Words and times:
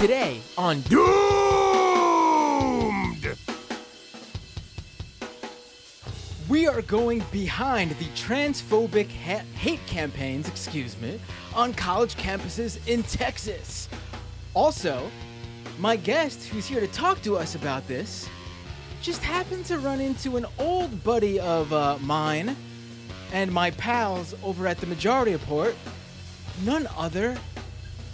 Today 0.00 0.40
on 0.56 0.80
Doomed! 0.80 1.04
We 6.48 6.66
are 6.66 6.80
going 6.80 7.22
behind 7.30 7.90
the 7.90 8.06
transphobic 8.16 9.10
ha- 9.10 9.44
hate 9.56 9.86
campaigns, 9.86 10.48
excuse 10.48 10.98
me, 11.02 11.20
on 11.54 11.74
college 11.74 12.16
campuses 12.16 12.78
in 12.88 13.02
Texas. 13.02 13.90
Also, 14.54 15.10
my 15.78 15.96
guest 15.96 16.48
who's 16.48 16.66
here 16.66 16.80
to 16.80 16.88
talk 16.88 17.20
to 17.20 17.36
us 17.36 17.54
about 17.54 17.86
this 17.86 18.26
just 19.02 19.22
happened 19.22 19.66
to 19.66 19.78
run 19.78 20.00
into 20.00 20.38
an 20.38 20.46
old 20.58 21.04
buddy 21.04 21.38
of 21.38 21.70
uh, 21.74 21.98
mine 22.00 22.56
and 23.34 23.52
my 23.52 23.70
pals 23.72 24.34
over 24.42 24.66
at 24.66 24.78
the 24.78 24.86
Majority 24.86 25.32
Report, 25.32 25.76
none 26.64 26.88
other 26.96 27.36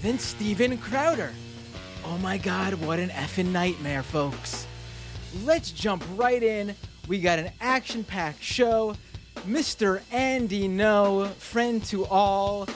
than 0.03 0.19
Steven 0.19 0.77
Crowder. 0.79 1.31
Oh 2.09 2.19
my 2.19 2.39
god, 2.39 2.75
what 2.75 3.01
an 3.01 3.09
effing 3.11 3.51
nightmare, 3.51 4.05
folks. 4.05 4.65
Let's 5.45 5.73
jump 5.73 6.05
right 6.15 6.41
in. 6.41 6.75
We 7.09 7.21
got 7.21 7.41
an 7.41 7.51
action 7.61 8.05
packed 8.05 8.43
show. 8.43 8.95
Mr. 9.39 10.01
Andy 10.13 10.69
Ngo, 10.69 11.33
friend 11.33 11.85
to 11.87 12.07
all. 12.07 12.69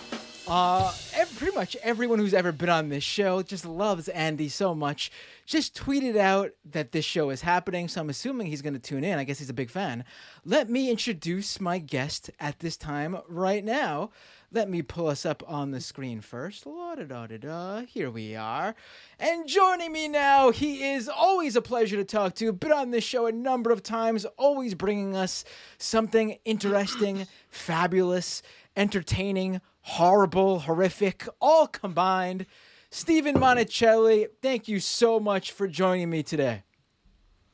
Uh, 0.48 0.93
pretty 1.37 1.55
much 1.55 1.77
everyone 1.77 2.19
who's 2.19 2.35
ever 2.35 2.51
been 2.51 2.69
on 2.69 2.88
this 2.88 3.05
show 3.05 3.41
just 3.41 3.65
loves 3.65 4.09
Andy 4.09 4.48
so 4.48 4.74
much. 4.74 5.12
Just 5.47 5.77
tweeted 5.77 6.16
out 6.16 6.51
that 6.65 6.91
this 6.91 7.05
show 7.05 7.30
is 7.30 7.41
happening, 7.41 7.87
so 7.87 8.01
I'm 8.01 8.10
assuming 8.10 8.49
he's 8.49 8.62
going 8.62 8.74
to 8.74 8.80
tune 8.80 9.05
in. 9.05 9.19
I 9.19 9.24
guess 9.24 9.38
he's 9.38 9.49
a 9.49 9.55
big 9.55 9.71
fan. 9.71 10.05
Let 10.45 10.69
me 10.69 10.91
introduce 10.91 11.60
my 11.60 11.79
guest 11.79 12.30
at 12.41 12.59
this 12.59 12.77
time 12.77 13.16
right 13.29 13.65
now. 13.65 14.10
Let 14.53 14.69
me 14.69 14.83
pull 14.83 15.07
us 15.07 15.25
up 15.25 15.45
on 15.47 15.71
the 15.71 15.81
screen 15.81 16.21
first. 16.21 16.67
La-da-da-da-da. 16.67 17.83
Here 17.83 18.11
we 18.11 18.35
are. 18.35 18.75
And 19.21 19.47
joining 19.47 19.93
me 19.93 20.09
now, 20.09 20.51
he 20.51 20.91
is 20.91 21.09
always 21.09 21.55
a 21.55 21.63
pleasure 21.63 21.97
to 21.97 22.05
talk 22.05 22.35
to. 22.37 22.52
Been 22.52 22.73
on 22.73 22.91
this 22.91 23.05
show 23.05 23.27
a 23.27 23.33
number 23.33 23.71
of 23.71 23.85
times, 23.85 24.24
always 24.37 24.74
bringing 24.74 25.15
us 25.15 25.45
something 25.79 26.37
interesting, 26.45 27.29
fabulous, 27.49 28.43
entertaining, 28.77 29.61
horrible, 29.83 30.59
horrific, 30.59 31.29
all 31.41 31.69
combined. 31.69 32.45
Stephen 32.91 33.37
Monticelli, 33.37 34.27
thank 34.43 34.67
you 34.67 34.80
so 34.80 35.21
much 35.21 35.52
for 35.52 35.69
joining 35.69 36.11
me 36.11 36.24
today. 36.24 36.65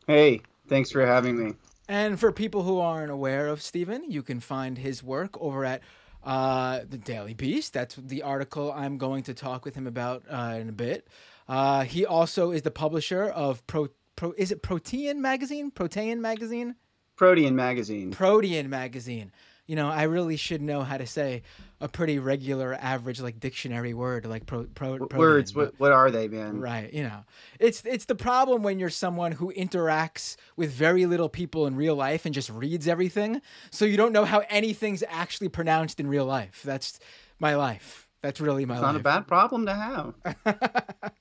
Hey, 0.07 0.41
thanks 0.67 0.91
for 0.91 1.05
having 1.05 1.37
me. 1.37 1.57
And 1.89 2.19
for 2.19 2.33
people 2.33 2.63
who 2.63 2.81
aren't 2.81 3.13
aware 3.13 3.49
of 3.49 3.61
Stephen, 3.61 4.11
you 4.11 4.23
can 4.23 4.41
find 4.41 4.79
his 4.79 5.03
work 5.03 5.39
over 5.39 5.63
at 5.67 5.83
uh, 6.27 6.81
the 6.89 6.99
Daily 6.99 7.33
Beast. 7.33 7.73
That's 7.73 7.95
the 7.95 8.23
article 8.23 8.73
I'm 8.73 8.99
going 8.99 9.23
to 9.25 9.35
talk 9.35 9.65
with 9.65 9.75
him 9.75 9.87
about 9.87 10.25
uh, 10.29 10.59
in 10.61 10.69
a 10.69 10.73
bit. 10.73 11.09
Uh, 11.49 11.85
he 11.85 12.05
also 12.05 12.51
is 12.51 12.63
the 12.63 12.71
publisher 12.71 13.25
of 13.25 13.67
Pro. 13.67 13.89
Pro 14.17 14.33
is 14.37 14.51
it 14.51 14.63
Protean 14.63 15.23
magazine? 15.23 15.71
Protean 15.71 16.21
magazine? 16.21 16.75
Protean 17.17 17.55
magazine. 17.55 18.11
Protean 18.11 18.69
magazine. 18.69 19.33
You 19.67 19.77
know, 19.77 19.89
I 19.89 20.05
really 20.05 20.37
should 20.37 20.63
know 20.63 20.83
how 20.83 20.99
to 20.99 21.07
say 21.07 21.43
a 21.81 21.89
pretty 21.89 22.19
regular, 22.19 22.75
average, 22.81 23.21
like 23.21 23.39
dictionary 23.39 23.93
word, 23.95 24.25
like 24.27 24.47
pro. 24.47 24.65
pro 24.65 24.97
words? 25.15 25.55
What 25.55 25.75
what 25.79 25.93
are 25.93 26.11
they, 26.11 26.27
man? 26.29 26.61
Right, 26.61 26.93
you 26.93 27.03
know, 27.03 27.25
it's 27.61 27.83
it's 27.85 28.07
the 28.07 28.15
problem 28.15 28.63
when 28.63 28.79
you're 28.79 28.91
someone 28.91 29.33
who 29.33 29.53
interacts 29.53 30.37
with 30.57 30.71
very 30.73 31.05
little 31.07 31.29
people 31.29 31.67
in 31.67 31.77
real 31.77 31.95
life 31.95 32.25
and 32.25 32.35
just 32.35 32.49
reads 32.51 32.89
everything, 32.89 33.43
so 33.71 33.85
you 33.85 33.97
don't 33.97 34.13
know 34.13 34.25
how 34.25 34.43
anything's 34.49 35.03
actually 35.09 35.49
pronounced 35.49 36.01
in 36.01 36.07
real 36.09 36.25
life. 36.27 36.63
That's 36.65 36.99
my 37.39 37.55
life. 37.57 38.09
That's 38.23 38.41
really 38.41 38.65
my 38.65 38.75
It's 38.75 38.83
life. 38.83 38.93
not 38.95 39.01
a 39.01 39.05
bad 39.05 39.27
problem 39.29 39.67
to 39.67 39.75
have. 39.75 40.15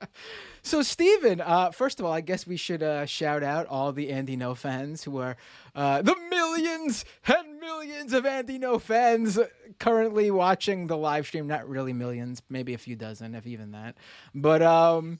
So, 0.65 0.81
Stephen, 0.81 1.41
uh, 1.41 1.69
first 1.69 1.99
of 1.99 2.07
all, 2.07 2.11
I 2.11 2.21
guess 2.21 2.47
we 2.47 2.57
should 2.57 2.81
uh, 2.81 3.05
shout 3.05 3.43
out 3.43 3.67
all 3.67 3.91
the 3.91 4.09
Andy 4.09 4.35
Ngo 4.35 4.57
fans 4.57 5.03
who 5.03 5.19
are 5.19 5.37
uh, 5.75 6.01
the 6.01 6.15
millions 6.31 7.05
and 7.27 7.59
millions 7.59 8.13
of 8.13 8.25
Andy 8.25 8.57
Ngo 8.57 8.81
fans 8.81 9.37
currently 9.77 10.31
watching 10.31 10.87
the 10.87 10.97
live 10.97 11.27
stream. 11.27 11.45
Not 11.45 11.69
really 11.69 11.93
millions, 11.93 12.41
maybe 12.49 12.73
a 12.73 12.79
few 12.79 12.95
dozen, 12.95 13.35
if 13.35 13.45
even 13.45 13.73
that. 13.73 13.95
But 14.33 14.63
um, 14.63 15.19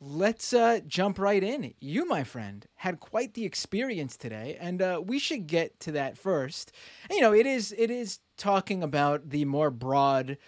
let's 0.00 0.52
uh, 0.52 0.78
jump 0.86 1.18
right 1.18 1.42
in. 1.42 1.74
You, 1.80 2.06
my 2.06 2.22
friend, 2.22 2.64
had 2.76 3.00
quite 3.00 3.34
the 3.34 3.44
experience 3.44 4.16
today, 4.16 4.56
and 4.60 4.80
uh, 4.80 5.02
we 5.04 5.18
should 5.18 5.48
get 5.48 5.80
to 5.80 5.90
that 5.90 6.16
first. 6.16 6.70
You 7.10 7.20
know, 7.20 7.34
it 7.34 7.46
is 7.46 7.74
it 7.76 7.90
is 7.90 8.20
talking 8.36 8.84
about 8.84 9.30
the 9.30 9.44
more 9.44 9.72
broad 9.72 10.38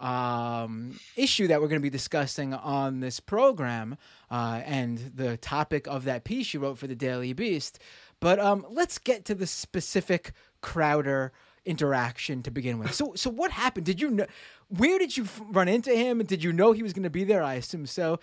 um, 0.00 0.98
issue 1.16 1.46
that 1.48 1.60
we're 1.60 1.68
going 1.68 1.80
to 1.80 1.82
be 1.82 1.90
discussing 1.90 2.54
on 2.54 3.00
this 3.00 3.20
program, 3.20 3.96
uh, 4.30 4.62
and 4.64 4.98
the 5.14 5.36
topic 5.36 5.86
of 5.86 6.04
that 6.04 6.24
piece 6.24 6.52
you 6.54 6.60
wrote 6.60 6.78
for 6.78 6.86
the 6.86 6.94
Daily 6.94 7.32
Beast. 7.32 7.78
But 8.20 8.38
um, 8.38 8.66
let's 8.70 8.98
get 8.98 9.24
to 9.26 9.34
the 9.34 9.46
specific 9.46 10.32
Crowder 10.62 11.32
interaction 11.64 12.42
to 12.42 12.50
begin 12.50 12.78
with. 12.78 12.94
So, 12.94 13.12
so 13.14 13.30
what 13.30 13.50
happened? 13.50 13.86
Did 13.86 14.00
you 14.00 14.10
know? 14.10 14.26
Where 14.68 14.98
did 14.98 15.16
you 15.16 15.26
run 15.50 15.68
into 15.68 15.94
him? 15.94 16.20
And 16.20 16.28
Did 16.28 16.44
you 16.44 16.52
know 16.52 16.72
he 16.72 16.82
was 16.82 16.92
going 16.92 17.02
to 17.02 17.10
be 17.10 17.24
there? 17.24 17.42
I 17.42 17.54
assume 17.54 17.86
so. 17.86 18.20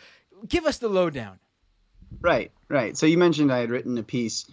Give 0.48 0.66
us 0.66 0.78
the 0.78 0.88
lowdown. 0.88 1.40
Right, 2.22 2.52
right. 2.70 2.96
So 2.96 3.06
you 3.06 3.18
mentioned 3.18 3.52
I 3.52 3.60
had 3.60 3.70
written 3.70 3.98
a 3.98 4.04
piece 4.04 4.46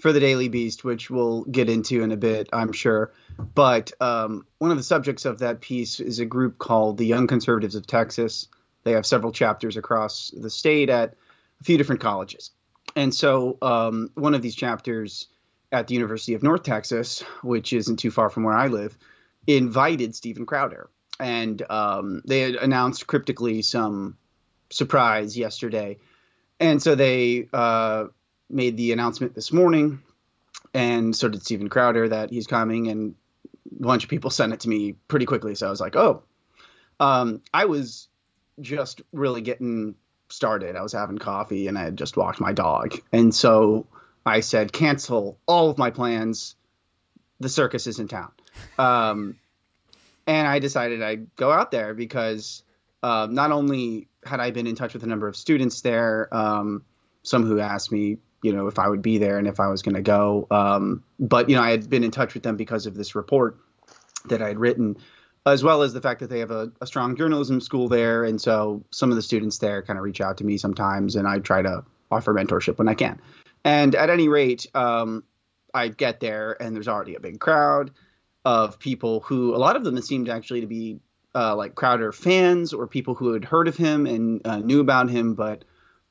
for 0.00 0.12
the 0.12 0.20
Daily 0.20 0.48
Beast, 0.48 0.82
which 0.82 1.10
we'll 1.10 1.44
get 1.44 1.68
into 1.68 2.02
in 2.02 2.10
a 2.10 2.16
bit, 2.16 2.48
I'm 2.52 2.72
sure. 2.72 3.12
But 3.54 3.92
um, 4.00 4.46
one 4.58 4.70
of 4.70 4.76
the 4.76 4.82
subjects 4.82 5.26
of 5.26 5.40
that 5.40 5.60
piece 5.60 6.00
is 6.00 6.18
a 6.18 6.24
group 6.24 6.58
called 6.58 6.96
the 6.96 7.06
Young 7.06 7.26
Conservatives 7.26 7.74
of 7.74 7.86
Texas. 7.86 8.48
They 8.82 8.92
have 8.92 9.04
several 9.04 9.32
chapters 9.32 9.76
across 9.76 10.30
the 10.30 10.50
state 10.50 10.88
at 10.88 11.14
a 11.60 11.64
few 11.64 11.76
different 11.76 12.00
colleges. 12.00 12.50
And 12.96 13.14
so 13.14 13.58
um, 13.60 14.10
one 14.14 14.34
of 14.34 14.42
these 14.42 14.54
chapters 14.54 15.28
at 15.70 15.86
the 15.86 15.94
University 15.94 16.34
of 16.34 16.42
North 16.42 16.62
Texas, 16.62 17.22
which 17.42 17.72
isn't 17.72 17.98
too 17.98 18.10
far 18.10 18.30
from 18.30 18.44
where 18.44 18.56
I 18.56 18.68
live, 18.68 18.96
invited 19.46 20.14
Steven 20.14 20.46
Crowder. 20.46 20.88
And 21.20 21.62
um, 21.70 22.22
they 22.24 22.40
had 22.40 22.54
announced 22.54 23.06
cryptically 23.06 23.60
some 23.62 24.16
surprise 24.70 25.36
yesterday. 25.36 25.98
And 26.58 26.82
so 26.82 26.94
they 26.94 27.48
uh, 27.52 28.06
made 28.50 28.76
the 28.76 28.92
announcement 28.92 29.34
this 29.34 29.52
morning, 29.52 30.02
and 30.74 31.14
so 31.14 31.28
did 31.28 31.42
Steven 31.42 31.68
Crowder 31.68 32.08
that 32.08 32.30
he's 32.30 32.46
coming, 32.46 32.88
and 32.88 33.14
a 33.70 33.82
bunch 33.82 34.04
of 34.04 34.10
people 34.10 34.30
sent 34.30 34.52
it 34.52 34.60
to 34.60 34.68
me 34.68 34.92
pretty 35.08 35.26
quickly. 35.26 35.54
So 35.54 35.66
I 35.66 35.70
was 35.70 35.80
like, 35.80 35.96
oh, 35.96 36.22
um, 36.98 37.42
I 37.52 37.66
was 37.66 38.08
just 38.60 39.02
really 39.12 39.40
getting 39.40 39.94
started. 40.28 40.76
I 40.76 40.82
was 40.82 40.92
having 40.92 41.18
coffee, 41.18 41.68
and 41.68 41.78
I 41.78 41.84
had 41.84 41.96
just 41.96 42.16
walked 42.16 42.40
my 42.40 42.52
dog, 42.52 42.98
and 43.12 43.34
so 43.34 43.86
I 44.24 44.40
said, 44.40 44.72
cancel 44.72 45.38
all 45.46 45.70
of 45.70 45.78
my 45.78 45.90
plans. 45.90 46.54
The 47.40 47.48
circus 47.48 47.86
is 47.86 47.98
in 47.98 48.08
town. 48.08 48.32
Um, 48.78 49.38
and 50.26 50.46
I 50.46 50.58
decided 50.58 51.02
I'd 51.02 51.34
go 51.36 51.50
out 51.50 51.70
there 51.70 51.94
because 51.94 52.62
uh, 53.02 53.26
not 53.30 53.50
only 53.50 54.08
had 54.24 54.40
I 54.40 54.50
been 54.50 54.66
in 54.66 54.74
touch 54.74 54.92
with 54.92 55.02
a 55.02 55.06
number 55.06 55.26
of 55.26 55.36
students 55.36 55.80
there, 55.80 56.28
um, 56.32 56.84
some 57.22 57.44
who 57.44 57.58
asked 57.60 57.90
me, 57.90 58.18
you 58.42 58.52
know, 58.52 58.66
if 58.66 58.78
I 58.78 58.88
would 58.88 59.02
be 59.02 59.18
there 59.18 59.38
and 59.38 59.46
if 59.46 59.60
I 59.60 59.68
was 59.68 59.82
going 59.82 59.94
to 59.94 60.02
go, 60.02 60.46
um, 60.50 61.02
but 61.18 61.48
you 61.48 61.56
know, 61.56 61.62
I 61.62 61.70
had 61.70 61.88
been 61.88 62.04
in 62.04 62.10
touch 62.10 62.34
with 62.34 62.42
them 62.42 62.56
because 62.56 62.86
of 62.86 62.94
this 62.94 63.14
report 63.14 63.58
that 64.26 64.42
I 64.42 64.48
had 64.48 64.58
written, 64.58 64.96
as 65.46 65.64
well 65.64 65.82
as 65.82 65.92
the 65.92 66.00
fact 66.00 66.20
that 66.20 66.30
they 66.30 66.40
have 66.40 66.50
a, 66.50 66.70
a 66.80 66.86
strong 66.86 67.16
journalism 67.16 67.60
school 67.60 67.88
there, 67.88 68.24
and 68.24 68.40
so 68.40 68.84
some 68.90 69.10
of 69.10 69.16
the 69.16 69.22
students 69.22 69.58
there 69.58 69.82
kind 69.82 69.98
of 69.98 70.04
reach 70.04 70.20
out 70.20 70.38
to 70.38 70.44
me 70.44 70.58
sometimes, 70.58 71.16
and 71.16 71.26
I 71.26 71.38
try 71.38 71.62
to 71.62 71.84
offer 72.10 72.34
mentorship 72.34 72.78
when 72.78 72.88
I 72.88 72.94
can. 72.94 73.20
And 73.64 73.94
at 73.94 74.10
any 74.10 74.28
rate, 74.28 74.66
um, 74.74 75.24
I 75.74 75.88
get 75.88 76.20
there 76.20 76.60
and 76.60 76.74
there's 76.74 76.88
already 76.88 77.14
a 77.14 77.20
big 77.20 77.40
crowd 77.40 77.90
of 78.44 78.78
people 78.78 79.20
who 79.20 79.54
a 79.54 79.58
lot 79.58 79.76
of 79.76 79.84
them 79.84 80.00
seemed 80.00 80.28
actually 80.28 80.60
to 80.62 80.66
be 80.66 80.98
uh, 81.34 81.54
like 81.54 81.74
Crowder 81.74 82.12
fans 82.12 82.72
or 82.72 82.86
people 82.86 83.14
who 83.14 83.32
had 83.32 83.44
heard 83.44 83.68
of 83.68 83.76
him 83.76 84.06
and 84.06 84.44
uh, 84.46 84.58
knew 84.58 84.80
about 84.80 85.10
him, 85.10 85.34
but 85.34 85.64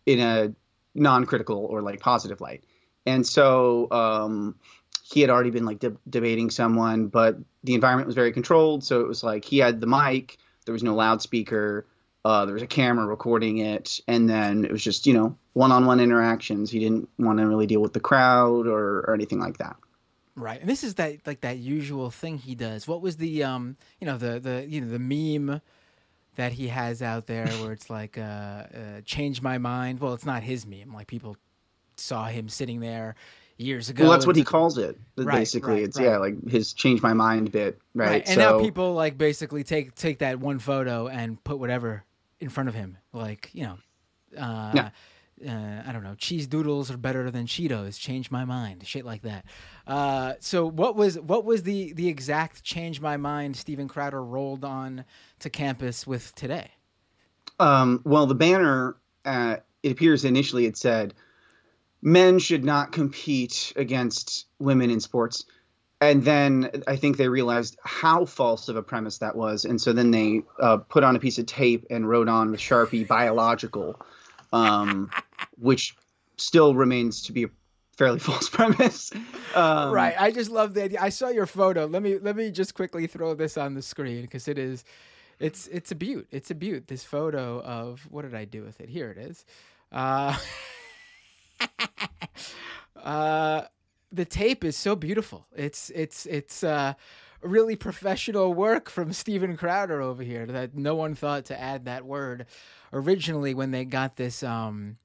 in 0.05 0.19
a 0.19 0.53
non-critical 0.95 1.65
or 1.65 1.81
like 1.81 2.00
positive 2.00 2.41
light. 2.41 2.63
And 3.06 3.25
so 3.25 3.89
um, 3.91 4.56
he 5.03 5.21
had 5.21 5.30
already 5.30 5.51
been 5.51 5.65
like 5.65 5.80
de- 5.80 5.97
debating 6.09 6.50
someone, 6.50 7.07
but 7.07 7.38
the 7.63 7.74
environment 7.74 8.07
was 8.07 8.15
very 8.15 8.31
controlled. 8.31 8.83
So 8.83 9.01
it 9.01 9.07
was 9.07 9.24
like 9.24 9.45
he 9.45 9.57
had 9.57 9.81
the 9.81 9.88
mic, 9.88 10.38
there 10.65 10.74
was 10.74 10.83
no 10.83 10.95
loudspeaker, 10.95 11.86
uh, 12.25 12.45
there 12.45 12.53
was 12.53 12.63
a 12.63 12.68
camera 12.68 13.06
recording 13.06 13.59
it, 13.59 14.01
and 14.07 14.30
then 14.30 14.65
it 14.65 14.71
was 14.71 14.83
just 14.83 15.07
you 15.07 15.13
know 15.13 15.38
one-on-one 15.53 16.00
interactions. 16.00 16.69
He 16.69 16.80
didn't 16.80 17.09
want 17.18 17.39
to 17.39 17.47
really 17.47 17.65
deal 17.65 17.81
with 17.81 17.94
the 17.94 18.00
crowd 18.00 18.68
or, 18.68 19.00
or 19.00 19.13
anything 19.13 19.39
like 19.39 19.57
that. 19.57 19.77
Right, 20.35 20.59
and 20.59 20.69
this 20.69 20.83
is 20.83 20.95
that 20.95 21.25
like 21.25 21.42
that 21.42 21.57
usual 21.57 22.12
thing 22.12 22.38
he 22.38 22.56
does. 22.56 22.88
What 22.88 23.01
was 23.01 23.18
the 23.18 23.44
um, 23.44 23.77
you 24.00 24.06
know, 24.06 24.18
the 24.18 24.39
the 24.39 24.65
you 24.68 24.81
know 24.81 24.88
the 24.88 25.00
meme 25.00 25.62
that 26.39 26.53
he 26.53 26.69
has 26.69 27.01
out 27.01 27.27
there 27.27 27.47
where 27.62 27.74
it's 27.74 27.89
like 27.89 28.18
uh, 28.18 28.21
uh 28.21 28.65
change 29.03 29.41
my 29.41 29.57
mind. 29.57 30.00
Well, 30.00 30.13
it's 30.13 30.25
not 30.25 30.41
his 30.41 30.65
meme. 30.65 30.94
Like 30.94 31.07
people 31.07 31.36
saw 31.97 32.27
him 32.27 32.47
sitting 32.47 32.80
there 32.80 33.15
years 33.57 33.89
ago. 33.89 34.03
Well, 34.03 34.13
that's 34.13 34.25
what 34.25 34.38
he 34.38 34.45
calls 34.45 34.77
it. 34.77 34.97
Right, 35.18 35.39
basically, 35.39 35.74
right, 35.74 35.83
it's 35.83 35.97
right. 35.97 36.06
yeah, 36.06 36.18
like 36.18 36.50
his 36.50 36.71
change 36.71 37.01
my 37.01 37.12
mind 37.12 37.51
bit, 37.51 37.81
right? 37.94 38.07
Right, 38.07 38.24
and 38.25 38.36
so, 38.36 38.57
now 38.57 38.63
people 38.63 38.94
like 38.94 39.18
basically 39.18 39.65
take 39.65 39.95
take 39.95 40.19
that 40.19 40.39
one 40.39 40.59
photo 40.59 41.09
and 41.09 41.44
put 41.44 41.59
whatever 41.59 42.06
in 42.39 42.47
front 42.47 42.69
of 42.69 42.75
him, 42.75 42.97
like 43.12 43.50
you 43.51 43.63
know, 43.63 43.77
uh, 44.42 44.71
yeah. 44.74 44.89
Uh, 45.47 45.83
I 45.86 45.91
don't 45.91 46.03
know, 46.03 46.15
cheese 46.15 46.47
doodles 46.47 46.91
are 46.91 46.97
better 46.97 47.30
than 47.31 47.45
Cheetos. 47.45 48.00
Change 48.00 48.31
my 48.31 48.45
mind, 48.45 48.86
shit 48.86 49.06
like 49.06 49.21
that. 49.24 49.45
Uh, 49.88 50.33
so 50.39 50.65
what 50.65 50.95
was 50.95 51.19
what 51.19 51.45
was 51.45 51.63
the 51.63 51.94
the 51.94 52.07
exact 52.07 52.63
change 52.63 53.01
my 53.01 53.18
mind 53.18 53.56
Steven 53.56 53.88
Crowder 53.88 54.24
rolled 54.24 54.65
on 54.65 55.06
to 55.39 55.50
campus 55.50 56.06
with 56.06 56.33
today? 56.36 56.71
Um, 57.59 58.01
well, 58.06 58.25
the 58.25 58.36
banner 58.36 58.95
uh, 59.25 59.57
it 59.83 59.91
appears 59.91 60.25
initially 60.25 60.65
it 60.65 60.77
said 60.77 61.13
men 62.01 62.39
should 62.39 62.63
not 62.63 62.92
compete 62.92 63.74
against 63.75 64.45
women 64.59 64.89
in 64.89 65.00
sports 65.00 65.45
and 66.01 66.24
then 66.24 66.83
I 66.88 66.95
think 66.95 67.18
they 67.18 67.27
realized 67.27 67.77
how 67.83 68.25
false 68.25 68.69
of 68.69 68.75
a 68.75 68.83
premise 68.83 69.18
that 69.18 69.35
was, 69.35 69.65
and 69.65 69.81
so 69.81 69.92
then 69.92 70.12
they 70.12 70.44
uh, 70.59 70.77
put 70.77 71.03
on 71.03 71.15
a 71.15 71.19
piece 71.19 71.38
of 71.39 71.45
tape 71.45 71.85
and 71.89 72.07
wrote 72.07 72.30
on 72.30 72.51
with 72.51 72.59
Sharpie 72.59 73.07
"biological," 73.07 74.00
um, 74.53 75.09
which 75.59 75.95
still 76.38 76.73
remains 76.75 77.21
to 77.23 77.33
be 77.33 77.44
a 77.44 77.47
fairly 77.97 78.19
false 78.29 78.50
premise. 78.50 79.11
Um, 79.53 79.91
right. 79.91 80.15
I 80.19 80.31
just 80.31 80.50
love 80.50 80.73
the 80.73 80.83
idea. 80.83 81.00
I 81.01 81.09
saw 81.09 81.29
your 81.29 81.45
photo. 81.45 81.85
Let 81.85 82.01
me 82.01 82.17
let 82.17 82.35
me 82.35 82.51
just 82.51 82.73
quickly 82.73 83.07
throw 83.07 83.35
this 83.35 83.57
on 83.57 83.73
the 83.75 83.81
screen 83.81 84.21
because 84.21 84.47
it 84.47 84.57
is, 84.57 84.83
it's 85.39 85.67
it's 85.67 85.91
a 85.91 85.95
beaut. 85.95 86.27
It's 86.31 86.50
a 86.50 86.56
beaut. 86.56 86.88
This 86.88 87.03
photo 87.03 87.61
of 87.61 88.07
what 88.09 88.23
did 88.23 88.35
I 88.35 88.45
do 88.45 88.63
with 88.63 88.79
it? 88.81 88.89
Here 88.89 89.11
it 89.11 89.17
is. 89.17 89.45
Uh, 89.91 90.38
uh 93.03 93.61
the 94.11 94.25
tape 94.25 94.63
is 94.63 94.75
so 94.75 94.95
beautiful. 94.95 95.45
It's 95.56 95.91
it's 95.94 96.25
it's 96.25 96.63
uh, 96.63 96.94
really 97.41 97.75
professional 97.75 98.53
work 98.53 98.89
from 98.89 99.13
Steven 99.13 99.56
Crowder 99.56 100.01
over 100.01 100.23
here 100.23 100.45
that 100.45 100.75
no 100.75 100.95
one 100.95 101.15
thought 101.15 101.45
to 101.45 101.59
add 101.59 101.85
that 101.85 102.06
word 102.06 102.45
originally 102.91 103.53
when 103.53 103.71
they 103.71 103.85
got 103.85 104.15
this 104.15 104.41
um 104.41 104.97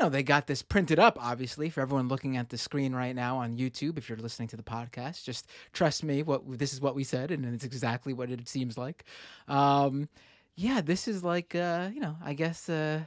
you 0.00 0.06
know 0.06 0.10
they 0.10 0.22
got 0.22 0.46
this 0.46 0.62
printed 0.62 0.98
up 0.98 1.18
obviously 1.20 1.68
for 1.68 1.80
everyone 1.82 2.08
looking 2.08 2.36
at 2.36 2.48
the 2.48 2.56
screen 2.56 2.94
right 2.94 3.14
now 3.14 3.36
on 3.36 3.56
YouTube 3.56 3.98
if 3.98 4.08
you're 4.08 4.18
listening 4.18 4.48
to 4.48 4.56
the 4.56 4.62
podcast 4.62 5.24
just 5.24 5.46
trust 5.72 6.02
me 6.02 6.22
what 6.22 6.42
this 6.58 6.72
is 6.72 6.80
what 6.80 6.94
we 6.94 7.04
said 7.04 7.30
and 7.30 7.44
it's 7.44 7.64
exactly 7.64 8.12
what 8.12 8.30
it 8.30 8.48
seems 8.48 8.78
like 8.78 9.04
um 9.48 10.08
yeah 10.56 10.80
this 10.80 11.06
is 11.06 11.22
like 11.22 11.54
uh 11.54 11.90
you 11.92 12.00
know 12.00 12.16
I 12.24 12.34
guess 12.34 12.68
uh 12.68 13.00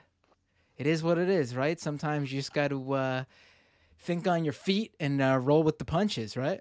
it 0.78 0.88
is 0.88 1.04
what 1.04 1.18
it 1.18 1.30
is 1.30 1.56
right 1.56 1.80
sometimes 1.80 2.32
you 2.32 2.40
just 2.40 2.54
got 2.54 2.70
to 2.70 2.94
uh 2.94 3.24
think 4.04 4.28
on 4.28 4.44
your 4.44 4.54
feet 4.54 4.94
and 5.00 5.22
uh, 5.22 5.40
roll 5.42 5.64
with 5.64 5.80
the 5.80 5.86
punches, 5.86 6.38
right? 6.38 6.60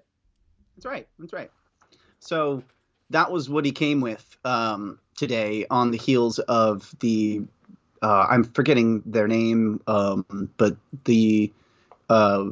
That's 0.75 0.85
right. 0.85 1.07
That's 1.19 1.33
right. 1.33 1.51
So 2.19 2.63
that 3.09 3.31
was 3.31 3.49
what 3.49 3.65
he 3.65 3.71
came 3.71 4.01
with 4.01 4.37
um, 4.45 4.99
today 5.15 5.65
on 5.69 5.91
the 5.91 5.97
heels 5.97 6.39
of 6.39 6.93
the. 6.99 7.43
Uh, 8.03 8.27
I'm 8.29 8.43
forgetting 8.43 9.01
their 9.05 9.29
name, 9.29 9.81
um, 9.87 10.49
but 10.57 10.75
the 11.05 11.53
uh, 12.09 12.49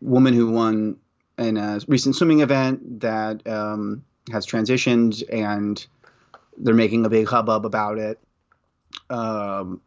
woman 0.00 0.32
who 0.32 0.50
won 0.50 0.96
in 1.36 1.58
a 1.58 1.78
recent 1.86 2.16
swimming 2.16 2.40
event 2.40 3.00
that 3.00 3.46
um, 3.46 4.02
has 4.32 4.46
transitioned, 4.46 5.22
and 5.30 5.86
they're 6.56 6.74
making 6.74 7.04
a 7.04 7.10
big 7.10 7.28
hubbub 7.28 7.66
about 7.66 7.98
it. 7.98 8.18
Um, 9.10 9.82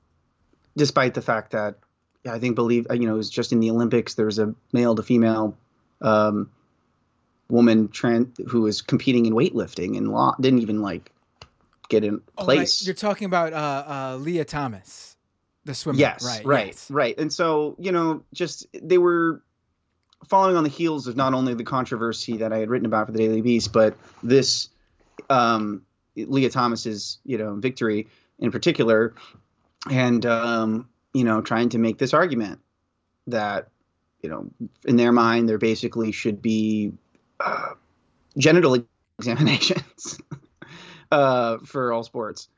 despite 0.77 1.15
the 1.15 1.21
fact 1.21 1.51
that 1.51 1.75
I 2.29 2.37
think 2.37 2.55
believe 2.55 2.85
you 2.91 3.07
know 3.07 3.15
it 3.15 3.17
was 3.17 3.29
just 3.31 3.51
in 3.51 3.59
the 3.59 3.71
Olympics. 3.71 4.13
There 4.13 4.27
was 4.27 4.37
a 4.37 4.53
male 4.71 4.93
to 4.95 5.03
female 5.03 5.57
um, 6.01 6.51
woman 7.49 7.87
trans 7.87 8.37
who 8.47 8.61
was 8.61 8.83
competing 8.83 9.25
in 9.25 9.33
weightlifting 9.33 9.97
and 9.97 10.11
law 10.11 10.35
didn't 10.39 10.59
even 10.59 10.81
like 10.81 11.11
get 11.91 12.03
in 12.03 12.21
place. 12.37 12.57
Oh, 12.57 12.61
right. 12.61 12.81
You're 12.87 12.95
talking 12.95 13.25
about 13.25 13.53
uh, 13.53 13.83
uh, 13.87 14.15
Lia 14.17 14.45
Thomas, 14.45 15.15
the 15.65 15.75
swimmer. 15.75 15.99
Yes, 15.99 16.25
right, 16.25 16.45
right, 16.45 16.67
yes. 16.67 16.89
right. 16.89 17.17
And 17.19 17.31
so 17.31 17.75
you 17.77 17.91
know, 17.91 18.23
just 18.33 18.65
they 18.73 18.97
were 18.97 19.43
following 20.27 20.55
on 20.55 20.63
the 20.63 20.69
heels 20.69 21.07
of 21.07 21.15
not 21.15 21.33
only 21.33 21.53
the 21.53 21.63
controversy 21.63 22.37
that 22.37 22.53
I 22.53 22.57
had 22.57 22.69
written 22.69 22.85
about 22.85 23.07
for 23.07 23.11
the 23.11 23.19
Daily 23.19 23.41
Beast, 23.41 23.73
but 23.73 23.95
this 24.23 24.69
um, 25.29 25.83
Lia 26.15 26.49
Thomas's 26.49 27.19
you 27.25 27.37
know 27.37 27.55
victory 27.55 28.07
in 28.39 28.51
particular, 28.51 29.13
and 29.89 30.25
um, 30.25 30.87
you 31.13 31.23
know, 31.23 31.41
trying 31.41 31.69
to 31.69 31.77
make 31.77 31.97
this 31.97 32.13
argument 32.13 32.59
that, 33.27 33.69
you 34.21 34.29
know, 34.29 34.49
in 34.85 34.95
their 34.95 35.11
mind, 35.11 35.49
there 35.49 35.57
basically 35.57 36.11
should 36.11 36.41
be 36.41 36.93
uh, 37.39 37.73
genital 38.37 38.85
examinations 39.19 40.19
uh, 41.11 41.57
for 41.59 41.93
all 41.93 42.03
sports. 42.03 42.49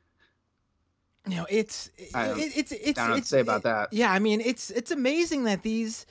You 1.27 1.37
know, 1.37 1.45
it's 1.49 1.87
it, 1.97 2.11
it's 2.13 2.71
it's 2.71 2.99
I 2.99 3.07
don't 3.07 3.19
it's, 3.19 3.29
say 3.29 3.39
about 3.39 3.61
it, 3.61 3.63
that. 3.63 3.93
Yeah, 3.93 4.11
I 4.11 4.19
mean, 4.19 4.41
it's 4.41 4.69
it's 4.71 4.91
amazing 4.91 5.45
that 5.45 5.63
these, 5.63 6.05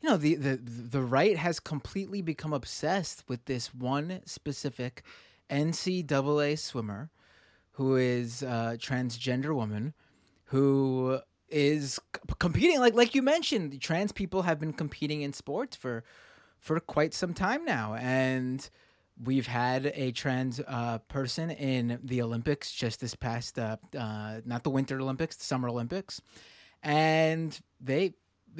you 0.00 0.08
know, 0.08 0.16
the 0.16 0.34
the 0.34 0.56
the 0.56 1.02
right 1.02 1.36
has 1.36 1.60
completely 1.60 2.20
become 2.20 2.52
obsessed 2.52 3.24
with 3.28 3.44
this 3.44 3.72
one 3.72 4.20
specific 4.24 5.04
NCAA 5.50 6.58
swimmer 6.58 7.10
who 7.72 7.96
is 7.96 8.42
a 8.42 8.76
transgender 8.78 9.54
woman 9.54 9.94
who 10.44 11.20
is 11.48 11.98
competing 12.38 12.78
like 12.78 12.94
like 12.94 13.14
you 13.14 13.22
mentioned 13.22 13.80
trans 13.80 14.12
people 14.12 14.42
have 14.42 14.60
been 14.60 14.72
competing 14.72 15.22
in 15.22 15.32
sports 15.32 15.76
for 15.76 16.04
for 16.58 16.78
quite 16.78 17.14
some 17.14 17.34
time 17.34 17.64
now 17.64 17.94
and 17.94 18.70
we've 19.24 19.46
had 19.46 19.92
a 19.94 20.12
trans 20.12 20.60
uh, 20.66 20.98
person 21.08 21.50
in 21.50 21.98
the 22.02 22.22
olympics 22.22 22.72
just 22.72 23.00
this 23.00 23.14
past 23.14 23.58
uh, 23.58 23.76
uh, 23.98 24.40
not 24.44 24.64
the 24.64 24.70
winter 24.70 25.00
olympics 25.00 25.36
the 25.36 25.44
summer 25.44 25.68
olympics. 25.68 26.20
And 26.82 27.58
they 27.80 28.14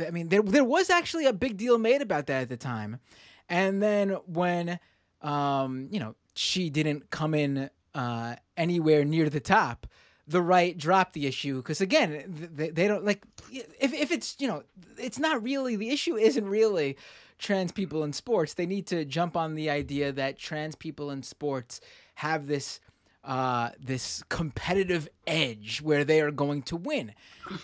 i 0.06 0.10
mean 0.10 0.28
there, 0.28 0.42
there 0.42 0.64
was 0.64 0.90
actually 0.90 1.26
a 1.26 1.32
big 1.32 1.56
deal 1.56 1.78
made 1.78 2.02
about 2.02 2.26
that 2.26 2.42
at 2.42 2.48
the 2.48 2.56
time. 2.56 3.00
And 3.48 3.82
then 3.82 4.10
when 4.26 4.78
um, 5.22 5.88
you 5.90 6.00
know 6.00 6.14
she 6.34 6.70
didn't 6.70 7.10
come 7.10 7.34
in 7.34 7.70
uh, 7.94 8.36
anywhere 8.56 9.04
near 9.04 9.28
the 9.28 9.40
top 9.40 9.86
the 10.26 10.40
right 10.40 10.78
dropped 10.78 11.12
the 11.14 11.26
issue. 11.26 11.56
Because 11.56 11.80
again 11.80 12.50
they, 12.54 12.70
they 12.70 12.86
don't 12.86 13.04
like 13.04 13.24
if, 13.50 13.92
if 13.92 14.12
it's 14.12 14.36
you 14.38 14.46
know 14.46 14.62
it's 14.98 15.18
not 15.18 15.42
really 15.42 15.76
the 15.76 15.90
issue 15.90 16.16
isn't 16.16 16.48
really 16.48 16.96
trans 17.40 17.72
people 17.72 18.04
in 18.04 18.12
sports 18.12 18.54
they 18.54 18.66
need 18.66 18.87
to 18.87 19.04
jump 19.04 19.37
on 19.37 19.54
the 19.54 19.69
idea 19.69 20.12
that 20.12 20.38
trans 20.38 20.76
people 20.76 21.10
in 21.10 21.22
sports 21.22 21.81
have 22.14 22.46
this 22.46 22.81
uh, 23.22 23.69
this 23.78 24.22
competitive 24.28 25.08
edge 25.26 25.82
where 25.82 26.04
they 26.04 26.20
are 26.20 26.31
going 26.31 26.62
to 26.62 26.76
win. 26.76 27.12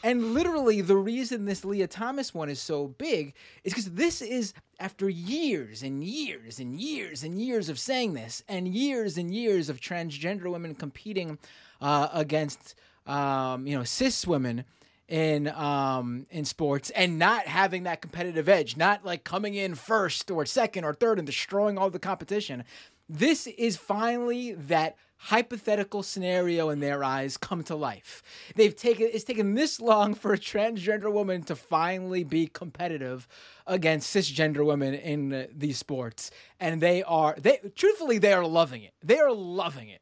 And 0.05 0.35
literally, 0.35 0.83
the 0.83 0.97
reason 0.97 1.47
this 1.47 1.65
Lia 1.65 1.87
Thomas 1.87 2.35
one 2.35 2.51
is 2.51 2.61
so 2.61 2.89
big 2.89 3.35
is 3.65 3.73
because 3.73 3.91
this 3.93 4.21
is 4.21 4.53
after 4.79 5.09
years 5.09 5.83
and 5.83 6.05
years 6.05 6.59
and 6.59 6.79
years 6.79 7.23
and 7.23 7.41
years 7.41 7.69
of 7.71 7.79
saying 7.79 8.13
this, 8.13 8.43
and 8.49 8.69
years 8.69 9.17
and 9.17 9.35
years 9.35 9.71
of 9.71 9.81
transgender 9.81 10.51
women 10.53 10.75
competing 10.75 11.39
uh, 11.81 12.09
against 12.13 12.75
um, 13.07 13.67
you 13.67 13.77
know 13.77 13.85
cis 13.85 14.27
women 14.27 14.65
in 15.09 15.49
um 15.49 16.27
in 16.31 16.45
sports 16.45 16.91
and 16.91 17.19
not 17.19 17.47
having 17.47 17.85
that 17.85 18.01
competitive 18.01 18.49
edge, 18.49 18.77
not 18.77 19.05
like 19.05 19.25
coming 19.25 19.55
in 19.55 19.75
first 19.75 20.31
or 20.31 20.45
second 20.45 20.85
or 20.85 20.95
third 20.95 21.19
and 21.19 21.27
destroying 21.27 21.79
all 21.79 21.91
the 21.91 21.99
competition. 21.99 22.65
This 23.09 23.47
is 23.47 23.77
finally 23.77 24.53
that 24.53 24.97
hypothetical 25.19 26.03
scenario 26.03 26.69
in 26.69 26.81
their 26.81 27.03
eyes 27.03 27.37
come 27.37 27.63
to 27.65 27.77
life. 27.77 28.23
They've 28.57 28.75
taken 28.75 29.09
it's 29.13 29.25
taken 29.25 29.55
this 29.55 29.81
long 29.81 30.15
for 30.15 30.33
a 30.33 30.39
transgender 30.39 31.13
woman 31.13 31.43
to 31.45 31.55
finally 31.55 32.25
be 32.25 32.49
competitive 32.49 33.29
against 33.67 34.15
cisgender 34.15 34.65
women 34.65 34.95
in 34.95 35.33
uh, 35.33 35.47
these 35.55 35.79
sports 35.79 36.31
and 36.59 36.81
they 36.81 37.03
are 37.05 37.37
they 37.39 37.61
truthfully 37.77 38.19
they 38.19 38.33
are 38.33 38.47
loving 38.47 38.83
it. 38.83 38.93
They 39.05 39.19
are 39.19 39.33
loving 39.33 39.89
it. 39.89 40.01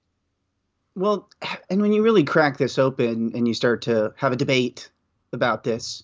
Well, 0.97 1.29
and 1.69 1.83
when 1.83 1.93
you 1.93 2.03
really 2.03 2.25
crack 2.25 2.57
this 2.57 2.79
open 2.79 3.33
and 3.35 3.49
you 3.49 3.55
start 3.55 3.83
to 3.83 4.15
have 4.17 4.33
a 4.33 4.37
debate 4.37 4.91
about 5.35 5.65
this, 5.65 6.03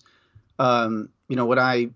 um, 0.59 1.09
you 1.27 1.35
know, 1.35 1.45
what 1.45 1.59
I 1.59 1.89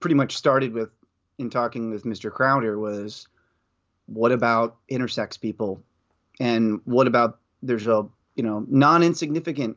pretty 0.00 0.14
much 0.14 0.36
started 0.36 0.72
with 0.72 0.90
in 1.38 1.50
talking 1.50 1.90
with 1.90 2.04
Mr. 2.04 2.30
Crowder 2.30 2.78
was 2.78 3.26
what 4.06 4.32
about 4.32 4.76
intersex 4.90 5.40
people? 5.40 5.82
And 6.38 6.80
what 6.84 7.06
about 7.06 7.38
there's 7.62 7.86
a, 7.86 8.06
you 8.36 8.42
know, 8.42 8.64
non 8.68 9.02
insignificant 9.02 9.76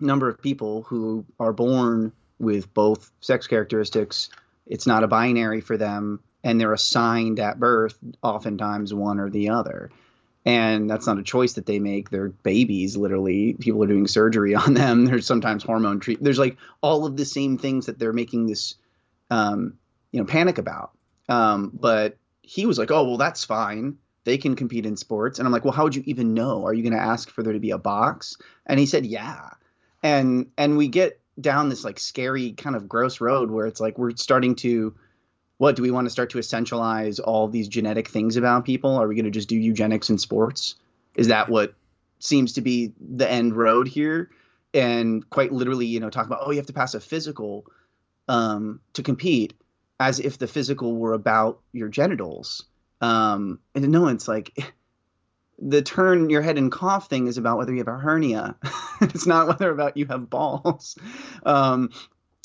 number 0.00 0.28
of 0.28 0.40
people 0.40 0.82
who 0.82 1.24
are 1.38 1.52
born 1.52 2.12
with 2.38 2.72
both 2.74 3.10
sex 3.20 3.46
characteristics. 3.46 4.30
It's 4.66 4.86
not 4.86 5.04
a 5.04 5.08
binary 5.08 5.60
for 5.60 5.76
them, 5.76 6.20
and 6.42 6.60
they're 6.60 6.72
assigned 6.72 7.38
at 7.38 7.60
birth, 7.60 7.96
oftentimes 8.22 8.92
one 8.92 9.20
or 9.20 9.30
the 9.30 9.50
other 9.50 9.90
and 10.44 10.90
that's 10.90 11.06
not 11.06 11.18
a 11.18 11.22
choice 11.22 11.54
that 11.54 11.66
they 11.66 11.78
make 11.78 12.10
they're 12.10 12.28
babies 12.28 12.96
literally 12.96 13.54
people 13.54 13.82
are 13.82 13.88
doing 13.88 14.06
surgery 14.06 14.54
on 14.56 14.74
them 14.74 15.04
there's 15.04 15.26
sometimes 15.26 15.62
hormone 15.62 16.00
treat 16.00 16.22
there's 16.22 16.38
like 16.38 16.56
all 16.80 17.06
of 17.06 17.16
the 17.16 17.24
same 17.24 17.58
things 17.58 17.86
that 17.86 17.98
they're 17.98 18.12
making 18.12 18.46
this 18.46 18.74
um, 19.30 19.74
you 20.10 20.20
know 20.20 20.26
panic 20.26 20.58
about 20.58 20.92
um, 21.28 21.70
but 21.72 22.16
he 22.42 22.66
was 22.66 22.78
like 22.78 22.90
oh 22.90 23.04
well 23.04 23.16
that's 23.16 23.44
fine 23.44 23.96
they 24.24 24.38
can 24.38 24.56
compete 24.56 24.86
in 24.86 24.96
sports. 24.96 25.38
And 25.38 25.46
I'm 25.46 25.52
like, 25.52 25.64
well, 25.64 25.72
how 25.72 25.84
would 25.84 25.96
you 25.96 26.02
even 26.06 26.34
know? 26.34 26.66
Are 26.66 26.74
you 26.74 26.82
going 26.82 26.94
to 26.94 27.02
ask 27.02 27.30
for 27.30 27.42
there 27.42 27.52
to 27.52 27.60
be 27.60 27.70
a 27.70 27.78
box? 27.78 28.36
And 28.66 28.78
he 28.78 28.86
said, 28.86 29.06
yeah. 29.06 29.50
And 30.02 30.50
and 30.56 30.76
we 30.76 30.88
get 30.88 31.20
down 31.40 31.68
this 31.68 31.84
like 31.84 31.98
scary 31.98 32.52
kind 32.52 32.76
of 32.76 32.88
gross 32.88 33.20
road 33.20 33.50
where 33.50 33.66
it's 33.66 33.80
like 33.80 33.98
we're 33.98 34.14
starting 34.16 34.54
to 34.56 34.94
what 35.62 35.76
do 35.76 35.82
we 35.84 35.92
want 35.92 36.06
to 36.06 36.10
start 36.10 36.30
to 36.30 36.38
essentialize 36.38 37.20
all 37.22 37.46
these 37.46 37.68
genetic 37.68 38.08
things 38.08 38.36
about 38.36 38.64
people? 38.64 38.96
Are 38.96 39.06
we 39.06 39.14
going 39.14 39.26
to 39.26 39.30
just 39.30 39.48
do 39.48 39.56
eugenics 39.56 40.10
in 40.10 40.18
sports? 40.18 40.74
Is 41.14 41.28
that 41.28 41.48
what 41.48 41.74
seems 42.18 42.54
to 42.54 42.62
be 42.62 42.94
the 42.98 43.30
end 43.30 43.54
road 43.54 43.86
here? 43.86 44.28
And 44.74 45.30
quite 45.30 45.52
literally, 45.52 45.86
you 45.86 46.00
know, 46.00 46.10
talk 46.10 46.26
about 46.26 46.40
oh, 46.42 46.50
you 46.50 46.56
have 46.56 46.66
to 46.66 46.72
pass 46.72 46.94
a 46.94 47.00
physical 47.00 47.64
um, 48.26 48.80
to 48.94 49.04
compete, 49.04 49.54
as 50.00 50.18
if 50.18 50.36
the 50.36 50.48
physical 50.48 50.96
were 50.96 51.12
about 51.12 51.60
your 51.72 51.88
genitals. 51.88 52.64
Um, 53.00 53.60
and 53.72 53.88
no, 53.88 54.08
it's 54.08 54.26
like 54.26 54.74
the 55.60 55.80
turn 55.80 56.28
your 56.28 56.42
head 56.42 56.58
and 56.58 56.72
cough 56.72 57.08
thing 57.08 57.28
is 57.28 57.38
about 57.38 57.58
whether 57.58 57.70
you 57.70 57.78
have 57.78 57.86
a 57.86 57.98
hernia. 57.98 58.56
it's 59.00 59.28
not 59.28 59.46
whether 59.46 59.70
about 59.70 59.96
you 59.96 60.06
have 60.06 60.28
balls. 60.28 60.98
Um, 61.46 61.90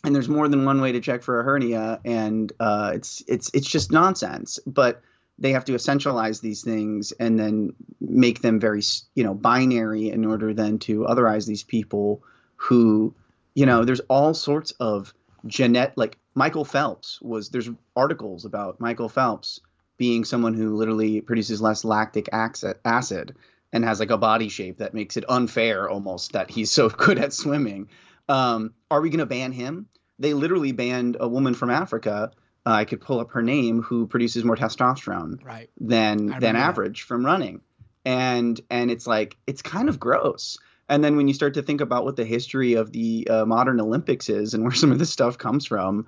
and 0.04 0.14
there's 0.14 0.30
more 0.30 0.48
than 0.48 0.66
one 0.66 0.82
way 0.82 0.92
to 0.92 1.00
check 1.00 1.24
for 1.24 1.40
a 1.40 1.44
hernia, 1.44 2.00
and 2.06 2.52
uh, 2.60 2.92
it's 2.96 3.24
it's 3.28 3.50
it's 3.54 3.68
just 3.68 3.92
nonsense. 3.92 4.60
But 4.66 5.02
they 5.40 5.52
have 5.52 5.66
to 5.66 5.74
essentialize 5.74 6.42
these 6.42 6.64
things 6.64 7.12
and 7.12 7.38
then 7.40 7.74
make 8.00 8.42
them 8.42 8.60
very 8.60 8.82
you 9.16 9.24
know 9.24 9.34
binary 9.34 10.10
in 10.10 10.26
order 10.26 10.54
then 10.54 10.80
to 10.80 11.02
otherize 11.02 11.46
these 11.46 11.64
people 11.64 12.24
who 12.56 13.14
you 13.54 13.66
know 13.66 13.84
there's 13.84 14.02
all 14.02 14.34
sorts 14.34 14.72
of 14.80 15.14
genet 15.46 15.94
like 15.96 16.18
Michael 16.36 16.66
Phelps 16.66 17.20
was 17.22 17.50
there's 17.50 17.70
articles 17.96 18.46
about 18.46 18.80
Michael 18.80 19.10
Phelps 19.10 19.60
being 19.98 20.26
someone 20.26 20.54
who 20.54 20.76
literally 20.76 21.22
produces 21.22 21.62
less 21.62 21.84
lactic 21.84 22.30
acid 22.32 23.36
and 23.74 23.84
has 23.84 24.00
like 24.00 24.12
a 24.12 24.18
body 24.18 24.50
shape 24.50 24.78
that 24.78 24.94
makes 24.94 25.18
it 25.18 25.26
unfair 25.28 25.90
almost 25.90 26.34
that 26.34 26.50
he's 26.52 26.72
so 26.72 26.90
good 27.06 27.18
at 27.18 27.34
swimming. 27.34 27.90
Um, 28.30 28.74
are 28.92 29.02
we 29.02 29.10
going 29.10 29.20
to 29.20 29.26
ban 29.26 29.52
him? 29.52 29.88
They 30.20 30.34
literally 30.34 30.72
banned 30.72 31.18
a 31.20 31.28
woman 31.28 31.54
from 31.54 31.70
Africa. 31.70 32.32
Uh, 32.66 32.72
I 32.72 32.86
could 32.86 33.02
pull 33.02 33.20
up 33.20 33.32
her 33.32 33.42
name 33.42 33.82
who 33.82 34.08
produces 34.08 34.44
more 34.44 34.58
testosterone 34.58 35.44
right. 35.44 35.70
than 35.80 36.38
than 36.40 36.56
average 36.56 37.02
that. 37.02 37.08
from 37.08 37.26
running, 37.26 37.62
and 38.04 38.60
and 38.70 38.92
it's 38.92 39.08
like 39.08 39.38
it's 39.48 39.62
kind 39.62 39.90
of 39.90 40.00
gross. 40.00 40.58
And 40.90 41.04
then 41.04 41.18
when 41.18 41.28
you 41.28 41.34
start 41.34 41.54
to 41.56 41.62
think 41.62 41.82
about 41.82 42.06
what 42.06 42.16
the 42.16 42.26
history 42.26 42.74
of 42.74 42.92
the 42.92 43.28
uh, 43.30 43.46
modern 43.46 43.80
Olympics 43.82 44.30
is 44.30 44.54
and 44.54 44.64
where 44.64 44.72
some 44.72 44.92
of 44.92 45.00
this 45.00 45.10
stuff 45.10 45.38
comes 45.38 45.66
from, 45.66 46.08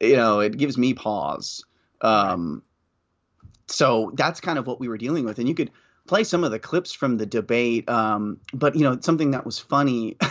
you 0.00 0.16
know, 0.16 0.40
it 0.40 0.56
gives 0.56 0.76
me 0.76 0.94
pause. 0.94 1.64
Um, 2.00 2.62
so 3.68 4.12
that's 4.14 4.40
kind 4.40 4.58
of 4.58 4.66
what 4.66 4.80
we 4.80 4.88
were 4.88 4.98
dealing 4.98 5.24
with. 5.24 5.38
And 5.38 5.48
you 5.48 5.54
could 5.54 5.70
play 6.06 6.24
some 6.24 6.44
of 6.44 6.50
the 6.50 6.58
clips 6.58 6.92
from 6.92 7.16
the 7.16 7.26
debate. 7.26 7.88
Um, 7.88 8.40
but 8.52 8.74
you 8.74 8.82
know, 8.82 8.98
something 9.00 9.32
that 9.32 9.46
was 9.46 9.58
funny. 9.58 10.16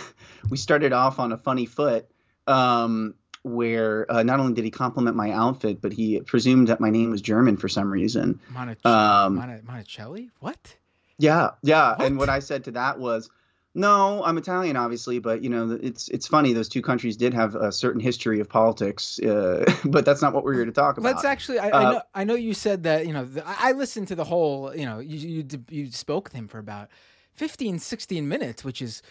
we 0.50 0.58
started 0.58 0.94
off 0.94 1.20
on 1.20 1.32
a 1.32 1.38
funny 1.38 1.66
foot. 1.66 2.08
Um, 2.48 3.16
where 3.44 4.12
uh, 4.12 4.24
not 4.24 4.40
only 4.40 4.54
did 4.54 4.66
he 4.66 4.72
compliment 4.72 5.16
my 5.16 5.32
outfit, 5.32 5.82
but 5.82 5.94
he 5.94 6.20
presumed 6.22 6.68
that 6.68 6.80
my 6.80 6.90
name 6.90 7.12
was 7.12 7.22
German 7.22 7.58
for 7.58 7.70
some 7.70 7.92
reason. 7.92 8.40
Montic- 8.54 8.86
um, 8.86 9.38
Monticelli? 9.66 10.30
What? 10.40 10.76
Yeah, 11.18 11.52
yeah. 11.64 11.96
What? 11.96 12.06
And 12.06 12.18
what 12.18 12.30
I 12.30 12.40
said 12.40 12.64
to 12.66 12.72
that 12.72 13.00
was, 13.00 13.30
no, 13.74 14.24
I'm 14.24 14.38
Italian, 14.38 14.76
obviously, 14.76 15.20
but 15.20 15.44
you 15.44 15.50
know, 15.50 15.78
it's 15.82 16.10
it's 16.10 16.28
funny. 16.28 16.52
Those 16.52 16.70
two 16.70 16.82
countries 16.82 17.16
did 17.16 17.34
have 17.34 17.56
a 17.56 17.72
certain 17.72 18.02
history 18.02 18.40
of 18.40 18.50
politics, 18.50 19.20
uh, 19.20 19.72
but 19.86 20.04
that's 20.04 20.22
not 20.22 20.34
what 20.34 20.44
we're 20.44 20.54
here 20.54 20.66
to 20.66 20.72
talk 20.72 20.98
about. 20.98 21.16
Let's 21.16 21.26
actually. 21.26 21.60
I, 21.60 21.70
uh, 21.70 21.80
I, 21.80 21.92
know. 21.92 22.02
I 22.16 22.24
know 22.24 22.36
you 22.36 22.54
said 22.54 22.84
that. 22.84 23.06
You 23.06 23.14
know, 23.14 23.26
the, 23.26 23.44
I 23.46 23.74
listened 23.74 24.08
to 24.10 24.16
the 24.16 24.24
whole. 24.24 24.76
You 24.76 24.86
know, 24.86 25.00
you, 25.00 25.44
you 25.44 25.64
you 25.70 25.92
spoke 25.92 26.26
with 26.26 26.34
him 26.34 26.48
for 26.48 26.58
about 26.58 26.90
15, 27.34 27.78
16 27.78 28.28
minutes, 28.28 28.64
which 28.64 28.82
is 28.82 29.04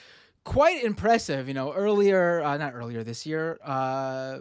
quite 0.46 0.82
impressive. 0.82 1.48
You 1.48 1.54
know, 1.54 1.72
earlier, 1.74 2.42
uh, 2.42 2.56
not 2.56 2.74
earlier 2.74 3.04
this 3.04 3.26
year, 3.26 3.58
uh, 3.62 4.38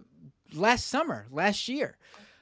last 0.54 0.88
summer, 0.88 1.28
last 1.30 1.68
year. 1.68 1.98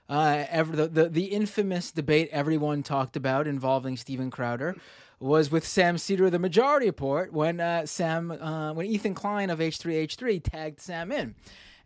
Uh, 0.09 0.43
ever 0.49 0.75
the, 0.75 0.87
the 0.87 1.09
the 1.09 1.25
infamous 1.25 1.91
debate 1.91 2.29
everyone 2.31 2.83
talked 2.83 3.15
about 3.15 3.47
involving 3.47 3.95
Steven 3.95 4.29
Crowder 4.29 4.75
was 5.19 5.49
with 5.49 5.65
Sam 5.65 5.97
Seder 5.97 6.25
of 6.25 6.33
the 6.33 6.39
Majority 6.39 6.87
Report 6.87 7.31
when 7.31 7.61
uh, 7.61 7.85
Sam 7.85 8.29
uh, 8.29 8.73
when 8.73 8.85
Ethan 8.85 9.15
Klein 9.15 9.49
of 9.49 9.59
H3H3 9.59 10.43
tagged 10.43 10.81
Sam 10.81 11.11
in. 11.11 11.35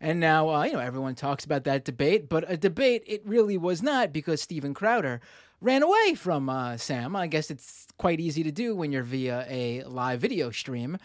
And 0.00 0.20
now, 0.20 0.48
uh, 0.50 0.64
you 0.64 0.72
know, 0.72 0.80
everyone 0.80 1.14
talks 1.14 1.44
about 1.44 1.64
that 1.64 1.84
debate, 1.84 2.28
but 2.28 2.44
a 2.50 2.56
debate 2.56 3.04
it 3.06 3.22
really 3.24 3.56
was 3.56 3.82
not 3.82 4.12
because 4.12 4.42
Steven 4.42 4.74
Crowder 4.74 5.20
ran 5.60 5.82
away 5.82 6.14
from 6.16 6.48
uh, 6.48 6.76
Sam. 6.76 7.16
I 7.16 7.28
guess 7.28 7.50
it's 7.50 7.86
quite 7.98 8.20
easy 8.20 8.42
to 8.42 8.52
do 8.52 8.74
when 8.74 8.92
you're 8.92 9.02
via 9.02 9.46
a 9.48 9.84
live 9.84 10.20
video 10.20 10.50
stream. 10.50 10.98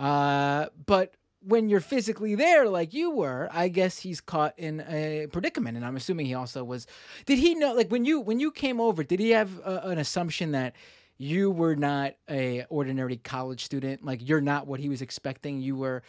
Uh, 0.00 0.66
but 0.86 1.14
when 1.42 1.68
you're 1.70 1.80
physically 1.80 2.34
there 2.34 2.68
like 2.68 2.92
you 2.92 3.10
were 3.10 3.48
i 3.50 3.66
guess 3.66 3.98
he's 3.98 4.20
caught 4.20 4.52
in 4.58 4.84
a 4.90 5.26
predicament 5.32 5.74
and 5.74 5.86
i'm 5.86 5.96
assuming 5.96 6.26
he 6.26 6.34
also 6.34 6.62
was 6.62 6.86
did 7.24 7.38
he 7.38 7.54
know 7.54 7.72
like 7.72 7.88
when 7.88 8.04
you 8.04 8.20
when 8.20 8.38
you 8.38 8.50
came 8.50 8.78
over 8.78 9.02
did 9.02 9.18
he 9.18 9.30
have 9.30 9.58
uh, 9.64 9.80
an 9.84 9.96
assumption 9.96 10.52
that 10.52 10.74
you 11.20 11.50
were 11.50 11.76
not 11.76 12.14
a 12.30 12.64
ordinary 12.70 13.18
college 13.18 13.62
student. 13.62 14.02
Like 14.02 14.26
you're 14.26 14.40
not 14.40 14.66
what 14.66 14.80
he 14.80 14.88
was 14.88 15.02
expecting. 15.02 15.60
You 15.60 15.76
were 15.76 16.02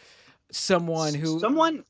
someone 0.50 1.12
who 1.12 1.38
someone 1.38 1.84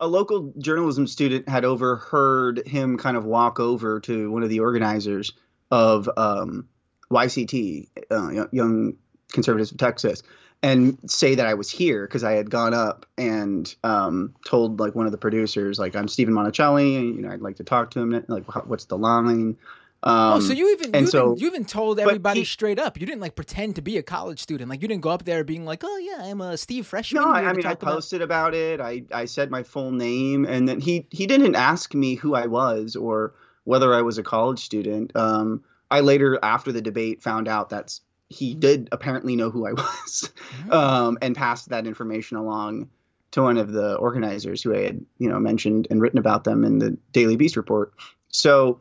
a 0.00 0.08
local 0.08 0.52
journalism 0.58 1.06
student 1.06 1.48
had 1.48 1.64
overheard 1.64 2.66
him 2.66 2.98
kind 2.98 3.16
of 3.16 3.24
walk 3.24 3.60
over 3.60 4.00
to 4.00 4.28
one 4.28 4.42
of 4.42 4.48
the 4.48 4.58
organizers 4.58 5.32
of 5.70 6.10
um, 6.16 6.68
YCT, 7.12 7.90
uh, 8.10 8.46
Young 8.50 8.94
Conservatives 9.30 9.70
of 9.70 9.78
Texas, 9.78 10.24
and 10.64 10.98
say 11.10 11.34
that 11.34 11.46
I 11.46 11.52
was 11.52 11.68
here 11.68 12.06
because 12.06 12.24
I 12.24 12.32
had 12.32 12.48
gone 12.48 12.72
up 12.72 13.04
and 13.18 13.72
um, 13.84 14.34
told 14.46 14.80
like 14.80 14.94
one 14.94 15.04
of 15.04 15.12
the 15.12 15.18
producers, 15.18 15.78
like 15.78 15.94
I'm 15.94 16.08
Stephen 16.08 16.32
Monticelli, 16.32 16.96
and 16.96 17.14
you 17.14 17.20
know 17.20 17.30
I'd 17.30 17.42
like 17.42 17.56
to 17.56 17.64
talk 17.64 17.90
to 17.92 18.00
him. 18.00 18.24
Like, 18.28 18.44
what's 18.66 18.86
the 18.86 18.96
line? 18.96 19.58
Um, 20.02 20.34
oh, 20.34 20.40
so 20.40 20.54
you 20.54 20.72
even 20.72 20.94
you, 20.94 21.06
so, 21.06 21.32
even 21.32 21.38
you 21.38 21.46
even 21.48 21.64
told 21.66 22.00
everybody 22.00 22.40
he, 22.40 22.44
straight 22.46 22.78
up. 22.78 22.98
You 22.98 23.04
didn't 23.06 23.20
like 23.20 23.34
pretend 23.34 23.76
to 23.76 23.82
be 23.82 23.98
a 23.98 24.02
college 24.02 24.40
student. 24.40 24.70
Like 24.70 24.80
you 24.80 24.88
didn't 24.88 25.02
go 25.02 25.10
up 25.10 25.26
there 25.26 25.44
being 25.44 25.66
like, 25.66 25.82
"Oh 25.84 25.98
yeah, 25.98 26.24
I'm 26.30 26.40
a 26.40 26.56
Steve 26.56 26.86
freshman." 26.86 27.22
No, 27.22 27.28
I, 27.28 27.44
I 27.44 27.52
mean 27.52 27.66
I 27.66 27.74
posted 27.74 28.22
about... 28.22 28.48
about 28.48 28.54
it. 28.54 28.80
I 28.80 29.02
I 29.12 29.26
said 29.26 29.50
my 29.50 29.62
full 29.62 29.92
name, 29.92 30.46
and 30.46 30.66
then 30.66 30.80
he 30.80 31.06
he 31.10 31.26
didn't 31.26 31.56
ask 31.56 31.94
me 31.94 32.14
who 32.14 32.34
I 32.34 32.46
was 32.46 32.96
or 32.96 33.34
whether 33.64 33.92
I 33.92 34.00
was 34.00 34.16
a 34.16 34.22
college 34.22 34.60
student. 34.60 35.14
Um, 35.14 35.62
I 35.90 36.00
later, 36.00 36.38
after 36.42 36.72
the 36.72 36.80
debate, 36.80 37.22
found 37.22 37.48
out 37.48 37.68
that 37.68 37.98
he 38.28 38.54
did 38.54 38.88
apparently 38.92 39.36
know 39.36 39.50
who 39.50 39.66
I 39.66 39.72
was, 39.74 40.30
mm-hmm. 40.34 40.72
um, 40.72 41.18
and 41.22 41.36
passed 41.36 41.68
that 41.68 41.86
information 41.86 42.36
along 42.36 42.90
to 43.32 43.42
one 43.42 43.58
of 43.58 43.72
the 43.72 43.96
organizers 43.96 44.62
who 44.62 44.74
I 44.74 44.82
had 44.82 45.04
you 45.18 45.28
know 45.28 45.38
mentioned 45.38 45.88
and 45.90 46.00
written 46.00 46.18
about 46.18 46.44
them 46.44 46.64
in 46.64 46.78
the 46.78 46.96
Daily 47.12 47.36
Beast 47.36 47.56
report. 47.56 47.94
So 48.28 48.80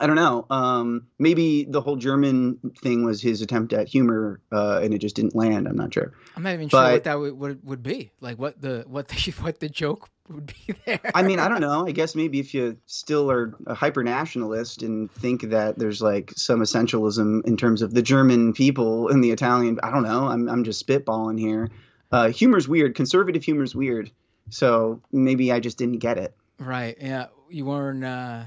I 0.00 0.06
don't 0.06 0.16
know. 0.16 0.46
Um, 0.48 1.08
maybe 1.18 1.64
the 1.64 1.82
whole 1.82 1.96
German 1.96 2.58
thing 2.82 3.04
was 3.04 3.20
his 3.20 3.42
attempt 3.42 3.74
at 3.74 3.86
humor, 3.86 4.40
uh, 4.50 4.80
and 4.82 4.94
it 4.94 4.98
just 4.98 5.14
didn't 5.14 5.36
land. 5.36 5.68
I'm 5.68 5.76
not 5.76 5.92
sure. 5.92 6.14
I'm 6.34 6.42
not 6.42 6.54
even 6.54 6.68
but, 6.68 6.84
sure 6.84 6.92
what 6.92 7.04
that 7.04 7.18
would, 7.18 7.38
would, 7.38 7.64
would 7.64 7.82
be. 7.82 8.10
Like 8.20 8.38
what 8.38 8.60
the 8.60 8.84
what 8.86 9.08
the 9.08 9.34
what 9.40 9.60
the 9.60 9.68
joke 9.68 10.08
would 10.30 10.46
be 10.46 10.74
there. 10.86 11.00
I 11.14 11.22
mean, 11.22 11.38
I 11.38 11.48
don't 11.48 11.60
know. 11.60 11.86
I 11.86 11.92
guess 11.92 12.14
maybe 12.14 12.40
if 12.40 12.54
you 12.54 12.78
still 12.86 13.30
are 13.30 13.54
a 13.66 13.74
hyper 13.74 14.02
nationalist 14.02 14.82
and 14.82 15.12
think 15.12 15.42
that 15.50 15.78
there's 15.78 16.00
like 16.00 16.32
some 16.34 16.60
essentialism 16.60 17.46
in 17.46 17.58
terms 17.58 17.82
of 17.82 17.92
the 17.92 18.02
German 18.02 18.54
people 18.54 19.08
and 19.08 19.22
the 19.22 19.32
Italian. 19.32 19.78
I 19.82 19.90
don't 19.90 20.02
know. 20.02 20.28
I'm 20.28 20.48
I'm 20.48 20.64
just 20.64 20.84
spitballing 20.86 21.38
here. 21.38 21.68
Uh, 22.10 22.30
humor's 22.30 22.66
weird. 22.66 22.94
Conservative 22.94 23.44
humor's 23.44 23.74
weird. 23.74 24.10
So 24.48 25.02
maybe 25.12 25.52
I 25.52 25.60
just 25.60 25.76
didn't 25.76 25.98
get 25.98 26.16
it. 26.16 26.34
Right. 26.58 26.96
Yeah. 26.98 27.26
You 27.50 27.66
weren't. 27.66 28.02
Uh 28.02 28.44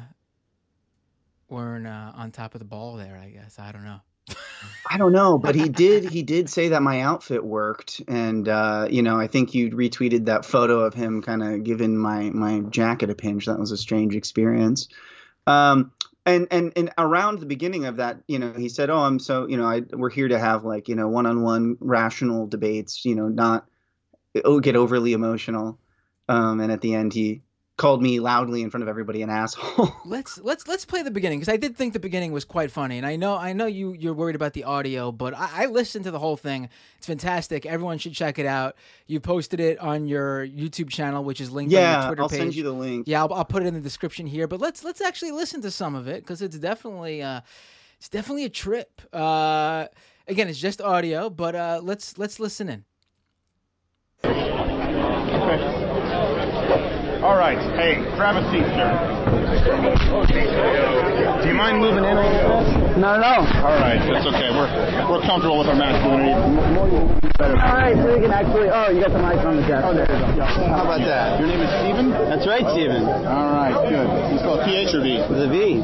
weren't 1.53 1.87
uh, 1.87 2.11
on 2.15 2.31
top 2.31 2.55
of 2.55 2.59
the 2.59 2.65
ball 2.65 2.97
there. 2.97 3.17
I 3.23 3.29
guess 3.29 3.59
I 3.59 3.71
don't 3.71 3.85
know. 3.85 4.01
I 4.89 4.97
don't 4.97 5.11
know, 5.11 5.37
but 5.37 5.55
he 5.55 5.69
did. 5.69 6.09
He 6.09 6.23
did 6.23 6.49
say 6.49 6.69
that 6.69 6.81
my 6.81 7.01
outfit 7.01 7.43
worked, 7.43 8.01
and 8.07 8.47
uh, 8.47 8.87
you 8.89 9.01
know, 9.01 9.19
I 9.19 9.27
think 9.27 9.53
you 9.53 9.69
retweeted 9.71 10.25
that 10.25 10.45
photo 10.45 10.81
of 10.81 10.93
him 10.93 11.21
kind 11.21 11.43
of 11.43 11.63
giving 11.63 11.97
my 11.97 12.29
my 12.29 12.59
jacket 12.69 13.09
a 13.09 13.15
pinch. 13.15 13.45
That 13.45 13.59
was 13.59 13.71
a 13.71 13.77
strange 13.77 14.15
experience. 14.15 14.87
Um, 15.45 15.91
and 16.25 16.47
and 16.51 16.73
and 16.75 16.91
around 16.97 17.39
the 17.39 17.45
beginning 17.45 17.85
of 17.85 17.97
that, 17.97 18.19
you 18.27 18.39
know, 18.39 18.53
he 18.53 18.69
said, 18.69 18.89
"Oh, 18.89 18.99
I'm 18.99 19.19
so 19.19 19.47
you 19.47 19.57
know, 19.57 19.65
I 19.65 19.81
we're 19.91 20.09
here 20.09 20.29
to 20.29 20.39
have 20.39 20.63
like 20.63 20.87
you 20.87 20.95
know 20.95 21.07
one-on-one 21.07 21.77
rational 21.79 22.47
debates. 22.47 23.03
You 23.03 23.15
know, 23.15 23.27
not 23.27 23.65
oh 24.45 24.59
get 24.59 24.75
overly 24.75 25.13
emotional." 25.13 25.79
Um, 26.29 26.61
and 26.61 26.71
at 26.71 26.81
the 26.81 26.95
end, 26.95 27.13
he 27.13 27.41
called 27.77 28.03
me 28.03 28.19
loudly 28.19 28.61
in 28.61 28.69
front 28.69 28.83
of 28.83 28.87
everybody 28.87 29.21
an 29.21 29.29
asshole. 29.29 29.91
let's 30.05 30.37
let's 30.39 30.67
let's 30.67 30.85
play 30.85 31.01
the 31.01 31.11
beginning 31.11 31.39
because 31.39 31.51
I 31.51 31.57
did 31.57 31.75
think 31.75 31.93
the 31.93 31.99
beginning 31.99 32.31
was 32.31 32.45
quite 32.45 32.71
funny, 32.71 32.97
and 32.97 33.05
I 33.05 33.15
know 33.15 33.35
I 33.35 33.53
know 33.53 33.65
you 33.65 33.93
you're 33.93 34.13
worried 34.13 34.35
about 34.35 34.53
the 34.53 34.63
audio, 34.63 35.11
but 35.11 35.33
I, 35.33 35.63
I, 35.63 35.65
listened 35.65 36.05
to 36.05 36.11
the 36.11 36.19
whole 36.19 36.37
thing. 36.37 36.69
It's 36.97 37.07
fantastic. 37.07 37.65
Everyone 37.65 37.97
should 37.97 38.13
check 38.13 38.37
it 38.37 38.45
out. 38.45 38.75
You 39.07 39.19
posted 39.19 39.59
it 39.59 39.79
on 39.79 40.07
your 40.07 40.45
YouTube 40.45 40.89
channel, 40.89 41.23
which 41.23 41.41
is 41.41 41.51
linked 41.51 41.71
yeah, 41.71 41.79
on 41.79 42.01
your 42.01 42.07
Twitter 42.09 42.21
I'll 42.23 42.29
page. 42.29 42.39
send 42.39 42.55
you 42.55 42.63
the 42.63 42.71
link. 42.71 43.07
Yeah, 43.07 43.23
I'll, 43.23 43.33
I'll, 43.33 43.45
put 43.45 43.63
it 43.63 43.67
in 43.67 43.73
the 43.73 43.81
description 43.81 44.27
here. 44.27 44.47
But 44.47 44.59
let's 44.61 44.83
let's 44.83 45.01
actually 45.01 45.31
listen 45.31 45.61
to 45.61 45.71
some 45.71 45.95
of 45.95 46.07
it 46.07 46.23
because 46.23 46.41
it's 46.41 46.57
definitely. 46.57 47.21
Uh, 47.21 47.41
it's 47.97 48.09
definitely 48.09 48.43
a 48.43 48.49
trip. 48.49 49.01
Uh, 49.13 49.87
again, 50.27 50.49
it's 50.49 50.59
just 50.59 50.81
audio, 50.81 51.29
but 51.29 51.55
uh, 51.55 51.79
let's 51.81 52.17
let's 52.17 52.37
listen 52.37 52.67
in. 52.67 52.83
All 57.23 57.39
right. 57.39 57.55
Hey, 57.79 58.03
grab 58.19 58.35
a 58.35 58.43
seat, 58.51 58.67
sir. 58.75 58.91
Do 59.63 61.47
you 61.47 61.55
mind 61.55 61.79
moving 61.79 62.03
in 62.03 62.19
a 62.19 62.19
little 62.19 62.67
bit? 62.67 62.99
No, 62.99 63.15
no. 63.15 63.47
All 63.63 63.79
right, 63.79 63.95
that's 64.11 64.27
okay. 64.27 64.51
We're 64.51 64.67
we're 65.07 65.23
comfortable 65.23 65.63
with 65.63 65.71
our 65.71 65.79
masculinity. 65.79 66.35
All 66.35 67.79
right, 67.79 67.95
so 67.95 68.11
you 68.11 68.27
can 68.27 68.35
actually. 68.35 68.67
Oh, 68.67 68.91
you 68.91 68.99
got 68.99 69.15
the 69.15 69.23
mic 69.23 69.39
on 69.39 69.55
the 69.55 69.63
desk. 69.63 69.87
Oh, 69.87 69.95
there 69.95 70.03
you 70.03 70.35
go. 70.35 70.43
How 70.67 70.83
about 70.83 70.99
that? 71.07 71.39
Your 71.39 71.47
name 71.47 71.63
is 71.63 71.71
Steven? 71.79 72.11
That's 72.11 72.43
right, 72.43 72.67
Steven. 72.75 73.07
All 73.07 73.55
right, 73.55 73.75
good. 73.87 74.07
You 74.35 74.37
spell 74.43 74.59
PH 74.59 74.91
or 74.91 75.01
V? 75.07 75.23
The 75.23 75.47
V. 75.47 75.79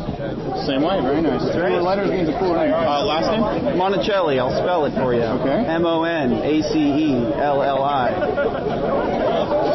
Same 0.68 0.84
way. 0.84 1.00
Very 1.00 1.24
nice. 1.24 1.40
right. 1.56 1.72
Four 1.72 1.88
letters 1.88 2.12
means 2.12 2.28
a 2.28 2.36
cool 2.36 2.52
name. 2.52 2.76
Uh, 2.76 3.00
last 3.08 3.32
name? 3.32 3.80
Monticelli. 3.80 4.44
I'll 4.44 4.52
spell 4.60 4.84
it 4.86 4.94
for 5.00 5.16
you. 5.16 5.24
Okay. 5.40 5.72
M 5.72 5.88
O 5.88 6.04
N 6.04 6.34
A 6.44 6.62
C 6.68 6.76
E 6.76 7.16
L 7.40 7.64
L 7.64 7.80
I. 7.80 8.12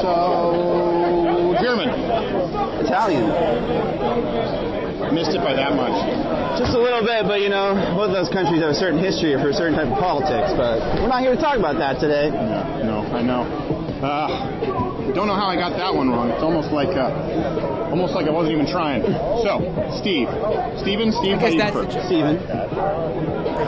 So 0.04 0.74
German. 0.74 0.83
Italian. 2.84 3.26
Missed 5.14 5.36
it 5.36 5.42
by 5.42 5.54
that 5.54 5.74
much. 5.76 5.94
Just 6.58 6.72
a 6.74 6.80
little 6.80 7.02
bit, 7.02 7.26
but 7.26 7.40
you 7.40 7.48
know, 7.48 7.74
both 7.96 8.10
of 8.10 8.16
those 8.16 8.28
countries 8.32 8.60
have 8.62 8.70
a 8.70 8.74
certain 8.74 8.98
history 8.98 9.34
for 9.34 9.50
a 9.50 9.54
certain 9.54 9.74
type 9.74 9.88
of 9.88 9.98
politics. 9.98 10.52
But 10.56 10.80
we're 11.02 11.08
not 11.08 11.20
here 11.20 11.34
to 11.34 11.40
talk 11.40 11.58
about 11.58 11.76
that 11.78 12.00
today. 12.00 12.30
No, 12.30 13.02
no, 13.02 13.16
I 13.16 13.22
know. 13.22 13.42
Uh, 14.04 14.93
don't 15.14 15.26
know 15.26 15.34
how 15.38 15.46
I 15.46 15.56
got 15.56 15.76
that 15.78 15.94
one 15.94 16.10
wrong. 16.10 16.30
It's 16.30 16.42
almost 16.42 16.70
like 16.72 16.90
uh, 16.90 17.88
almost 17.90 18.14
like 18.14 18.26
I 18.26 18.30
wasn't 18.34 18.54
even 18.54 18.66
trying. 18.66 19.02
So, 19.46 19.62
Steve, 20.02 20.26
Steven, 20.82 21.12
Steve, 21.14 21.38
I 21.38 21.40
how 21.40 21.46
guess 21.46 21.50
do 21.50 21.56
you 21.56 21.62
that's 21.62 21.76
prefer? 21.76 21.86
the 21.86 21.94
joke. 21.94 22.06
Steven. 22.10 22.34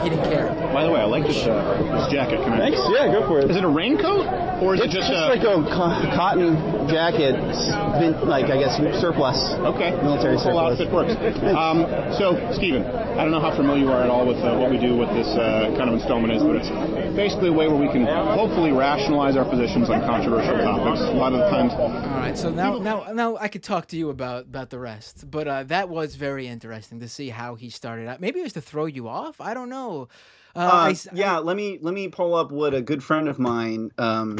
He 0.02 0.10
didn't 0.10 0.28
care. 0.28 0.50
By 0.74 0.84
the 0.84 0.90
way, 0.92 1.00
I 1.00 1.06
like 1.08 1.24
this 1.26 1.38
uh, 1.46 1.56
this 1.94 2.12
jacket. 2.12 2.42
Can 2.42 2.52
I? 2.52 2.58
Thanks. 2.70 2.78
Yeah, 2.92 3.08
go 3.14 3.26
for 3.26 3.40
it. 3.40 3.50
Is 3.50 3.56
it 3.56 3.64
a 3.64 3.70
raincoat 3.70 4.26
or 4.62 4.74
is 4.74 4.80
It's 4.82 4.92
it 4.92 4.98
just, 4.98 5.08
just, 5.08 5.24
a? 5.24 5.32
like 5.32 5.42
a 5.46 5.56
co- 5.68 5.96
cotton 6.16 6.56
jacket, 6.88 7.34
It's 7.36 7.64
been, 8.00 8.14
like 8.28 8.46
I 8.52 8.56
guess 8.60 8.76
surplus. 9.00 9.36
Okay. 9.74 9.92
Military 10.04 10.36
Full 10.36 10.52
surplus. 10.52 10.80
outfit 10.80 10.88
works. 10.92 11.14
Um, 11.56 11.84
so, 12.18 12.36
Stephen, 12.56 12.84
I 13.16 13.24
don't 13.24 13.32
know 13.32 13.40
how 13.40 13.54
familiar 13.56 13.88
you 13.88 13.90
are 13.92 14.02
at 14.04 14.10
all 14.10 14.26
with 14.26 14.38
uh, 14.44 14.56
what 14.58 14.70
we 14.70 14.76
do 14.80 14.96
with 14.96 15.08
this 15.16 15.28
uh, 15.36 15.72
kind 15.76 15.88
of 15.92 15.96
installment 15.96 16.32
is, 16.34 16.42
but 16.44 16.56
it's 16.60 16.70
basically 17.16 17.48
a 17.52 17.56
way 17.56 17.68
where 17.68 17.78
we 17.80 17.88
can 17.92 18.04
hopefully 18.36 18.72
rationalize 18.72 19.36
our 19.36 19.44
positions 19.48 19.88
on 19.88 20.00
controversial 20.04 20.56
topics. 20.60 21.00
A 21.04 21.16
lot 21.16 21.32
of 21.32 21.35
the 21.38 21.48
times, 21.50 21.72
All 21.74 21.88
right, 21.88 22.36
so 22.36 22.50
now 22.50 22.78
now 22.78 23.12
now 23.12 23.36
I 23.36 23.48
could 23.48 23.62
talk 23.62 23.86
to 23.88 23.96
you 23.96 24.10
about 24.10 24.44
about 24.44 24.70
the 24.70 24.78
rest, 24.78 25.30
but 25.30 25.46
uh, 25.48 25.62
that 25.64 25.88
was 25.88 26.14
very 26.14 26.46
interesting 26.46 27.00
to 27.00 27.08
see 27.08 27.28
how 27.28 27.54
he 27.54 27.70
started 27.70 28.08
out. 28.08 28.20
Maybe 28.20 28.40
it 28.40 28.44
was 28.44 28.52
to 28.54 28.60
throw 28.60 28.86
you 28.86 29.08
off. 29.08 29.40
I 29.40 29.54
don't 29.54 29.68
know. 29.68 30.08
Uh, 30.54 30.58
Uh, 30.60 30.72
I 30.72 30.90
s- 30.90 31.08
yeah, 31.12 31.38
let 31.38 31.56
me 31.56 31.78
let 31.82 31.92
me 31.94 32.08
pull 32.08 32.34
up 32.34 32.50
what 32.50 32.74
a 32.74 32.80
good 32.80 33.02
friend 33.02 33.28
of 33.28 33.38
mine 33.38 33.90
um, 33.98 34.38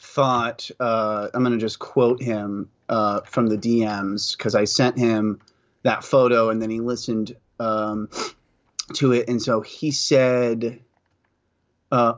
thought. 0.00 0.70
Uh, 0.80 1.28
I'm 1.34 1.42
going 1.42 1.52
to 1.52 1.58
just 1.58 1.78
quote 1.78 2.22
him 2.22 2.70
uh, 2.88 3.20
from 3.22 3.46
the 3.48 3.58
DMs 3.58 4.36
because 4.36 4.54
I 4.54 4.64
sent 4.64 4.98
him 4.98 5.40
that 5.82 6.04
photo 6.04 6.48
and 6.50 6.62
then 6.62 6.70
he 6.70 6.80
listened 6.80 7.36
um, 7.60 8.08
to 8.94 9.12
it, 9.12 9.28
and 9.28 9.40
so 9.42 9.60
he 9.60 9.90
said, 9.90 10.80
uh, 11.90 12.14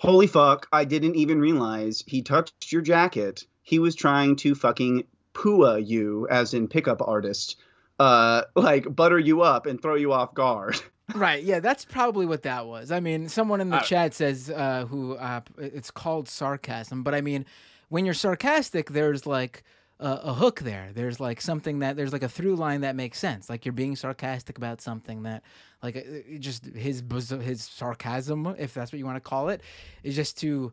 "Holy 0.00 0.26
fuck! 0.26 0.66
I 0.72 0.84
didn't 0.84 1.16
even 1.16 1.38
realize 1.40 2.02
he 2.06 2.22
touched 2.22 2.72
your 2.72 2.82
jacket. 2.82 3.44
He 3.62 3.78
was 3.78 3.94
trying 3.94 4.36
to 4.36 4.54
fucking 4.54 5.04
pua 5.34 5.86
you, 5.86 6.26
as 6.30 6.54
in 6.54 6.68
pickup 6.68 7.00
artist." 7.06 7.56
Uh, 7.98 8.44
like 8.56 8.96
butter 8.96 9.18
you 9.18 9.42
up 9.42 9.66
and 9.66 9.80
throw 9.80 9.94
you 9.94 10.12
off 10.12 10.34
guard. 10.34 10.80
Right. 11.14 11.42
Yeah, 11.42 11.58
that's 11.58 11.84
probably 11.84 12.24
what 12.24 12.44
that 12.44 12.66
was. 12.66 12.92
I 12.92 13.00
mean, 13.00 13.28
someone 13.28 13.60
in 13.60 13.68
the 13.70 13.78
Uh, 13.78 13.82
chat 13.82 14.14
says 14.14 14.48
uh, 14.48 14.86
who 14.88 15.16
uh, 15.16 15.40
it's 15.58 15.90
called 15.90 16.28
sarcasm, 16.28 17.02
but 17.02 17.16
I 17.16 17.20
mean, 17.20 17.44
when 17.88 18.04
you're 18.04 18.14
sarcastic, 18.14 18.90
there's 18.90 19.26
like 19.26 19.64
a, 20.00 20.20
a 20.24 20.34
hook 20.34 20.60
there. 20.60 20.90
There's 20.94 21.20
like 21.20 21.40
something 21.40 21.80
that 21.80 21.96
there's 21.96 22.12
like 22.12 22.22
a 22.22 22.28
through 22.28 22.56
line 22.56 22.80
that 22.80 22.96
makes 22.96 23.18
sense. 23.18 23.50
Like 23.50 23.64
you're 23.64 23.72
being 23.72 23.96
sarcastic 23.96 24.56
about 24.56 24.80
something 24.80 25.24
that, 25.24 25.42
like, 25.82 25.96
uh, 25.96 26.38
just 26.38 26.64
his 26.64 27.02
his 27.42 27.62
sarcasm, 27.62 28.54
if 28.58 28.74
that's 28.74 28.92
what 28.92 28.98
you 28.98 29.06
want 29.06 29.16
to 29.16 29.20
call 29.20 29.50
it, 29.50 29.60
is 30.02 30.16
just 30.16 30.38
to 30.40 30.72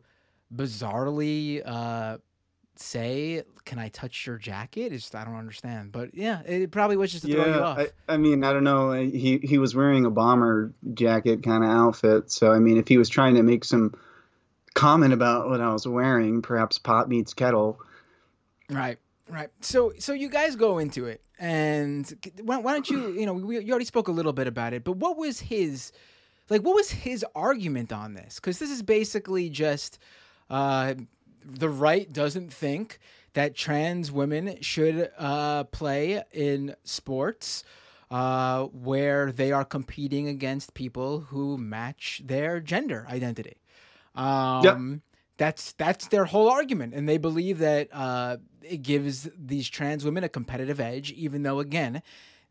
bizarrely 0.54 1.62
uh, 1.64 2.18
say, 2.76 3.42
"Can 3.64 3.78
I 3.78 3.88
touch 3.90 4.26
your 4.26 4.38
jacket?" 4.38 4.92
It's 4.92 5.04
just 5.04 5.14
I 5.14 5.24
don't 5.24 5.36
understand. 5.36 5.92
But 5.92 6.14
yeah, 6.14 6.40
it 6.42 6.70
probably 6.70 6.96
was 6.96 7.12
just 7.12 7.24
to 7.26 7.32
throw 7.32 7.46
you 7.46 7.60
off. 7.60 7.78
I, 7.78 7.88
I 8.08 8.16
mean, 8.16 8.42
I 8.44 8.52
don't 8.52 8.64
know. 8.64 8.92
He 8.92 9.38
he 9.42 9.58
was 9.58 9.74
wearing 9.74 10.06
a 10.06 10.10
bomber 10.10 10.72
jacket 10.94 11.42
kind 11.42 11.62
of 11.62 11.70
outfit, 11.70 12.30
so 12.30 12.52
I 12.52 12.58
mean, 12.58 12.78
if 12.78 12.88
he 12.88 12.96
was 12.96 13.08
trying 13.08 13.34
to 13.34 13.42
make 13.42 13.64
some 13.64 13.94
comment 14.74 15.12
about 15.12 15.50
what 15.50 15.60
I 15.60 15.72
was 15.72 15.86
wearing, 15.86 16.40
perhaps 16.40 16.78
pot 16.78 17.08
meets 17.08 17.34
kettle. 17.34 17.80
Right, 18.70 18.98
right. 19.28 19.48
So, 19.60 19.92
so 19.98 20.12
you 20.12 20.28
guys 20.28 20.56
go 20.56 20.78
into 20.78 21.06
it, 21.06 21.20
and 21.38 22.12
why, 22.42 22.58
why 22.58 22.72
don't 22.72 22.88
you? 22.88 23.12
You 23.12 23.26
know, 23.26 23.34
we, 23.34 23.60
you 23.60 23.70
already 23.70 23.84
spoke 23.84 24.08
a 24.08 24.12
little 24.12 24.32
bit 24.32 24.46
about 24.46 24.72
it, 24.72 24.84
but 24.84 24.96
what 24.96 25.16
was 25.16 25.40
his, 25.40 25.92
like, 26.50 26.62
what 26.62 26.74
was 26.74 26.90
his 26.90 27.24
argument 27.34 27.92
on 27.92 28.14
this? 28.14 28.36
Because 28.36 28.58
this 28.58 28.70
is 28.70 28.82
basically 28.82 29.50
just, 29.50 29.98
uh, 30.50 30.94
the 31.44 31.68
right 31.68 32.12
doesn't 32.12 32.52
think 32.52 32.98
that 33.34 33.54
trans 33.54 34.10
women 34.10 34.60
should 34.60 35.10
uh, 35.18 35.64
play 35.64 36.22
in 36.32 36.74
sports. 36.84 37.64
Uh, 38.10 38.64
where 38.68 39.30
they 39.30 39.52
are 39.52 39.66
competing 39.66 40.28
against 40.28 40.72
people 40.72 41.20
who 41.20 41.58
match 41.58 42.22
their 42.24 42.58
gender 42.58 43.06
identity. 43.10 43.58
Um, 44.14 45.02
that's 45.38 45.72
that's 45.72 46.08
their 46.08 46.24
whole 46.24 46.50
argument, 46.50 46.94
and 46.94 47.08
they 47.08 47.16
believe 47.16 47.58
that 47.60 47.88
uh, 47.92 48.38
it 48.62 48.82
gives 48.82 49.28
these 49.38 49.68
trans 49.68 50.04
women 50.04 50.24
a 50.24 50.28
competitive 50.28 50.80
edge, 50.80 51.12
even 51.12 51.42
though 51.44 51.60
again, 51.60 52.02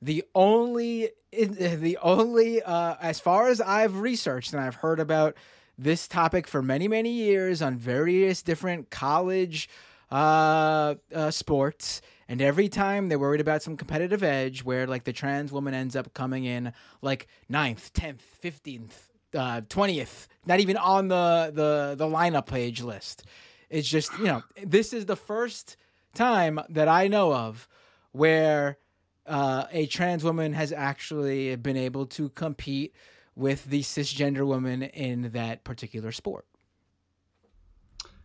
the 0.01 0.23
only 0.33 1.09
the 1.31 1.97
only 2.01 2.61
uh, 2.63 2.95
as 3.01 3.19
far 3.19 3.49
as 3.49 3.61
I've 3.61 3.99
researched 3.99 4.53
and 4.53 4.61
I've 4.61 4.75
heard 4.75 4.99
about 4.99 5.35
this 5.77 6.07
topic 6.07 6.47
for 6.47 6.61
many 6.61 6.87
many 6.87 7.11
years 7.11 7.61
on 7.61 7.77
various 7.77 8.41
different 8.41 8.89
college 8.89 9.69
uh, 10.11 10.95
uh, 11.13 11.31
sports. 11.31 12.01
And 12.29 12.41
every 12.41 12.67
time 12.67 13.07
they're 13.07 13.19
worried 13.19 13.39
about 13.39 13.63
some 13.63 13.77
competitive 13.77 14.21
edge 14.21 14.63
where 14.63 14.85
like 14.85 15.05
the 15.05 15.13
trans 15.13 15.51
woman 15.51 15.73
ends 15.73 15.95
up 15.95 16.13
coming 16.13 16.43
in 16.43 16.73
like 17.01 17.27
ninth, 17.47 17.93
10th, 17.93 18.19
15th, 18.43 19.06
uh, 19.35 19.61
twentieth, 19.67 20.27
uh, 20.31 20.35
not 20.45 20.59
even 20.59 20.77
on 20.77 21.09
the 21.09 21.51
the 21.53 21.95
the 21.97 22.05
lineup 22.05 22.47
page 22.47 22.81
list. 22.81 23.25
It's 23.69 23.87
just 23.87 24.17
you 24.19 24.25
know 24.25 24.43
this 24.63 24.93
is 24.93 25.05
the 25.05 25.17
first 25.17 25.75
time 26.13 26.59
that 26.69 26.87
I 26.87 27.07
know 27.07 27.33
of 27.33 27.67
where 28.13 28.77
uh, 29.25 29.65
a 29.71 29.85
trans 29.87 30.23
woman 30.23 30.53
has 30.53 30.71
actually 30.71 31.55
been 31.57 31.77
able 31.77 32.05
to 32.07 32.29
compete 32.29 32.95
with 33.35 33.65
the 33.65 33.81
cisgender 33.81 34.45
woman 34.45 34.83
in 34.83 35.31
that 35.31 35.63
particular 35.63 36.11
sport. 36.11 36.45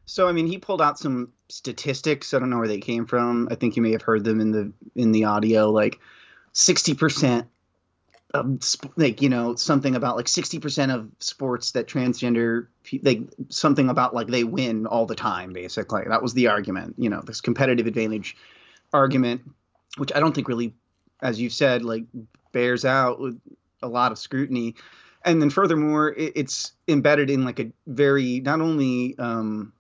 So 0.05 0.29
I 0.29 0.33
mean, 0.33 0.47
he 0.47 0.59
pulled 0.59 0.83
out 0.83 0.99
some 0.99 1.33
statistics. 1.49 2.33
I 2.35 2.38
don't 2.38 2.51
know 2.51 2.59
where 2.59 2.69
they 2.69 2.81
came 2.81 3.07
from. 3.07 3.49
I 3.51 3.55
think 3.55 3.77
you 3.77 3.83
may 3.83 3.93
have 3.93 4.03
heard 4.03 4.25
them 4.25 4.41
in 4.41 4.53
the 4.53 4.73
in 4.95 5.12
the 5.12 5.25
audio, 5.25 5.71
like 5.71 6.01
sixty 6.53 6.95
percent 6.95 7.49
of 8.35 8.62
sp- 8.64 8.97
like 8.97 9.23
you 9.23 9.29
know 9.29 9.55
something 9.55 9.95
about 9.95 10.16
like 10.16 10.29
sixty 10.29 10.59
percent 10.59 10.92
of 10.92 11.11
sports 11.18 11.73
that 11.73 11.87
transgender 11.87 12.68
like 13.03 13.23
something 13.49 13.88
about 13.88 14.14
like 14.14 14.29
they 14.29 14.45
win 14.45 14.87
all 14.87 15.07
the 15.07 15.14
time. 15.14 15.53
Basically, 15.53 16.03
that 16.07 16.23
was 16.23 16.35
the 16.35 16.49
argument. 16.49 16.97
You 16.99 17.11
know, 17.11 17.23
this 17.25 17.40
competitive 17.40 17.87
advantage 17.87 18.37
argument, 18.92 19.42
which 19.97 20.12
I 20.14 20.21
don't 20.21 20.35
think 20.35 20.49
really, 20.49 20.75
as 21.21 21.40
you've 21.40 21.53
said, 21.53 21.85
like 21.85 22.05
bears 22.53 22.85
out 22.85 23.21
with 23.21 23.40
a 23.83 23.88
lot 23.88 24.12
of 24.12 24.18
scrutiny. 24.18 24.77
And 25.25 25.40
then 25.40 25.51
furthermore, 25.51 26.09
it, 26.09 26.33
it's 26.35 26.73
embedded 26.88 27.31
in 27.31 27.45
like 27.45 27.61
a 27.61 27.71
very 27.87 28.40
not 28.40 28.61
only 28.61 29.16
um, 29.18 29.73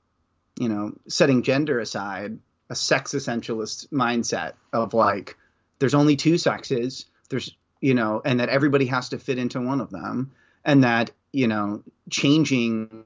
you 0.58 0.68
know, 0.68 0.92
setting 1.08 1.42
gender 1.42 1.78
aside, 1.80 2.38
a 2.70 2.74
sex 2.74 3.12
essentialist 3.12 3.88
mindset 3.88 4.52
of 4.72 4.94
like, 4.94 5.36
there's 5.78 5.94
only 5.94 6.16
two 6.16 6.38
sexes, 6.38 7.06
there's, 7.30 7.56
you 7.82 7.92
know, 7.92 8.22
and 8.24 8.40
that 8.40 8.48
everybody 8.48 8.86
has 8.86 9.10
to 9.10 9.18
fit 9.18 9.36
into 9.36 9.60
one 9.60 9.82
of 9.82 9.90
them, 9.90 10.30
and 10.64 10.84
that, 10.84 11.10
you 11.32 11.48
know, 11.48 11.82
changing, 12.08 13.04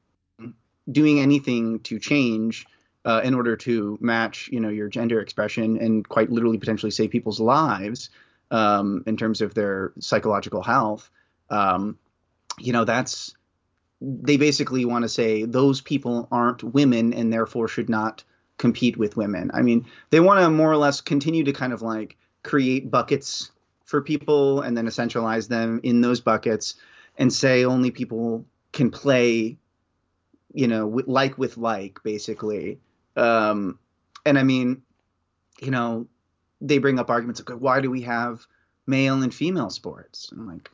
doing 0.91 1.19
anything 1.19 1.81
to 1.81 1.99
change 1.99 2.67
uh, 3.05 3.23
in 3.25 3.35
order 3.35 3.57
to 3.57 3.97
match, 4.01 4.49
you 4.53 4.61
know, 4.61 4.69
your 4.69 4.89
gender 4.89 5.21
expression 5.21 5.79
and 5.79 6.07
quite 6.07 6.31
literally 6.31 6.59
potentially 6.59 6.91
save 6.91 7.11
people's 7.11 7.41
lives 7.41 8.11
um, 8.51 9.03
in 9.07 9.17
terms 9.17 9.41
of 9.41 9.55
their 9.55 9.93
psychological 9.99 10.63
health, 10.63 11.11
um, 11.51 11.99
you 12.59 12.73
know, 12.73 12.85
that's 12.85 13.35
they 14.01 14.37
basically 14.37 14.85
want 14.85 15.05
to 15.05 15.09
say 15.09 15.45
those 15.45 15.81
people 15.81 16.29
aren't 16.31 16.63
women 16.63 17.15
and 17.15 17.33
therefore 17.33 17.67
should 17.67 17.89
not 17.89 18.25
compete 18.59 18.99
with 18.99 19.17
women. 19.17 19.51
I 19.55 19.63
mean, 19.63 19.87
they 20.11 20.21
want 20.21 20.41
to 20.41 20.51
more 20.51 20.71
or 20.71 20.77
less 20.77 21.01
continue 21.01 21.45
to 21.45 21.53
kind 21.53 21.73
of 21.73 21.81
like 21.81 22.17
create 22.43 22.91
buckets 22.91 23.51
for 23.87 24.03
people 24.03 24.61
and 24.61 24.77
then 24.77 24.87
essentialize 24.87 25.49
them 25.49 25.81
in 25.83 26.01
those 26.03 26.21
buckets 26.21 26.75
and 27.17 27.33
say 27.33 27.65
only 27.65 27.91
people 27.91 28.45
can 28.73 28.91
play 28.91 29.57
you 30.53 30.67
know 30.69 31.03
like 31.07 31.39
with 31.39 31.57
like 31.57 31.99
basically. 32.03 32.79
Um 33.17 33.79
and 34.27 34.39
i 34.39 34.43
mean 34.43 34.83
you 35.61 35.71
know 35.71 36.07
they 36.61 36.79
bring 36.79 36.99
up 36.99 37.09
arguments 37.09 37.43
like 37.49 37.59
why 37.59 37.81
do 37.81 37.91
we 37.91 38.03
have 38.03 38.45
male 38.87 39.23
and 39.23 39.35
female 39.35 39.71
sports? 39.71 40.31
And 40.31 40.41
i'm 40.41 40.49
like 40.49 40.71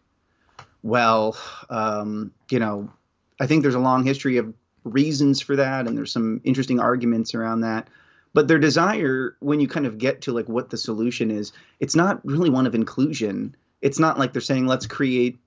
well 0.83 1.37
um 1.71 2.33
you 2.51 2.59
know 2.59 2.91
i 3.39 3.47
think 3.47 3.63
there's 3.63 3.77
a 3.77 3.81
long 3.81 4.05
history 4.05 4.39
of 4.39 4.53
reasons 4.85 5.41
for 5.41 5.55
that 5.55 5.87
and 5.87 5.97
there's 5.97 6.11
some 6.11 6.41
interesting 6.43 6.81
arguments 6.81 7.35
around 7.35 7.61
that 7.61 7.89
but 8.35 8.49
their 8.49 8.59
desire 8.59 9.37
when 9.41 9.61
you 9.61 9.69
kind 9.69 9.87
of 9.87 9.99
get 9.99 10.23
to 10.23 10.33
like 10.33 10.49
what 10.49 10.71
the 10.71 10.77
solution 10.77 11.31
is 11.31 11.53
it's 11.81 11.95
not 11.95 12.25
really 12.25 12.51
one 12.51 12.67
of 12.67 12.75
inclusion. 12.75 13.55
It's 13.81 13.99
not 13.99 14.19
like 14.19 14.33
they're 14.33 14.41
saying 14.43 14.67
let's 14.67 14.87
create 14.87 15.39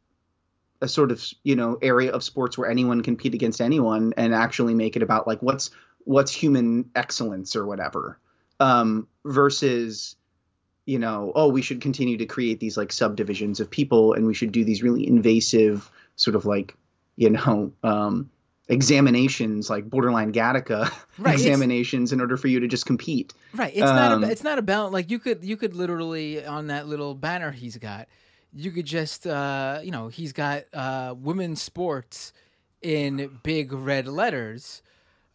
a 0.81 0.87
sort 0.87 1.11
of 1.11 1.23
you 1.43 1.55
know 1.55 1.77
area 1.81 2.11
of 2.11 2.23
sports 2.23 2.57
where 2.57 2.69
anyone 2.69 3.01
can 3.01 3.15
compete 3.15 3.33
against 3.33 3.61
anyone 3.61 4.13
and 4.17 4.33
actually 4.33 4.73
make 4.73 4.95
it 4.95 5.03
about 5.03 5.27
like 5.27 5.41
what's 5.41 5.71
what's 6.03 6.31
human 6.31 6.89
excellence 6.95 7.55
or 7.55 7.65
whatever. 7.65 8.19
Um, 8.59 9.07
versus 9.25 10.15
you 10.85 10.99
know 10.99 11.31
oh 11.35 11.49
we 11.49 11.61
should 11.61 11.81
continue 11.81 12.17
to 12.17 12.25
create 12.25 12.59
these 12.59 12.77
like 12.77 12.91
subdivisions 12.91 13.59
of 13.59 13.69
people 13.69 14.13
and 14.13 14.25
we 14.25 14.33
should 14.33 14.51
do 14.51 14.63
these 14.63 14.83
really 14.83 15.07
invasive 15.07 15.89
sort 16.15 16.35
of 16.35 16.45
like 16.45 16.75
you 17.15 17.31
know 17.31 17.71
um, 17.83 18.29
examinations 18.67 19.69
like 19.69 19.89
borderline 19.89 20.33
Gattaca 20.33 20.91
right, 21.17 21.33
examinations 21.33 22.11
in 22.11 22.19
order 22.19 22.37
for 22.37 22.47
you 22.47 22.59
to 22.59 22.67
just 22.67 22.85
compete. 22.85 23.33
Right. 23.53 23.73
It's 23.73 23.83
um, 23.83 23.95
not. 23.95 24.17
About, 24.17 24.31
it's 24.31 24.43
not 24.43 24.57
about 24.57 24.91
like 24.91 25.11
you 25.11 25.19
could 25.19 25.43
you 25.43 25.57
could 25.57 25.75
literally 25.75 26.45
on 26.45 26.67
that 26.67 26.87
little 26.87 27.13
banner 27.15 27.51
he's 27.51 27.77
got 27.77 28.07
you 28.53 28.71
could 28.71 28.85
just 28.85 29.27
uh, 29.27 29.79
you 29.83 29.91
know 29.91 30.07
he's 30.07 30.33
got 30.33 30.63
uh, 30.73 31.13
women's 31.17 31.61
sports 31.61 32.33
in 32.81 33.39
big 33.43 33.71
red 33.71 34.07
letters 34.07 34.81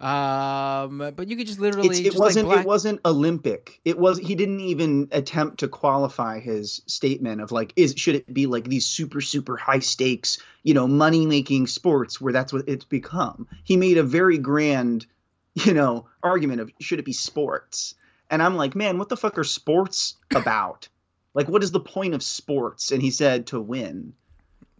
um, 0.01 1.13
but 1.15 1.29
you 1.29 1.37
could 1.37 1.47
just 1.47 1.61
literally 1.61 2.07
it 2.07 2.17
wasn't 2.17 2.47
like 2.47 2.55
black... 2.55 2.65
it 2.65 2.69
wasn't 2.69 3.01
olympic 3.05 3.81
it 3.85 3.99
was 3.99 4.19
he 4.19 4.35
didn't 4.35 4.61
even 4.61 5.09
attempt 5.13 5.61
to 5.61 5.69
qualify 5.69 6.41
his 6.41 6.83
statement 6.87 7.41
of 7.41 7.53
like 7.53 7.73
is 7.77 7.95
should 7.97 8.15
it 8.15 8.33
be 8.33 8.47
like 8.47 8.65
these 8.65 8.87
super 8.87 9.21
super 9.21 9.57
high 9.57 9.79
stakes 9.79 10.39
you 10.63 10.75
know 10.75 10.89
money 10.89 11.27
making 11.27 11.67
sports 11.67 12.21
where 12.21 12.33
that's 12.33 12.53
what 12.53 12.65
it's 12.67 12.85
become 12.85 13.47
he 13.65 13.77
made 13.77 13.99
a 13.99 14.03
very 14.03 14.39
grand 14.39 15.07
you 15.55 15.75
know 15.75 16.07
argument 16.23 16.61
of 16.61 16.71
should 16.81 16.99
it 16.99 17.05
be 17.05 17.13
sports 17.13 17.95
and 18.31 18.43
i'm 18.43 18.57
like 18.57 18.75
man 18.75 18.99
what 18.99 19.09
the 19.09 19.17
fuck 19.17 19.39
are 19.39 19.45
sports 19.45 20.17
about 20.35 20.89
like, 21.35 21.49
what 21.49 21.63
is 21.63 21.71
the 21.71 21.81
point 21.81 22.15
of 22.15 22.23
sports? 22.23 22.91
And 22.91 23.01
he 23.01 23.11
said 23.11 23.49
to 23.49 23.61
win. 23.61 24.15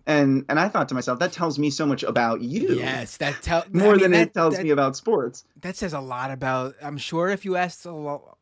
And 0.07 0.45
and 0.49 0.59
I 0.59 0.69
thought 0.69 0.89
to 0.89 0.95
myself, 0.95 1.19
that 1.19 1.33
tells 1.33 1.59
me 1.59 1.71
so 1.71 1.87
much 1.87 2.03
about 2.03 2.41
you. 2.41 2.75
Yes, 2.75 3.17
that 3.19 3.43
tells 3.43 3.69
more 3.73 3.89
I 3.89 3.93
mean, 3.93 4.01
than 4.03 4.11
that, 4.13 4.29
it 4.29 4.35
tells 4.35 4.57
that, 4.57 4.65
me 4.65 4.71
about 4.71 4.97
sports. 4.97 5.45
That 5.61 5.77
says 5.77 5.93
a 5.93 6.01
lot 6.01 6.31
about. 6.31 6.75
I'm 6.83 6.99
sure 6.99 7.29
if 7.29 7.45
you 7.45 7.57
asked 7.57 7.85
a 7.87 7.93
lot, 7.93 8.39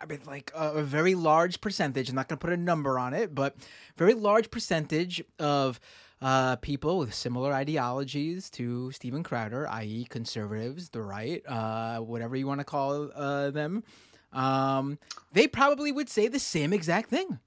I 0.00 0.06
mean, 0.06 0.20
like 0.26 0.52
a, 0.54 0.74
a 0.74 0.82
very 0.82 1.14
large 1.14 1.60
percentage. 1.60 2.08
I'm 2.08 2.14
not 2.14 2.28
going 2.28 2.38
to 2.38 2.44
put 2.44 2.52
a 2.52 2.56
number 2.56 2.98
on 2.98 3.12
it, 3.14 3.34
but 3.34 3.56
very 3.96 4.14
large 4.14 4.50
percentage 4.50 5.22
of 5.38 5.80
uh, 6.22 6.56
people 6.56 6.98
with 6.98 7.12
similar 7.12 7.52
ideologies 7.52 8.48
to 8.50 8.90
Steven 8.92 9.22
Crowder, 9.22 9.68
i.e., 9.68 10.06
conservatives, 10.08 10.88
the 10.88 11.02
right, 11.02 11.42
uh, 11.46 11.98
whatever 11.98 12.34
you 12.36 12.46
want 12.46 12.60
to 12.60 12.64
call 12.64 13.10
uh, 13.14 13.50
them, 13.50 13.84
um, 14.32 14.98
they 15.32 15.46
probably 15.46 15.92
would 15.92 16.08
say 16.08 16.28
the 16.28 16.38
same 16.38 16.72
exact 16.72 17.10
thing. 17.10 17.40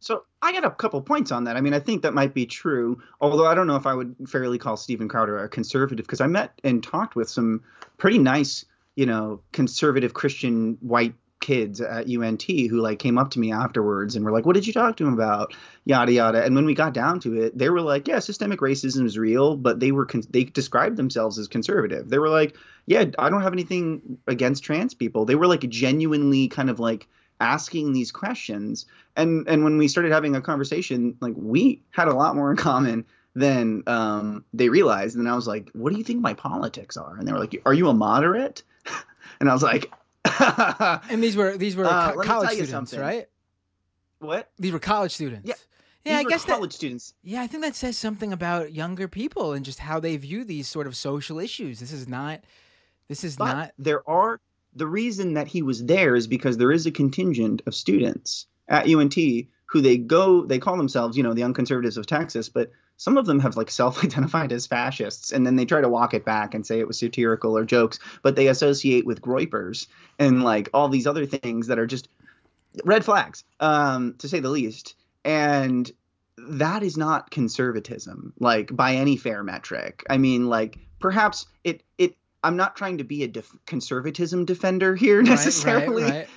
So 0.00 0.24
I 0.40 0.52
got 0.52 0.64
a 0.64 0.70
couple 0.70 1.00
points 1.02 1.30
on 1.30 1.44
that. 1.44 1.56
I 1.56 1.60
mean, 1.60 1.74
I 1.74 1.78
think 1.78 2.02
that 2.02 2.14
might 2.14 2.32
be 2.32 2.46
true, 2.46 3.02
although 3.20 3.46
I 3.46 3.54
don't 3.54 3.66
know 3.66 3.76
if 3.76 3.86
I 3.86 3.94
would 3.94 4.16
fairly 4.26 4.58
call 4.58 4.76
Steven 4.78 5.08
Crowder 5.08 5.38
a 5.38 5.48
conservative 5.48 6.06
because 6.06 6.22
I 6.22 6.26
met 6.26 6.58
and 6.64 6.82
talked 6.82 7.14
with 7.14 7.28
some 7.28 7.62
pretty 7.98 8.18
nice, 8.18 8.64
you 8.96 9.04
know, 9.04 9.42
conservative 9.52 10.14
Christian 10.14 10.78
white 10.80 11.14
kids 11.40 11.80
at 11.80 12.06
UNT 12.08 12.42
who 12.42 12.80
like 12.80 12.98
came 12.98 13.18
up 13.18 13.30
to 13.30 13.38
me 13.40 13.52
afterwards 13.52 14.16
and 14.16 14.24
were 14.24 14.32
like, 14.32 14.46
"What 14.46 14.54
did 14.54 14.66
you 14.66 14.72
talk 14.72 14.96
to 14.96 15.06
him 15.06 15.12
about?" 15.12 15.54
Yada 15.84 16.12
yada. 16.12 16.44
And 16.44 16.54
when 16.54 16.64
we 16.64 16.74
got 16.74 16.94
down 16.94 17.20
to 17.20 17.34
it, 17.34 17.56
they 17.56 17.68
were 17.68 17.80
like, 17.82 18.08
"Yeah, 18.08 18.20
systemic 18.20 18.60
racism 18.60 19.04
is 19.04 19.18
real," 19.18 19.56
but 19.56 19.80
they 19.80 19.92
were 19.92 20.06
con- 20.06 20.22
they 20.30 20.44
described 20.44 20.96
themselves 20.96 21.38
as 21.38 21.48
conservative. 21.48 22.08
They 22.08 22.18
were 22.18 22.28
like, 22.28 22.56
"Yeah, 22.86 23.04
I 23.18 23.28
don't 23.28 23.42
have 23.42 23.52
anything 23.52 24.18
against 24.26 24.64
trans 24.64 24.94
people." 24.94 25.26
They 25.26 25.34
were 25.34 25.46
like 25.46 25.68
genuinely 25.68 26.48
kind 26.48 26.70
of 26.70 26.78
like 26.80 27.08
asking 27.40 27.92
these 27.92 28.12
questions. 28.12 28.86
And 29.16 29.48
and 29.48 29.64
when 29.64 29.78
we 29.78 29.88
started 29.88 30.12
having 30.12 30.36
a 30.36 30.40
conversation, 30.40 31.16
like 31.20 31.34
we 31.36 31.82
had 31.90 32.08
a 32.08 32.14
lot 32.14 32.36
more 32.36 32.50
in 32.50 32.56
common 32.68 33.04
than 33.34 33.82
um, 33.86 34.44
they 34.52 34.68
realized. 34.68 35.16
And 35.16 35.28
I 35.28 35.34
was 35.34 35.46
like, 35.46 35.70
"What 35.72 35.92
do 35.92 35.98
you 35.98 36.04
think 36.04 36.20
my 36.20 36.34
politics 36.34 36.96
are?" 36.96 37.16
And 37.16 37.26
they 37.26 37.32
were 37.32 37.38
like, 37.38 37.60
"Are 37.66 37.74
you 37.74 37.88
a 37.88 37.94
moderate?" 37.94 38.62
and 39.40 39.48
I 39.48 39.52
was 39.52 39.62
like, 39.62 39.92
and 40.40 41.22
these 41.22 41.36
were 41.36 41.56
these 41.56 41.76
were 41.76 41.86
uh, 41.86 42.12
co- 42.12 42.22
college 42.22 42.52
students, 42.52 42.96
right? 42.96 43.26
What? 44.18 44.50
These 44.58 44.72
were 44.72 44.78
college 44.78 45.12
students. 45.12 45.48
Yeah. 45.48 45.54
Yeah, 46.04 46.16
these 46.16 46.26
I 46.26 46.28
guess 46.30 46.44
college 46.46 46.70
that, 46.70 46.76
students. 46.76 47.12
Yeah, 47.22 47.42
I 47.42 47.46
think 47.46 47.62
that 47.62 47.74
says 47.74 47.98
something 47.98 48.32
about 48.32 48.72
younger 48.72 49.06
people 49.06 49.52
and 49.52 49.66
just 49.66 49.78
how 49.78 50.00
they 50.00 50.16
view 50.16 50.44
these 50.44 50.66
sort 50.66 50.86
of 50.86 50.96
social 50.96 51.38
issues. 51.38 51.78
This 51.78 51.92
is 51.92 52.08
not. 52.08 52.40
This 53.08 53.22
is 53.22 53.36
but 53.36 53.52
not. 53.52 53.72
There 53.78 54.08
are 54.08 54.40
the 54.74 54.86
reason 54.86 55.34
that 55.34 55.48
he 55.48 55.62
was 55.62 55.84
there 55.84 56.14
is 56.14 56.26
because 56.26 56.56
there 56.56 56.72
is 56.72 56.86
a 56.86 56.90
contingent 56.90 57.62
of 57.66 57.74
students 57.74 58.46
at 58.68 58.88
UNT 58.88 59.14
who 59.66 59.80
they 59.80 59.96
go 59.96 60.44
they 60.44 60.58
call 60.58 60.76
themselves 60.76 61.16
you 61.16 61.22
know 61.22 61.34
the 61.34 61.40
Young 61.40 61.54
Conservatives 61.54 61.96
of 61.96 62.06
Texas, 62.06 62.48
but 62.48 62.70
some 62.96 63.16
of 63.16 63.24
them 63.24 63.40
have 63.40 63.56
like 63.56 63.70
self-identified 63.70 64.52
as 64.52 64.66
fascists 64.66 65.32
and 65.32 65.46
then 65.46 65.56
they 65.56 65.64
try 65.64 65.80
to 65.80 65.88
walk 65.88 66.14
it 66.14 66.24
back 66.24 66.54
and 66.54 66.66
say 66.66 66.78
it 66.78 66.86
was 66.86 66.98
satirical 66.98 67.56
or 67.56 67.64
jokes 67.64 67.98
but 68.22 68.36
they 68.36 68.48
associate 68.48 69.06
with 69.06 69.22
groypers 69.22 69.86
and 70.18 70.44
like 70.44 70.68
all 70.74 70.88
these 70.88 71.06
other 71.06 71.24
things 71.26 71.68
that 71.68 71.78
are 71.78 71.86
just 71.86 72.08
red 72.84 73.04
flags 73.04 73.44
um, 73.58 74.14
to 74.18 74.28
say 74.28 74.38
the 74.38 74.50
least 74.50 74.94
and 75.24 75.90
that 76.48 76.82
is 76.82 76.96
not 76.96 77.30
conservatism 77.30 78.32
like 78.38 78.74
by 78.74 78.94
any 78.94 79.16
fair 79.16 79.42
metric. 79.42 80.04
I 80.08 80.18
mean 80.18 80.48
like 80.48 80.78
perhaps 80.98 81.46
it 81.64 81.82
it 81.98 82.16
i'm 82.42 82.56
not 82.56 82.76
trying 82.76 82.98
to 82.98 83.04
be 83.04 83.22
a 83.22 83.28
def- 83.28 83.56
conservatism 83.66 84.44
defender 84.44 84.94
here 84.94 85.22
necessarily 85.22 86.02
right, 86.04 86.10
right, 86.10 86.18
right. 86.18 86.28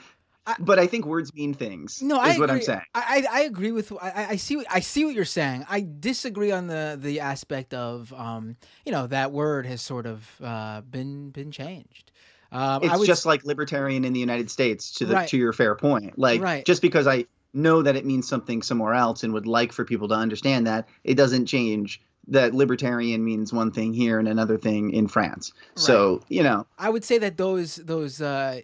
I, 0.45 0.55
but 0.59 0.77
I 0.77 0.87
think 0.87 1.05
words 1.05 1.33
mean 1.33 1.53
things. 1.53 2.01
No, 2.01 2.17
I 2.17 2.31
is 2.31 2.39
what 2.39 2.51
I'm 2.51 2.61
saying. 2.61 2.81
I, 2.93 3.25
I, 3.31 3.39
I 3.39 3.41
agree 3.43 3.71
with. 3.71 3.93
I, 3.93 4.27
I 4.31 4.35
see. 4.35 4.63
I 4.69 4.81
see 4.81 5.05
what 5.05 5.15
you're 5.15 5.23
saying. 5.23 5.65
I 5.69 5.87
disagree 5.99 6.51
on 6.51 6.67
the 6.67 6.97
the 7.01 7.21
aspect 7.21 7.73
of 7.73 8.11
um, 8.13 8.57
you 8.85 8.91
know, 8.91 9.07
that 9.07 9.31
word 9.31 9.65
has 9.65 9.81
sort 9.81 10.05
of 10.05 10.29
uh, 10.43 10.81
been 10.81 11.29
been 11.29 11.51
changed. 11.51 12.11
Um, 12.51 12.83
it's 12.83 13.05
just 13.05 13.25
like 13.25 13.45
libertarian 13.45 14.03
in 14.03 14.11
the 14.11 14.19
United 14.19 14.51
States. 14.51 14.91
To 14.95 15.05
the 15.05 15.21
to 15.27 15.37
your 15.37 15.53
fair 15.53 15.75
point, 15.75 16.19
like 16.19 16.65
just 16.65 16.81
because 16.81 17.07
I 17.07 17.25
know 17.53 17.81
that 17.81 17.95
it 17.95 18.05
means 18.05 18.27
something 18.27 18.61
somewhere 18.61 18.93
else 18.93 19.23
and 19.23 19.33
would 19.33 19.47
like 19.47 19.71
for 19.71 19.85
people 19.85 20.09
to 20.09 20.15
understand 20.15 20.67
that, 20.67 20.89
it 21.03 21.15
doesn't 21.15 21.45
change 21.45 22.01
that 22.27 22.53
libertarian 22.53 23.23
means 23.23 23.51
one 23.51 23.71
thing 23.71 23.93
here 23.93 24.19
and 24.19 24.27
another 24.27 24.57
thing 24.57 24.91
in 24.91 25.07
France. 25.07 25.53
Right. 25.55 25.79
So 25.79 26.21
you 26.29 26.43
know, 26.43 26.65
I 26.77 26.89
would 26.89 27.03
say 27.03 27.17
that 27.19 27.37
those 27.37 27.75
those 27.75 28.21
uh, 28.21 28.61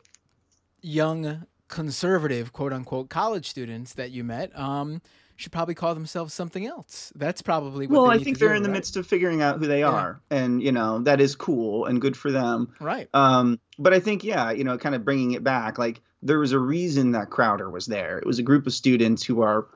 young 0.82 1.46
conservative 1.68 2.52
quote 2.54 2.74
unquote 2.74 3.10
college 3.10 3.50
students 3.50 3.94
that 3.94 4.12
you 4.12 4.24
met 4.24 4.58
um, 4.58 5.02
should 5.36 5.52
probably 5.52 5.76
call 5.76 5.94
themselves 5.94 6.34
something 6.34 6.66
else. 6.66 7.14
That's 7.16 7.42
probably 7.42 7.88
well. 7.88 8.10
I 8.10 8.18
think 8.18 8.40
they're 8.40 8.50
do, 8.50 8.56
in 8.56 8.64
the 8.64 8.70
right? 8.70 8.76
midst 8.76 8.98
of 8.98 9.08
figuring 9.08 9.42
out 9.42 9.60
who 9.60 9.68
they 9.68 9.80
yeah. 9.80 9.90
are, 9.90 10.22
and 10.30 10.62
you 10.62 10.72
know 10.72 11.00
that 11.00 11.22
is 11.22 11.36
cool 11.36 11.86
and 11.86 12.02
good 12.02 12.18
for 12.18 12.32
them. 12.32 12.74
Right. 12.80 13.08
Um, 13.14 13.60
but 13.78 13.94
I 13.94 14.00
think 14.00 14.24
yeah, 14.24 14.52
you 14.52 14.64
know, 14.64 14.78
kind 14.78 14.96
of 14.96 15.06
bringing 15.06 15.32
it 15.32 15.44
back, 15.44 15.78
like 15.78 16.02
there 16.22 16.40
was 16.40 16.52
a 16.52 16.60
reason 16.60 17.12
that 17.12 17.30
Crowder 17.30 17.70
was 17.70 17.86
there. 17.86 18.18
It 18.18 18.26
was 18.26 18.40
a 18.40 18.44
group 18.44 18.68
of 18.68 18.74
students 18.74 19.24
who 19.24 19.42
are, 19.42 19.68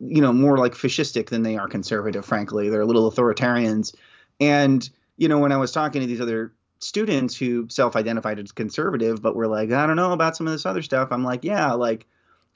you 0.00 0.20
know, 0.20 0.32
more 0.32 0.58
like 0.58 0.72
fascistic 0.72 1.28
than 1.28 1.42
they 1.42 1.56
are 1.56 1.68
conservative. 1.68 2.24
Frankly, 2.24 2.68
they're 2.68 2.80
a 2.80 2.86
little 2.86 3.10
authoritarians, 3.10 3.94
and 4.40 4.88
you 5.16 5.28
know, 5.28 5.38
when 5.38 5.52
I 5.52 5.58
was 5.58 5.72
talking 5.72 6.00
to 6.00 6.06
these 6.06 6.20
other 6.20 6.52
students 6.78 7.36
who 7.36 7.66
self-identified 7.68 8.38
as 8.38 8.52
conservative 8.52 9.20
but 9.20 9.36
were 9.36 9.46
like 9.46 9.70
i 9.70 9.86
don't 9.86 9.96
know 9.96 10.12
about 10.12 10.34
some 10.34 10.46
of 10.46 10.52
this 10.54 10.64
other 10.64 10.80
stuff 10.80 11.08
i'm 11.10 11.22
like 11.22 11.44
yeah 11.44 11.72
like 11.72 12.06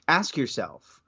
ask 0.09 0.38
yourself 0.38 1.02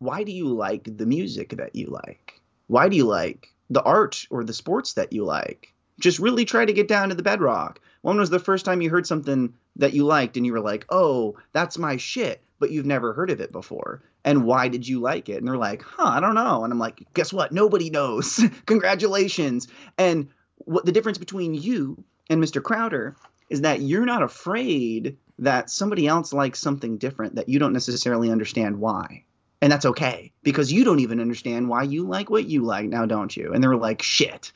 why 0.00 0.24
do 0.24 0.32
you 0.32 0.48
like 0.48 0.96
the 0.96 1.06
music 1.06 1.50
that 1.50 1.76
you 1.76 1.86
like? 1.88 2.40
Why 2.66 2.88
do 2.88 2.96
you 2.96 3.04
like 3.04 3.54
the 3.68 3.82
art 3.82 4.26
or 4.30 4.42
the 4.42 4.54
sports 4.54 4.94
that 4.94 5.12
you 5.12 5.24
like? 5.24 5.74
Just 6.00 6.18
really 6.18 6.46
try 6.46 6.64
to 6.64 6.72
get 6.72 6.88
down 6.88 7.10
to 7.10 7.14
the 7.14 7.22
bedrock. 7.22 7.80
When 8.00 8.16
was 8.16 8.30
the 8.30 8.38
first 8.38 8.64
time 8.64 8.80
you 8.80 8.88
heard 8.88 9.06
something 9.06 9.52
that 9.76 9.92
you 9.92 10.04
liked 10.04 10.36
and 10.38 10.46
you 10.46 10.52
were 10.52 10.60
like 10.60 10.84
oh 10.88 11.36
that's 11.52 11.78
my 11.78 11.96
shit 11.96 12.42
but 12.58 12.70
you've 12.70 12.86
never 12.86 13.12
heard 13.12 13.30
of 13.30 13.40
it 13.40 13.52
before 13.52 14.02
and 14.24 14.44
why 14.44 14.68
did 14.68 14.86
you 14.86 15.00
like 15.00 15.28
it 15.28 15.38
and 15.38 15.48
they're 15.48 15.56
like 15.56 15.82
huh 15.82 16.08
i 16.08 16.20
don't 16.20 16.34
know 16.34 16.64
and 16.64 16.72
i'm 16.72 16.78
like 16.78 17.02
guess 17.14 17.32
what 17.32 17.52
nobody 17.52 17.90
knows 17.90 18.40
congratulations 18.66 19.68
and 19.98 20.28
what 20.64 20.84
the 20.84 20.92
difference 20.92 21.18
between 21.18 21.54
you 21.54 22.04
and 22.30 22.42
Mr. 22.42 22.62
Crowder 22.62 23.16
is 23.50 23.62
that 23.62 23.80
you're 23.80 24.06
not 24.06 24.22
afraid 24.22 25.16
that 25.40 25.68
somebody 25.68 26.06
else 26.06 26.32
likes 26.32 26.60
something 26.60 26.98
different 26.98 27.34
that 27.34 27.48
you 27.48 27.58
don't 27.58 27.72
necessarily 27.72 28.30
understand 28.30 28.78
why. 28.78 29.24
And 29.60 29.70
that's 29.70 29.84
okay 29.84 30.32
because 30.42 30.72
you 30.72 30.84
don't 30.84 31.00
even 31.00 31.20
understand 31.20 31.68
why 31.68 31.82
you 31.82 32.06
like 32.06 32.30
what 32.30 32.46
you 32.46 32.62
like 32.62 32.86
now, 32.86 33.04
don't 33.04 33.36
you? 33.36 33.52
And 33.52 33.62
they're 33.62 33.76
like, 33.76 34.00
shit, 34.00 34.52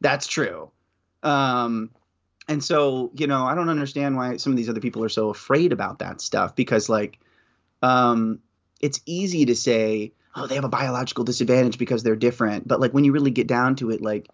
that's 0.00 0.26
true. 0.26 0.70
Um, 1.22 1.90
and 2.48 2.62
so, 2.64 3.10
you 3.14 3.26
know, 3.26 3.44
I 3.44 3.54
don't 3.54 3.68
understand 3.68 4.16
why 4.16 4.36
some 4.36 4.52
of 4.52 4.56
these 4.56 4.68
other 4.68 4.80
people 4.80 5.04
are 5.04 5.10
so 5.10 5.28
afraid 5.28 5.72
about 5.72 5.98
that 5.98 6.20
stuff 6.20 6.56
because, 6.56 6.88
like, 6.88 7.18
um, 7.82 8.40
it's 8.80 9.00
easy 9.06 9.46
to 9.46 9.54
say, 9.54 10.12
oh, 10.34 10.46
they 10.46 10.54
have 10.54 10.64
a 10.64 10.68
biological 10.68 11.24
disadvantage 11.24 11.78
because 11.78 12.02
they're 12.02 12.16
different. 12.16 12.66
But, 12.66 12.80
like, 12.80 12.92
when 12.92 13.04
you 13.04 13.12
really 13.12 13.30
get 13.30 13.46
down 13.46 13.76
to 13.76 13.90
it, 13.90 14.02
like, 14.02 14.28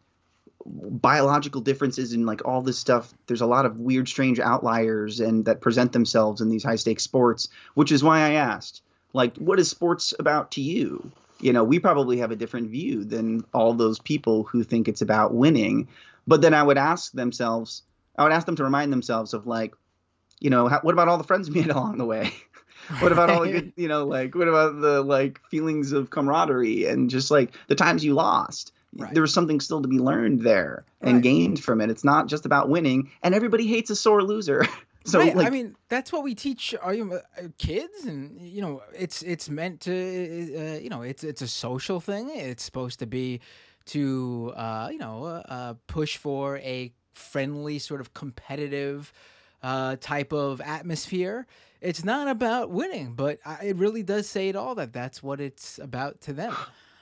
biological 0.69 1.61
differences 1.61 2.13
and 2.13 2.27
like 2.27 2.45
all 2.45 2.61
this 2.61 2.77
stuff 2.77 3.15
there's 3.29 3.41
a 3.41 3.47
lot 3.47 3.65
of 3.65 3.79
weird 3.79 4.09
strange 4.09 4.41
outliers 4.41 5.21
and 5.21 5.45
that 5.45 5.61
present 5.61 5.93
themselves 5.93 6.41
in 6.41 6.49
these 6.49 6.65
high 6.65 6.75
stakes 6.75 7.05
sports 7.05 7.49
which 7.75 7.93
is 7.93 8.03
why 8.03 8.19
i 8.19 8.33
asked 8.33 8.83
like 9.17 9.37
what 9.39 9.59
is 9.59 9.71
sports 9.71 10.13
about 10.19 10.51
to 10.53 10.61
you? 10.61 11.11
You 11.41 11.53
know 11.53 11.65
we 11.65 11.79
probably 11.79 12.19
have 12.19 12.31
a 12.31 12.37
different 12.37 12.71
view 12.71 13.05
than 13.05 13.45
all 13.53 13.73
those 13.73 13.99
people 13.99 14.45
who 14.45 14.63
think 14.63 14.89
it's 14.89 15.03
about 15.03 15.35
winning. 15.35 15.89
But 16.27 16.43
then 16.43 16.55
i 16.55 16.63
would 16.63 16.79
ask 16.79 17.13
themselves 17.13 17.83
i 18.17 18.23
would 18.23 18.33
ask 18.33 18.47
them 18.47 18.57
to 18.57 18.65
remind 18.65 18.93
themselves 18.93 19.35
of 19.35 19.47
like 19.47 19.75
you 20.39 20.51
know 20.51 20.69
how, 20.69 20.81
what 20.81 20.93
about 20.93 21.09
all 21.09 21.19
the 21.19 21.25
friends 21.25 21.51
we 21.51 21.61
made 21.61 21.71
along 21.77 21.99
the 21.99 22.05
way 22.05 22.33
what 23.01 23.13
about 23.13 23.31
all 23.31 23.43
the 23.43 23.53
good 23.53 23.73
you 23.77 23.89
know 23.89 24.07
like 24.07 24.35
what 24.35 24.49
about 24.49 24.81
the 24.81 25.03
like 25.03 25.41
feelings 25.51 25.93
of 25.93 26.11
camaraderie 26.11 26.87
and 26.87 27.11
just 27.11 27.31
like 27.31 27.55
the 27.69 27.75
times 27.75 28.05
you 28.05 28.15
lost 28.15 28.73
Right. 28.99 29.13
There 29.13 29.23
was 29.23 29.33
something 29.33 29.61
still 29.61 29.83
to 29.83 29.89
be 29.89 29.99
learned 29.99 30.41
there 30.41 30.85
and 31.01 31.15
right. 31.15 31.23
gained 31.23 31.63
from 31.63 31.81
it. 31.81 31.91
It's 31.91 32.05
not 32.05 32.29
just 32.29 32.47
about 32.47 32.69
winning, 32.69 33.11
and 33.23 33.35
everybody 33.35 33.67
hates 33.67 33.91
a 33.91 33.97
sore 33.97 34.23
loser. 34.23 34.65
so, 35.05 35.19
right. 35.19 35.37
like, 35.37 35.47
I 35.47 35.51
mean, 35.51 35.77
that's 35.89 36.13
what 36.13 36.23
we 36.23 36.35
teach 36.35 36.75
our 36.81 36.95
uh, 36.95 37.19
kids, 37.59 38.05
and 38.05 38.41
you 38.41 38.63
know, 38.63 38.83
it's 38.95 39.23
it's 39.23 39.51
meant 39.51 39.83
to, 39.83 39.93
uh, 39.93 40.79
you 40.79 40.89
know, 40.89 41.03
it's 41.03 41.25
it's 41.25 41.43
a 41.43 41.49
social 41.49 42.01
thing. 42.01 42.31
It's 42.33 42.65
supposed 42.65 42.99
to 43.01 43.07
be 43.07 43.41
to, 43.87 44.53
uh, 44.57 44.89
you 44.91 44.99
know, 44.99 45.25
uh, 45.27 45.75
push 45.87 46.17
for 46.17 46.59
a 46.59 46.93
friendly, 47.13 47.79
sort 47.79 48.01
of 48.01 48.15
competitive 48.15 49.13
uh, 49.67 49.97
type 50.01 50.33
of 50.33 50.61
atmosphere. 50.61 51.45
It's 51.81 52.05
not 52.05 52.29
about 52.29 52.71
winning, 52.71 53.15
but 53.15 53.41
it 53.61 53.77
really 53.77 54.05
does 54.05 54.29
say 54.29 54.49
it 54.49 54.55
all 54.55 54.77
that 54.77 54.93
that's 54.93 55.25
what 55.25 55.41
it's 55.41 55.81
about 55.81 56.21
to 56.23 56.33
them. 56.33 56.55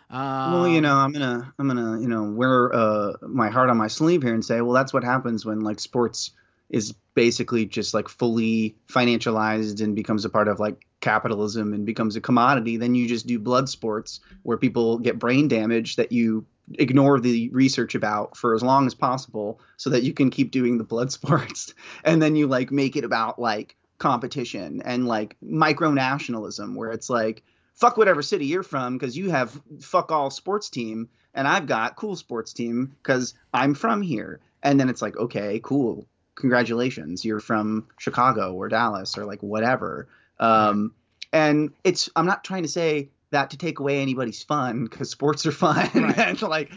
Um, 0.09 0.53
well, 0.53 0.68
you 0.68 0.81
know, 0.81 0.96
I'm 0.96 1.12
gonna 1.12 1.53
I'm 1.59 1.68
gonna 1.68 2.00
you 2.00 2.09
know 2.09 2.24
wear 2.24 2.74
uh, 2.74 3.12
my 3.20 3.50
heart 3.50 3.68
on 3.68 3.77
my 3.77 3.88
sleeve 3.88 4.22
here 4.22 4.33
and 4.33 4.42
say, 4.42 4.62
well, 4.62 4.72
that's 4.72 4.94
what 4.94 5.05
happens 5.05 5.44
when 5.44 5.61
like 5.61 5.79
sports 5.79 6.31
is 6.70 6.94
basically 7.14 7.66
just 7.66 7.92
like 7.92 8.09
fully 8.09 8.74
financialized 8.88 9.83
and 9.83 9.94
becomes 9.94 10.24
a 10.24 10.31
part 10.31 10.48
of 10.48 10.59
like 10.59 10.87
capitalism 11.00 11.74
and 11.74 11.85
becomes 11.85 12.16
a 12.16 12.20
commodity. 12.22 12.79
Then 12.79 12.94
you 12.94 13.07
just 13.07 13.27
do 13.27 13.38
blood 13.38 13.68
sports 13.68 14.20
where 14.42 14.57
people 14.57 14.98
get 14.98 15.18
brain 15.18 15.48
damage 15.48 15.96
that 15.96 16.12
you 16.12 16.46
ignore 16.74 17.20
the 17.20 17.48
research 17.50 17.94
about 17.94 18.37
for 18.37 18.55
as 18.55 18.62
long 18.62 18.87
as 18.87 18.94
possible 18.94 19.61
so 19.77 19.90
that 19.90 20.03
you 20.03 20.14
can 20.14 20.31
keep 20.31 20.50
doing 20.50 20.79
the 20.79 20.85
blood 20.85 21.12
sports 21.18 21.74
and 22.05 22.22
then 22.22 22.37
you 22.37 22.46
like 22.46 22.70
make 22.70 22.96
it 22.96 23.05
about 23.05 23.38
like 23.38 23.77
competition 23.98 24.83
and 24.85 25.07
like 25.07 25.37
micro 25.42 25.90
nationalism 25.90 26.74
where 26.74 26.90
it's 26.90 27.11
like 27.11 27.42
fuck 27.74 27.96
whatever 27.96 28.22
city 28.22 28.46
you're 28.46 28.62
from 28.62 28.96
because 28.96 29.16
you 29.16 29.31
have 29.31 29.61
fuck 29.81 30.11
all 30.11 30.31
sports 30.31 30.70
team 30.70 31.09
and 31.35 31.48
I've 31.48 31.66
got 31.66 31.96
cool 31.96 32.16
sports 32.16 32.53
team 32.53 32.96
because 33.03 33.35
I'm 33.53 33.74
from 33.74 34.03
here. 34.03 34.40
And 34.62 34.79
then 34.79 34.88
it's 34.88 35.03
like, 35.03 35.16
okay, 35.16 35.61
cool. 35.62 36.07
Congratulations. 36.37 37.24
You're 37.24 37.40
from 37.40 37.88
Chicago 37.98 38.55
or 38.55 38.68
Dallas 38.68 39.18
or 39.18 39.24
like 39.24 39.42
whatever. 39.42 40.09
Um, 40.38 40.94
and 41.33 41.72
it's, 41.83 42.09
I'm 42.14 42.27
not 42.27 42.44
trying 42.44 42.62
to 42.62 42.68
say 42.68 43.11
that 43.35 43.51
to 43.51 43.57
take 43.57 43.79
away 43.79 44.01
anybody's 44.01 44.42
fun 44.42 44.85
because 44.85 45.11
sports 45.11 45.47
are 45.47 45.53
fun 45.66 45.90
right. 45.94 46.18
and 46.18 46.42
like 46.42 46.73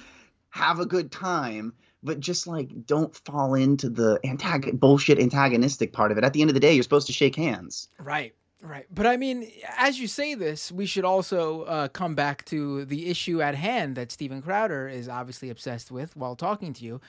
have 0.50 0.80
a 0.80 0.86
good 0.86 1.12
time. 1.12 1.74
But 2.04 2.20
just 2.20 2.46
like 2.46 2.86
don't 2.86 3.16
fall 3.26 3.56
into 3.56 3.90
the 3.90 4.20
bullshit 4.74 5.20
antagonistic 5.20 5.94
part 5.94 6.12
of 6.12 6.18
it. 6.18 6.24
At 6.24 6.34
the 6.34 6.42
end 6.42 6.50
of 6.50 6.54
the 6.54 6.60
day, 6.60 6.74
you're 6.74 6.84
supposed 6.84 7.08
to 7.08 7.14
shake 7.14 7.36
hands. 7.36 7.88
Right. 8.00 8.34
Right. 8.62 8.86
But 8.92 9.06
I 9.06 9.18
mean, 9.18 9.50
as 9.78 10.00
you 10.00 10.08
say 10.08 10.34
this, 10.34 10.72
we 10.72 10.86
should 10.88 11.06
also 11.06 11.64
uh, 11.64 11.88
come 11.90 12.16
back 12.16 12.44
to 12.46 12.86
the 12.86 13.08
issue 13.10 13.42
at 13.42 13.56
hand 13.56 13.96
that 13.96 14.12
Steven 14.12 14.42
Crowder 14.42 14.88
is 14.88 15.08
obviously 15.08 15.50
obsessed 15.50 15.92
with 15.92 16.16
while 16.16 16.36
talking 16.36 16.74
to 16.74 16.84
you. 16.84 17.00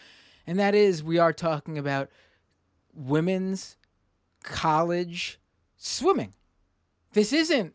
And 0.46 0.58
that 0.58 0.74
is, 0.74 1.02
we 1.02 1.18
are 1.18 1.32
talking 1.32 1.78
about 1.78 2.10
women's 2.94 3.76
college 4.42 5.38
swimming. 5.76 6.34
This 7.12 7.32
isn't 7.32 7.74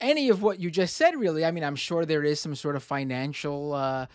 any 0.00 0.28
of 0.28 0.42
what 0.42 0.60
you 0.60 0.70
just 0.70 0.96
said, 0.96 1.16
really. 1.16 1.44
I 1.44 1.50
mean, 1.50 1.64
I'm 1.64 1.76
sure 1.76 2.04
there 2.04 2.24
is 2.24 2.40
some 2.40 2.54
sort 2.54 2.76
of 2.76 2.82
financial. 2.82 3.72
Uh, 3.72 4.06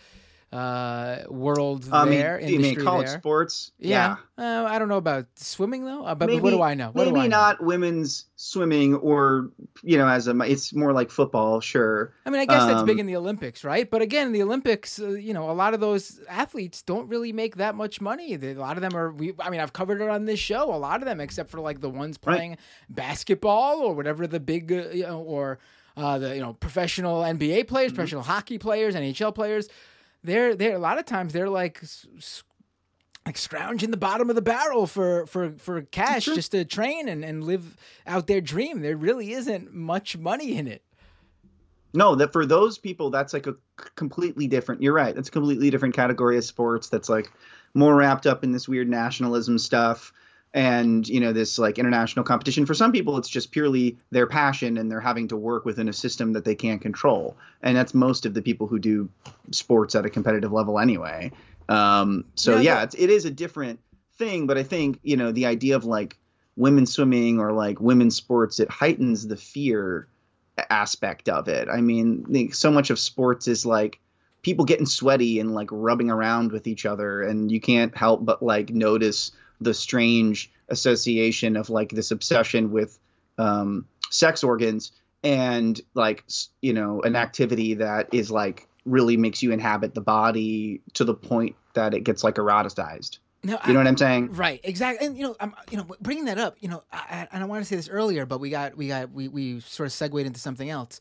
uh, 0.52 1.22
world 1.28 1.88
uh, 1.90 2.04
there. 2.04 2.38
I 2.38 2.46
mean, 2.46 2.76
college 2.76 3.06
there. 3.06 3.18
sports? 3.18 3.72
Yeah. 3.78 4.16
yeah. 4.38 4.62
Uh, 4.62 4.66
I 4.66 4.78
don't 4.78 4.88
know 4.88 4.98
about 4.98 5.26
swimming 5.36 5.84
though. 5.84 6.04
Uh, 6.04 6.14
but 6.14 6.26
maybe, 6.28 6.40
what 6.40 6.50
do 6.50 6.60
I 6.60 6.74
know? 6.74 6.90
What 6.92 7.06
maybe 7.06 7.20
I 7.20 7.26
not 7.26 7.62
women's 7.62 8.26
swimming 8.36 8.94
or 8.96 9.50
you 9.82 9.96
know 9.96 10.06
as 10.06 10.28
a 10.28 10.38
it's 10.42 10.74
more 10.74 10.92
like 10.92 11.10
football. 11.10 11.60
Sure. 11.60 12.12
I 12.26 12.30
mean, 12.30 12.40
I 12.40 12.44
guess 12.44 12.62
um, 12.62 12.68
that's 12.68 12.82
big 12.82 12.96
um, 12.96 13.00
in 13.00 13.06
the 13.06 13.16
Olympics, 13.16 13.64
right? 13.64 13.90
But 13.90 14.02
again, 14.02 14.32
the 14.32 14.42
Olympics, 14.42 15.00
uh, 15.00 15.10
you 15.10 15.32
know, 15.32 15.50
a 15.50 15.52
lot 15.52 15.72
of 15.72 15.80
those 15.80 16.20
athletes 16.28 16.82
don't 16.82 17.08
really 17.08 17.32
make 17.32 17.56
that 17.56 17.74
much 17.74 18.00
money. 18.00 18.34
A 18.34 18.54
lot 18.54 18.76
of 18.76 18.82
them 18.82 18.94
are. 18.94 19.10
We, 19.10 19.32
I 19.38 19.48
mean, 19.48 19.60
I've 19.60 19.72
covered 19.72 20.02
it 20.02 20.08
on 20.10 20.26
this 20.26 20.40
show. 20.40 20.74
A 20.74 20.76
lot 20.76 21.00
of 21.00 21.06
them, 21.06 21.20
except 21.20 21.50
for 21.50 21.60
like 21.60 21.80
the 21.80 21.90
ones 21.90 22.18
playing 22.18 22.50
right. 22.50 22.58
basketball 22.90 23.80
or 23.80 23.94
whatever 23.94 24.26
the 24.26 24.40
big, 24.40 24.70
uh, 24.70 24.90
you 24.92 25.04
know, 25.04 25.20
or. 25.20 25.58
Uh, 25.94 26.18
the 26.18 26.34
you 26.34 26.40
know 26.40 26.54
professional 26.54 27.20
NBA 27.20 27.68
players, 27.68 27.90
mm-hmm. 27.90 27.96
professional 27.96 28.22
hockey 28.22 28.56
players, 28.56 28.94
NHL 28.94 29.34
players 29.34 29.68
they're 30.24 30.54
they're 30.54 30.74
a 30.74 30.78
lot 30.78 30.98
of 30.98 31.04
times 31.04 31.32
they're 31.32 31.48
like 31.48 31.82
like 33.26 33.36
scrounging 33.36 33.90
the 33.90 33.96
bottom 33.96 34.30
of 34.30 34.36
the 34.36 34.42
barrel 34.42 34.86
for 34.86 35.26
for 35.26 35.50
for 35.52 35.82
cash 35.82 36.24
just 36.24 36.52
to 36.52 36.64
train 36.64 37.08
and 37.08 37.24
and 37.24 37.44
live 37.44 37.76
out 38.06 38.26
their 38.26 38.40
dream. 38.40 38.80
There 38.80 38.96
really 38.96 39.32
isn't 39.32 39.72
much 39.72 40.16
money 40.16 40.56
in 40.56 40.66
it. 40.66 40.82
No, 41.94 42.14
that 42.14 42.32
for 42.32 42.46
those 42.46 42.78
people, 42.78 43.10
that's 43.10 43.34
like 43.34 43.46
a 43.46 43.54
completely 43.96 44.46
different. 44.46 44.82
You're 44.82 44.94
right. 44.94 45.14
That's 45.14 45.28
a 45.28 45.32
completely 45.32 45.70
different 45.70 45.94
category 45.94 46.38
of 46.38 46.44
sports. 46.44 46.88
That's 46.88 47.08
like 47.08 47.30
more 47.74 47.94
wrapped 47.94 48.26
up 48.26 48.44
in 48.44 48.52
this 48.52 48.66
weird 48.66 48.88
nationalism 48.88 49.58
stuff 49.58 50.12
and 50.54 51.08
you 51.08 51.20
know 51.20 51.32
this 51.32 51.58
like 51.58 51.78
international 51.78 52.24
competition 52.24 52.66
for 52.66 52.74
some 52.74 52.92
people 52.92 53.16
it's 53.16 53.28
just 53.28 53.52
purely 53.52 53.96
their 54.10 54.26
passion 54.26 54.76
and 54.76 54.90
they're 54.90 55.00
having 55.00 55.28
to 55.28 55.36
work 55.36 55.64
within 55.64 55.88
a 55.88 55.92
system 55.92 56.34
that 56.34 56.44
they 56.44 56.54
can't 56.54 56.82
control. 56.82 57.36
And 57.62 57.76
that's 57.76 57.94
most 57.94 58.26
of 58.26 58.34
the 58.34 58.42
people 58.42 58.66
who 58.66 58.78
do 58.78 59.08
sports 59.50 59.94
at 59.94 60.04
a 60.04 60.10
competitive 60.10 60.52
level 60.52 60.78
anyway. 60.78 61.32
Um, 61.68 62.24
so 62.34 62.56
yeah, 62.56 62.60
yeah 62.60 62.82
it's, 62.82 62.94
it 62.94 63.08
is 63.08 63.24
a 63.24 63.30
different 63.30 63.80
thing 64.18 64.46
but 64.46 64.58
i 64.58 64.62
think 64.62 64.98
you 65.02 65.16
know 65.16 65.32
the 65.32 65.46
idea 65.46 65.74
of 65.74 65.86
like 65.86 66.18
women 66.54 66.84
swimming 66.84 67.38
or 67.38 67.52
like 67.52 67.80
women's 67.80 68.14
sports 68.14 68.60
it 68.60 68.70
heightens 68.70 69.26
the 69.26 69.36
fear 69.36 70.06
aspect 70.70 71.28
of 71.28 71.48
it. 71.48 71.68
I 71.68 71.80
mean 71.80 72.52
so 72.52 72.70
much 72.70 72.90
of 72.90 72.98
sports 72.98 73.48
is 73.48 73.64
like 73.64 73.98
people 74.42 74.64
getting 74.64 74.86
sweaty 74.86 75.40
and 75.40 75.54
like 75.54 75.68
rubbing 75.70 76.10
around 76.10 76.52
with 76.52 76.66
each 76.66 76.84
other 76.84 77.22
and 77.22 77.50
you 77.50 77.60
can't 77.60 77.96
help 77.96 78.24
but 78.24 78.42
like 78.42 78.70
notice 78.70 79.32
the 79.62 79.74
strange 79.74 80.50
association 80.68 81.56
of 81.56 81.70
like 81.70 81.90
this 81.90 82.10
obsession 82.10 82.70
with 82.70 82.98
um, 83.38 83.86
sex 84.10 84.42
organs 84.44 84.92
and 85.22 85.80
like 85.94 86.24
you 86.60 86.72
know 86.72 87.00
an 87.02 87.16
activity 87.16 87.74
that 87.74 88.12
is 88.12 88.30
like 88.30 88.68
really 88.84 89.16
makes 89.16 89.42
you 89.42 89.52
inhabit 89.52 89.94
the 89.94 90.00
body 90.00 90.80
to 90.94 91.04
the 91.04 91.14
point 91.14 91.54
that 91.74 91.94
it 91.94 92.00
gets 92.00 92.24
like 92.24 92.34
eroticized. 92.34 93.18
No, 93.44 93.58
you 93.66 93.72
know 93.72 93.80
I, 93.80 93.82
what 93.82 93.88
I'm 93.88 93.96
saying? 93.96 94.32
Right, 94.34 94.60
exactly. 94.62 95.06
And 95.06 95.16
you 95.16 95.24
know, 95.24 95.36
I'm 95.40 95.54
you 95.70 95.76
know 95.76 95.86
bringing 96.00 96.26
that 96.26 96.38
up. 96.38 96.56
You 96.60 96.68
know, 96.68 96.82
I, 96.92 97.26
and 97.32 97.42
I 97.42 97.46
want 97.46 97.62
to 97.62 97.68
say 97.68 97.76
this 97.76 97.88
earlier, 97.88 98.24
but 98.24 98.38
we 98.38 98.50
got 98.50 98.76
we 98.76 98.88
got 98.88 99.10
we 99.10 99.28
we 99.28 99.60
sort 99.60 99.86
of 99.86 99.92
segued 99.92 100.26
into 100.26 100.38
something 100.38 100.70
else. 100.70 101.00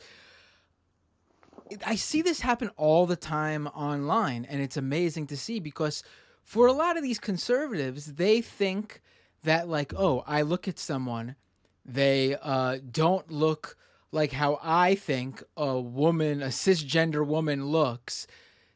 I 1.86 1.95
see 1.95 2.21
this 2.21 2.41
happen 2.41 2.69
all 2.78 3.06
the 3.06 3.15
time 3.15 3.67
online, 3.67 4.45
and 4.45 4.62
it's 4.62 4.76
amazing 4.76 5.28
to 5.28 5.38
see 5.38 5.60
because 5.60 6.04
for 6.52 6.68
a 6.68 6.74
lot 6.74 6.98
of 6.98 7.04
these 7.04 7.18
conservatives, 7.18 8.16
they 8.16 8.42
think 8.42 9.02
that 9.46 9.70
like, 9.70 9.94
oh, 9.96 10.22
I 10.28 10.42
look 10.42 10.68
at 10.68 10.78
someone, 10.78 11.38
they 11.86 12.36
uh, 12.42 12.80
don't 12.92 13.32
look 13.32 13.78
like 14.12 14.34
how 14.34 14.60
I 14.62 14.96
think 14.96 15.42
a 15.56 15.80
woman, 15.80 16.42
a 16.44 16.48
cisgender 16.48 17.26
woman 17.26 17.68
looks. 17.68 18.28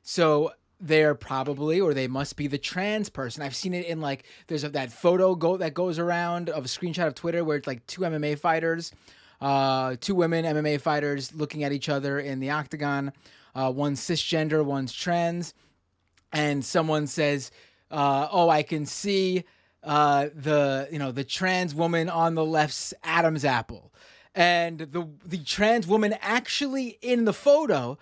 So 0.04 0.54
they're 0.80 1.16
probably 1.16 1.82
or 1.82 1.94
they 1.94 2.08
must 2.08 2.38
be 2.38 2.48
the 2.48 2.58
trans 2.58 3.10
person. 3.10 3.44
I've 3.44 3.58
seen 3.58 3.74
it 3.74 3.88
in 3.88 4.00
like 4.00 4.24
there's 4.48 4.64
a, 4.64 4.70
that 4.70 4.94
photo 4.94 5.36
go 5.36 5.58
that 5.58 5.74
goes 5.74 6.00
around 6.00 6.50
of 6.50 6.64
a 6.64 6.70
screenshot 6.70 7.08
of 7.08 7.16
Twitter 7.16 7.44
where 7.44 7.58
it's 7.58 7.68
like 7.68 7.86
two 7.88 8.04
MMA 8.04 8.40
fighters, 8.40 8.94
uh, 9.42 9.98
two 10.00 10.16
women 10.16 10.46
MMA 10.46 10.80
fighters 10.80 11.36
looking 11.36 11.66
at 11.66 11.74
each 11.74 11.90
other 11.90 12.22
in 12.22 12.40
the 12.40 12.52
octagon. 12.52 13.12
Uh, 13.54 13.70
one's 13.76 14.00
cisgender, 14.00 14.64
one's 14.64 14.94
trans 14.94 15.54
and 16.36 16.64
someone 16.64 17.08
says, 17.08 17.50
uh, 17.90 18.28
"Oh, 18.32 18.50
I 18.50 18.62
can 18.62 18.86
see 18.86 19.46
uh, 19.82 20.28
the 20.36 20.88
you 20.92 21.00
know 21.00 21.12
the 21.12 21.24
trans 21.24 21.74
woman 21.74 22.10
on 22.10 22.36
the 22.36 22.46
left's 22.46 22.94
Adam's 23.04 23.46
apple," 23.46 23.92
and 24.36 24.80
the 24.80 25.08
the 25.26 25.40
trans 25.40 25.88
woman 25.88 26.14
actually 26.22 27.00
in 27.02 27.26
the 27.26 27.34
photo 27.34 27.98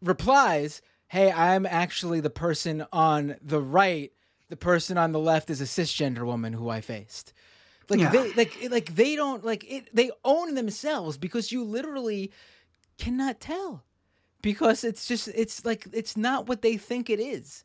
replies, 0.00 0.82
"Hey, 1.08 1.30
I'm 1.30 1.66
actually 1.66 2.20
the 2.20 2.30
person 2.30 2.84
on 2.92 3.36
the 3.42 3.60
right. 3.60 4.12
The 4.48 4.56
person 4.56 4.98
on 4.98 5.12
the 5.12 5.18
left 5.18 5.50
is 5.50 5.60
a 5.60 5.64
cisgender 5.64 6.24
woman 6.24 6.52
who 6.52 6.68
I 6.68 6.80
faced." 6.80 7.32
Like 7.88 8.00
Yeah. 8.00 8.10
they 8.10 8.32
like 8.32 8.70
like 8.70 8.94
they 8.94 9.16
don't 9.16 9.44
like 9.44 9.64
it. 9.70 9.94
They 9.94 10.10
own 10.24 10.54
themselves 10.54 11.18
because 11.18 11.52
you 11.52 11.62
literally 11.64 12.32
cannot 12.96 13.40
tell 13.40 13.84
because 14.42 14.84
it's 14.84 15.06
just 15.06 15.28
it's 15.28 15.64
like 15.64 15.86
it's 15.92 16.16
not 16.16 16.48
what 16.48 16.62
they 16.62 16.76
think 16.76 17.08
it 17.08 17.20
is. 17.20 17.64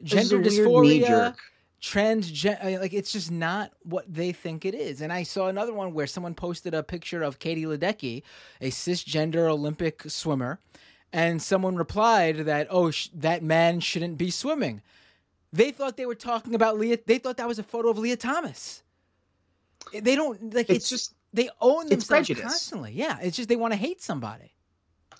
Is 0.00 0.10
Gender 0.10 0.36
weird 0.38 0.46
dysphoria, 0.52 0.82
knee-jerk. 0.82 1.36
transgen 1.82 2.64
uh, 2.76 2.80
like 2.80 2.92
it's 2.92 3.12
just 3.12 3.30
not 3.30 3.72
what 3.84 4.04
they 4.12 4.32
think 4.32 4.64
it 4.64 4.74
is. 4.74 5.00
And 5.00 5.12
I 5.12 5.22
saw 5.22 5.48
another 5.48 5.72
one 5.72 5.94
where 5.94 6.06
someone 6.06 6.34
posted 6.34 6.74
a 6.74 6.82
picture 6.82 7.22
of 7.22 7.38
Katie 7.38 7.64
Ledecky, 7.64 8.22
a 8.60 8.70
cisgender 8.70 9.48
Olympic 9.48 10.02
swimmer, 10.08 10.58
and 11.12 11.40
someone 11.40 11.76
replied 11.76 12.38
that 12.38 12.66
oh 12.70 12.90
sh- 12.90 13.08
that 13.14 13.42
man 13.42 13.80
shouldn't 13.80 14.18
be 14.18 14.30
swimming. 14.30 14.82
They 15.52 15.70
thought 15.70 15.96
they 15.96 16.06
were 16.06 16.14
talking 16.14 16.54
about 16.54 16.78
Lia. 16.78 16.98
They 17.06 17.18
thought 17.18 17.38
that 17.38 17.48
was 17.48 17.58
a 17.58 17.62
photo 17.62 17.88
of 17.88 17.98
Lia 17.98 18.16
Thomas. 18.16 18.82
They 19.92 20.14
don't 20.14 20.52
like. 20.52 20.68
It's, 20.68 20.78
It's 20.78 20.90
just- 20.90 21.14
they 21.32 21.50
own 21.60 21.88
themselves 21.88 22.28
constantly. 22.42 22.92
Yeah, 22.92 23.18
it's 23.20 23.36
just 23.36 23.48
they 23.50 23.56
want 23.56 23.72
to 23.72 23.78
hate 23.78 24.00
somebody. 24.02 24.52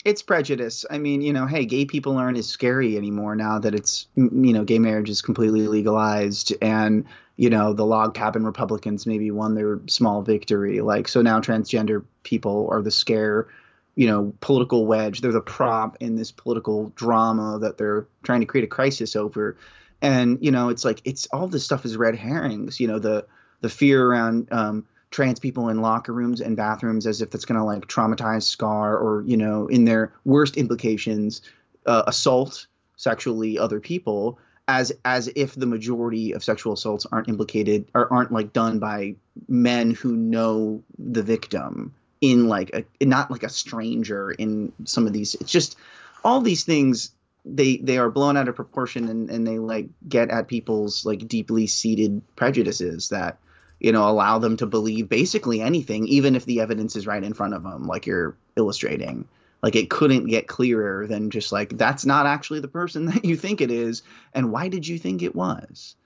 It's 0.04 0.22
prejudice. 0.22 0.84
I 0.90 0.98
mean, 0.98 1.20
you 1.22 1.32
know, 1.32 1.46
hey, 1.46 1.64
gay 1.64 1.84
people 1.84 2.16
aren't 2.16 2.38
as 2.38 2.48
scary 2.48 2.96
anymore 2.96 3.34
now 3.34 3.58
that 3.58 3.74
it's, 3.74 4.06
you 4.16 4.52
know, 4.52 4.64
gay 4.64 4.78
marriage 4.78 5.10
is 5.10 5.22
completely 5.22 5.66
legalized 5.66 6.54
and, 6.62 7.04
you 7.36 7.50
know, 7.50 7.72
the 7.72 7.84
log 7.84 8.14
cabin 8.14 8.44
Republicans 8.44 9.06
maybe 9.06 9.30
won 9.30 9.54
their 9.54 9.80
small 9.86 10.22
victory. 10.22 10.80
Like, 10.80 11.08
so 11.08 11.20
now 11.20 11.40
transgender 11.40 12.04
people 12.22 12.68
are 12.70 12.80
the 12.80 12.90
scare, 12.90 13.48
you 13.96 14.06
know, 14.06 14.32
political 14.40 14.86
wedge. 14.86 15.20
They're 15.20 15.32
the 15.32 15.40
prop 15.40 15.96
in 16.00 16.16
this 16.16 16.30
political 16.30 16.92
drama 16.94 17.58
that 17.60 17.76
they're 17.76 18.06
trying 18.22 18.40
to 18.40 18.46
create 18.46 18.64
a 18.64 18.68
crisis 18.68 19.16
over. 19.16 19.56
And, 20.00 20.38
you 20.40 20.52
know, 20.52 20.68
it's 20.68 20.84
like, 20.84 21.02
it's 21.04 21.26
all 21.32 21.48
this 21.48 21.64
stuff 21.64 21.84
is 21.84 21.96
red 21.96 22.14
herrings, 22.14 22.78
you 22.78 22.86
know, 22.86 23.00
the, 23.00 23.26
the 23.60 23.68
fear 23.68 24.04
around, 24.04 24.48
um, 24.52 24.86
trans 25.10 25.40
people 25.40 25.68
in 25.68 25.80
locker 25.80 26.12
rooms 26.12 26.40
and 26.40 26.56
bathrooms 26.56 27.06
as 27.06 27.22
if 27.22 27.30
that's 27.30 27.44
going 27.44 27.58
to 27.58 27.64
like 27.64 27.86
traumatize 27.86 28.42
scar 28.42 28.96
or 28.96 29.22
you 29.26 29.36
know 29.36 29.66
in 29.66 29.84
their 29.84 30.12
worst 30.24 30.56
implications 30.56 31.42
uh, 31.86 32.02
assault 32.06 32.66
sexually 32.96 33.58
other 33.58 33.80
people 33.80 34.38
as 34.66 34.92
as 35.04 35.30
if 35.34 35.54
the 35.54 35.66
majority 35.66 36.32
of 36.32 36.44
sexual 36.44 36.74
assaults 36.74 37.06
aren't 37.10 37.28
implicated 37.28 37.86
or 37.94 38.12
aren't 38.12 38.32
like 38.32 38.52
done 38.52 38.78
by 38.78 39.14
men 39.48 39.92
who 39.92 40.14
know 40.14 40.82
the 40.98 41.22
victim 41.22 41.94
in 42.20 42.48
like 42.48 42.70
a 42.74 43.04
not 43.04 43.30
like 43.30 43.44
a 43.44 43.48
stranger 43.48 44.30
in 44.30 44.72
some 44.84 45.06
of 45.06 45.12
these 45.12 45.34
it's 45.36 45.50
just 45.50 45.76
all 46.22 46.40
these 46.40 46.64
things 46.64 47.12
they 47.44 47.78
they 47.78 47.96
are 47.96 48.10
blown 48.10 48.36
out 48.36 48.48
of 48.48 48.56
proportion 48.56 49.08
and, 49.08 49.30
and 49.30 49.46
they 49.46 49.58
like 49.58 49.88
get 50.06 50.30
at 50.30 50.48
people's 50.48 51.06
like 51.06 51.26
deeply 51.26 51.66
seated 51.66 52.20
prejudices 52.36 53.08
that 53.08 53.38
you 53.80 53.92
know 53.92 54.08
allow 54.08 54.38
them 54.38 54.56
to 54.56 54.66
believe 54.66 55.08
basically 55.08 55.60
anything 55.60 56.06
even 56.08 56.36
if 56.36 56.44
the 56.44 56.60
evidence 56.60 56.96
is 56.96 57.06
right 57.06 57.24
in 57.24 57.34
front 57.34 57.54
of 57.54 57.62
them 57.62 57.86
like 57.86 58.06
you're 58.06 58.36
illustrating 58.56 59.26
like 59.62 59.76
it 59.76 59.90
couldn't 59.90 60.26
get 60.26 60.46
clearer 60.46 61.06
than 61.06 61.30
just 61.30 61.52
like 61.52 61.76
that's 61.76 62.06
not 62.06 62.26
actually 62.26 62.60
the 62.60 62.68
person 62.68 63.06
that 63.06 63.24
you 63.24 63.36
think 63.36 63.60
it 63.60 63.70
is 63.70 64.02
and 64.32 64.52
why 64.52 64.68
did 64.68 64.86
you 64.86 64.98
think 64.98 65.22
it 65.22 65.34
was 65.34 65.96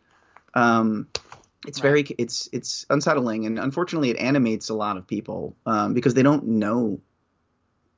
um 0.54 1.08
it's 1.66 1.78
very 1.78 2.02
it's 2.18 2.48
it's 2.52 2.84
unsettling 2.90 3.46
and 3.46 3.58
unfortunately 3.58 4.10
it 4.10 4.18
animates 4.18 4.68
a 4.68 4.74
lot 4.74 4.96
of 4.96 5.06
people 5.06 5.56
um 5.66 5.94
because 5.94 6.14
they 6.14 6.22
don't 6.22 6.44
know 6.46 7.00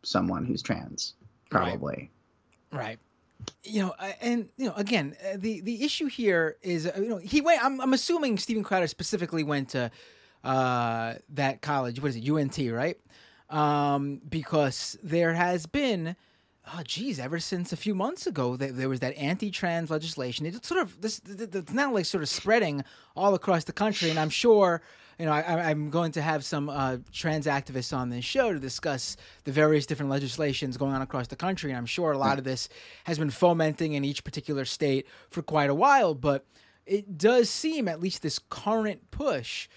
someone 0.03 0.45
who's 0.45 0.63
trans 0.63 1.15
Right. 1.51 1.61
probably 1.61 2.11
Right. 2.73 2.99
You 3.65 3.83
know, 3.87 3.95
and 4.21 4.49
you 4.57 4.67
know, 4.67 4.75
again, 4.77 5.17
uh, 5.25 5.37
the 5.39 5.61
the 5.61 5.83
issue 5.85 6.07
here 6.07 6.57
is, 6.63 6.87
uh, 6.87 6.93
you 6.97 7.09
know, 7.09 7.17
he 7.19 7.41
went. 7.41 7.65
I'm, 7.65 7.81
I'm 7.81 7.93
assuming 7.93 8.39
Steven 8.39 8.63
Crowder 8.63 8.87
specifically 8.87 9.43
went 9.43 9.71
to 9.71 9.91
uh, 10.45 11.15
that 11.31 11.63
college. 11.63 12.01
What 12.01 12.11
is 12.11 12.17
it, 12.17 12.29
UNT, 12.29 12.59
right? 12.73 12.97
Um, 13.51 14.21
because 14.29 14.99
there 15.03 15.35
has 15.35 15.67
been, 15.67 16.17
oh, 16.75 16.83
geez, 16.85 17.19
ever 17.19 17.39
since 17.39 17.73
a 17.73 17.77
few 17.77 17.95
months 17.95 18.27
ago, 18.27 18.57
there, 18.57 18.73
there 18.73 18.89
was 18.89 19.01
that 19.01 19.17
anti-trans 19.17 19.91
legislation. 19.91 20.47
It's 20.47 20.67
sort 20.69 20.81
of 20.81 21.01
this. 21.01 21.21
th- 21.21 21.39
th- 21.39 21.55
It's 21.55 21.73
now 21.73 21.93
like 21.93 22.07
sort 22.07 22.23
of 22.23 22.29
spreading 22.29 22.85
all 23.17 23.35
across 23.35 23.65
the 23.65 23.73
country, 23.73 24.11
and 24.11 24.19
I'm 24.19 24.31
sure. 24.31 24.83
You 25.19 25.27
know, 25.27 25.33
I, 25.33 25.71
I'm 25.71 25.91
going 25.91 26.13
to 26.13 26.23
have 26.23 26.45
some 26.45 26.69
uh, 26.69 26.99
trans 27.13 27.47
activists 27.47 27.97
on 27.97 28.11
this 28.11 28.25
show 28.25 28.53
to 28.53 28.59
discuss 28.59 29.17
the 29.45 29.53
various 29.53 29.87
different 29.87 30.11
legislations 30.11 30.77
going 30.77 30.93
on 30.93 31.03
across 31.03 31.29
the 31.29 31.37
country. 31.37 31.71
And 31.71 31.79
I'm 31.79 31.87
sure 31.87 32.13
a 32.13 32.19
lot 32.19 32.39
of 32.39 32.45
this 32.45 32.69
has 33.05 33.19
been 33.19 33.31
fomenting 33.31 33.93
in 33.93 34.05
each 34.05 34.25
particular 34.25 34.65
state 34.65 35.07
for 35.31 35.43
quite 35.43 35.71
a 35.71 35.75
while. 35.75 36.15
But 36.15 36.47
it 36.87 37.17
does 37.17 37.49
seem, 37.49 37.89
at 37.89 38.01
least 38.01 38.23
this 38.23 38.39
current 38.39 39.11
push, 39.11 39.69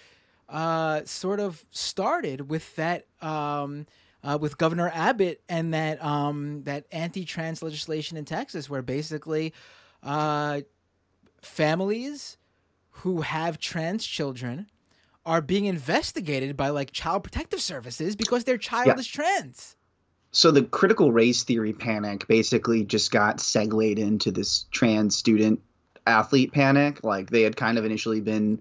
uh, 0.48 1.02
sort 1.04 1.40
of 1.40 1.64
started 1.70 2.50
with 2.50 2.74
that. 2.76 3.06
Um, 3.20 3.86
uh, 4.24 4.36
with 4.40 4.58
Governor 4.58 4.90
Abbott 4.92 5.40
and 5.48 5.72
that 5.74 6.04
um, 6.04 6.62
that 6.64 6.86
anti-trans 6.90 7.62
legislation 7.62 8.16
in 8.16 8.24
Texas, 8.24 8.68
where 8.68 8.82
basically 8.82 9.54
uh, 10.02 10.62
families 11.40 12.36
who 12.90 13.20
have 13.20 13.58
trans 13.58 14.04
children 14.04 14.66
are 15.28 15.42
being 15.42 15.66
investigated 15.66 16.56
by 16.56 16.70
like 16.70 16.90
child 16.90 17.22
protective 17.22 17.60
services 17.60 18.16
because 18.16 18.44
their 18.44 18.56
child 18.58 18.86
Yeah. 18.86 18.96
is 18.96 19.06
trans. 19.06 19.76
so 20.32 20.50
the 20.50 20.62
critical 20.62 21.12
race 21.12 21.42
theory 21.44 21.72
panic 21.72 22.26
basically 22.26 22.84
just 22.84 23.10
got 23.10 23.40
segued 23.40 23.98
into 23.98 24.30
this 24.30 24.64
trans 24.70 25.14
student 25.16 25.60
athlete 26.06 26.52
panic 26.52 27.04
like 27.04 27.30
they 27.30 27.42
had 27.42 27.56
kind 27.56 27.76
of 27.78 27.84
initially 27.84 28.20
been 28.20 28.60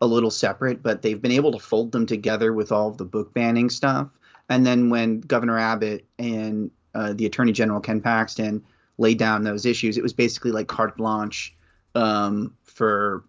a 0.00 0.06
little 0.06 0.30
separate 0.30 0.82
but 0.82 1.02
they've 1.02 1.20
been 1.22 1.32
able 1.32 1.52
to 1.52 1.58
fold 1.58 1.90
them 1.92 2.06
together 2.06 2.52
with 2.52 2.70
all 2.72 2.88
of 2.88 2.96
the 2.98 3.04
book 3.04 3.34
banning 3.34 3.68
stuff 3.70 4.08
and 4.48 4.64
then 4.66 4.90
when 4.90 5.20
governor 5.20 5.58
abbott 5.58 6.04
and 6.18 6.70
uh, 6.94 7.12
the 7.12 7.26
attorney 7.26 7.52
general 7.52 7.80
ken 7.80 8.00
paxton 8.00 8.62
laid 8.98 9.18
down 9.18 9.42
those 9.42 9.66
issues 9.66 9.96
it 9.98 10.02
was 10.02 10.12
basically 10.12 10.52
like 10.52 10.68
carte 10.68 10.96
blanche 10.96 11.56
um, 11.96 12.54
for 12.64 13.24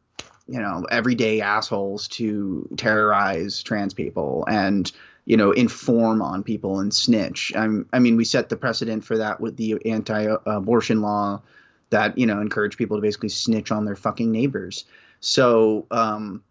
you 0.47 0.60
know 0.60 0.86
everyday 0.89 1.41
assholes 1.41 2.08
to 2.08 2.67
terrorize 2.77 3.63
trans 3.63 3.93
people 3.93 4.45
and 4.47 4.91
you 5.25 5.38
know 5.38 5.51
inform 5.51 6.21
on 6.21 6.43
people 6.43 6.79
and 6.79 6.93
snitch. 6.93 7.51
I'm, 7.55 7.88
i 7.91 7.99
mean 7.99 8.15
we 8.15 8.25
set 8.25 8.49
the 8.49 8.58
precedent 8.58 9.03
for 9.03 9.17
that 9.17 9.41
with 9.41 9.58
the 9.58 9.81
anti-abortion 9.86 11.01
law 11.01 11.41
that 11.89 12.17
you 12.17 12.25
know 12.25 12.41
encourage 12.41 12.77
people 12.77 12.97
to 12.97 13.01
basically 13.01 13.29
snitch 13.29 13.71
on 13.71 13.86
their 13.86 13.95
fucking 13.95 14.31
neighbors. 14.31 14.86
So 15.19 15.88
um, 15.91 16.43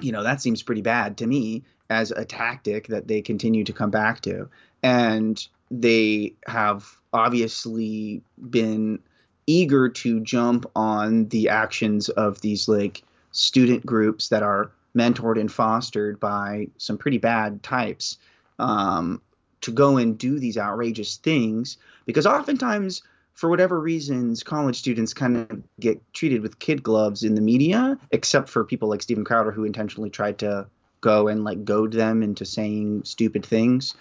you 0.00 0.12
know 0.12 0.22
that 0.22 0.42
seems 0.42 0.62
pretty 0.62 0.82
bad 0.82 1.18
to 1.18 1.26
me 1.26 1.64
as 1.88 2.12
a 2.12 2.24
tactic 2.24 2.86
that 2.88 3.08
they 3.08 3.20
continue 3.20 3.64
to 3.64 3.72
come 3.72 3.90
back 3.90 4.20
to. 4.22 4.48
And 4.82 5.44
they 5.70 6.34
have 6.46 6.86
obviously 7.12 8.22
been 8.38 9.00
eager 9.46 9.88
to 9.88 10.20
jump 10.20 10.70
on 10.76 11.28
the 11.28 11.48
actions 11.48 12.08
of 12.08 12.40
these 12.40 12.68
like 12.68 13.02
student 13.32 13.84
groups 13.84 14.28
that 14.28 14.42
are 14.42 14.72
mentored 14.96 15.38
and 15.38 15.50
fostered 15.50 16.18
by 16.18 16.68
some 16.76 16.98
pretty 16.98 17.18
bad 17.18 17.62
types 17.62 18.18
um, 18.58 19.20
to 19.60 19.70
go 19.70 19.96
and 19.96 20.18
do 20.18 20.38
these 20.38 20.58
outrageous 20.58 21.16
things. 21.16 21.78
Because 22.06 22.26
oftentimes 22.26 23.02
for 23.34 23.48
whatever 23.48 23.80
reasons 23.80 24.42
college 24.42 24.76
students 24.76 25.14
kind 25.14 25.36
of 25.36 25.62
get 25.78 26.00
treated 26.12 26.42
with 26.42 26.58
kid 26.58 26.82
gloves 26.82 27.22
in 27.22 27.34
the 27.34 27.40
media 27.40 27.96
except 28.10 28.48
for 28.48 28.64
people 28.64 28.88
like 28.88 29.02
Steven 29.02 29.24
Crowder 29.24 29.52
who 29.52 29.64
intentionally 29.64 30.10
tried 30.10 30.38
to 30.38 30.66
go 31.00 31.28
and 31.28 31.44
like 31.44 31.64
goad 31.64 31.92
them 31.92 32.22
into 32.22 32.44
saying 32.44 33.04
stupid 33.04 33.46
things. 33.46 33.94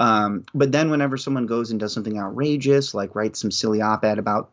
Um, 0.00 0.44
but 0.54 0.72
then 0.72 0.90
whenever 0.90 1.18
someone 1.18 1.46
goes 1.46 1.70
and 1.70 1.78
does 1.78 1.92
something 1.92 2.18
outrageous 2.18 2.94
like 2.94 3.14
writes 3.14 3.40
some 3.40 3.50
silly 3.50 3.80
op-ed 3.80 4.18
about 4.18 4.50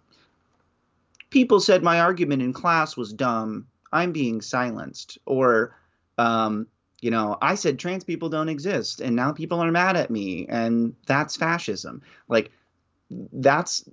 people 1.29 1.59
said 1.59 1.81
my 1.81 2.01
argument 2.01 2.41
in 2.41 2.53
class 2.53 2.95
was 2.95 3.13
dumb 3.13 3.65
i'm 3.91 4.11
being 4.11 4.41
silenced. 4.41 5.17
Or 5.25 5.75
um, 6.17 6.67
you 6.99 7.11
know 7.11 7.37
i 7.41 7.53
said 7.55 7.77
trans 7.77 8.03
people 8.03 8.29
don't 8.29 8.49
exist 8.49 9.01
and 9.01 9.15
now 9.15 9.31
people 9.31 9.59
are 9.59 9.71
mad 9.71 9.95
at 9.95 10.09
me 10.09 10.47
and 10.49 10.95
that's 11.05 11.35
fascism. 11.35 12.01
Like 12.27 12.51
that's 13.09 13.87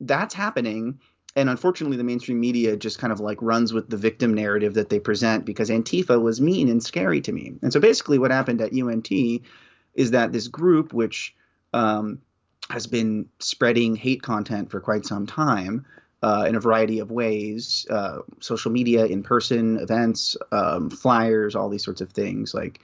that's 0.00 0.34
happening 0.34 1.00
and 1.36 1.48
unfortunately 1.48 1.96
the 1.96 2.04
mainstream 2.04 2.40
media 2.40 2.76
just 2.76 2.98
kind 2.98 3.12
of 3.12 3.20
like 3.20 3.40
runs 3.40 3.72
with 3.72 3.88
the 3.88 3.96
victim 3.96 4.34
narrative 4.34 4.74
that 4.74 4.88
they 4.88 4.98
present 4.98 5.44
because 5.44 5.70
antifa 5.70 6.20
was 6.20 6.40
mean 6.40 6.68
and 6.68 6.82
scary 6.82 7.20
to 7.20 7.32
me. 7.32 7.54
And 7.62 7.72
so 7.72 7.80
basically 7.80 8.18
what 8.18 8.30
happened 8.30 8.60
at 8.60 8.72
unt 8.72 9.42
is 9.94 10.12
that 10.12 10.32
this 10.32 10.48
group 10.48 10.92
which 10.92 11.34
um, 11.72 12.20
has 12.70 12.86
been 12.86 13.28
spreading 13.38 13.96
hate 13.96 14.22
content 14.22 14.70
for 14.70 14.80
quite 14.80 15.06
some 15.06 15.26
time 15.26 15.86
uh, 16.22 16.44
in 16.48 16.56
a 16.56 16.60
variety 16.60 16.98
of 16.98 17.10
ways 17.10 17.86
uh, 17.90 18.18
social 18.40 18.70
media 18.70 19.06
in 19.06 19.22
person 19.22 19.78
events 19.78 20.36
um, 20.52 20.90
flyers 20.90 21.54
all 21.54 21.68
these 21.68 21.84
sorts 21.84 22.00
of 22.00 22.10
things 22.10 22.54
like 22.54 22.80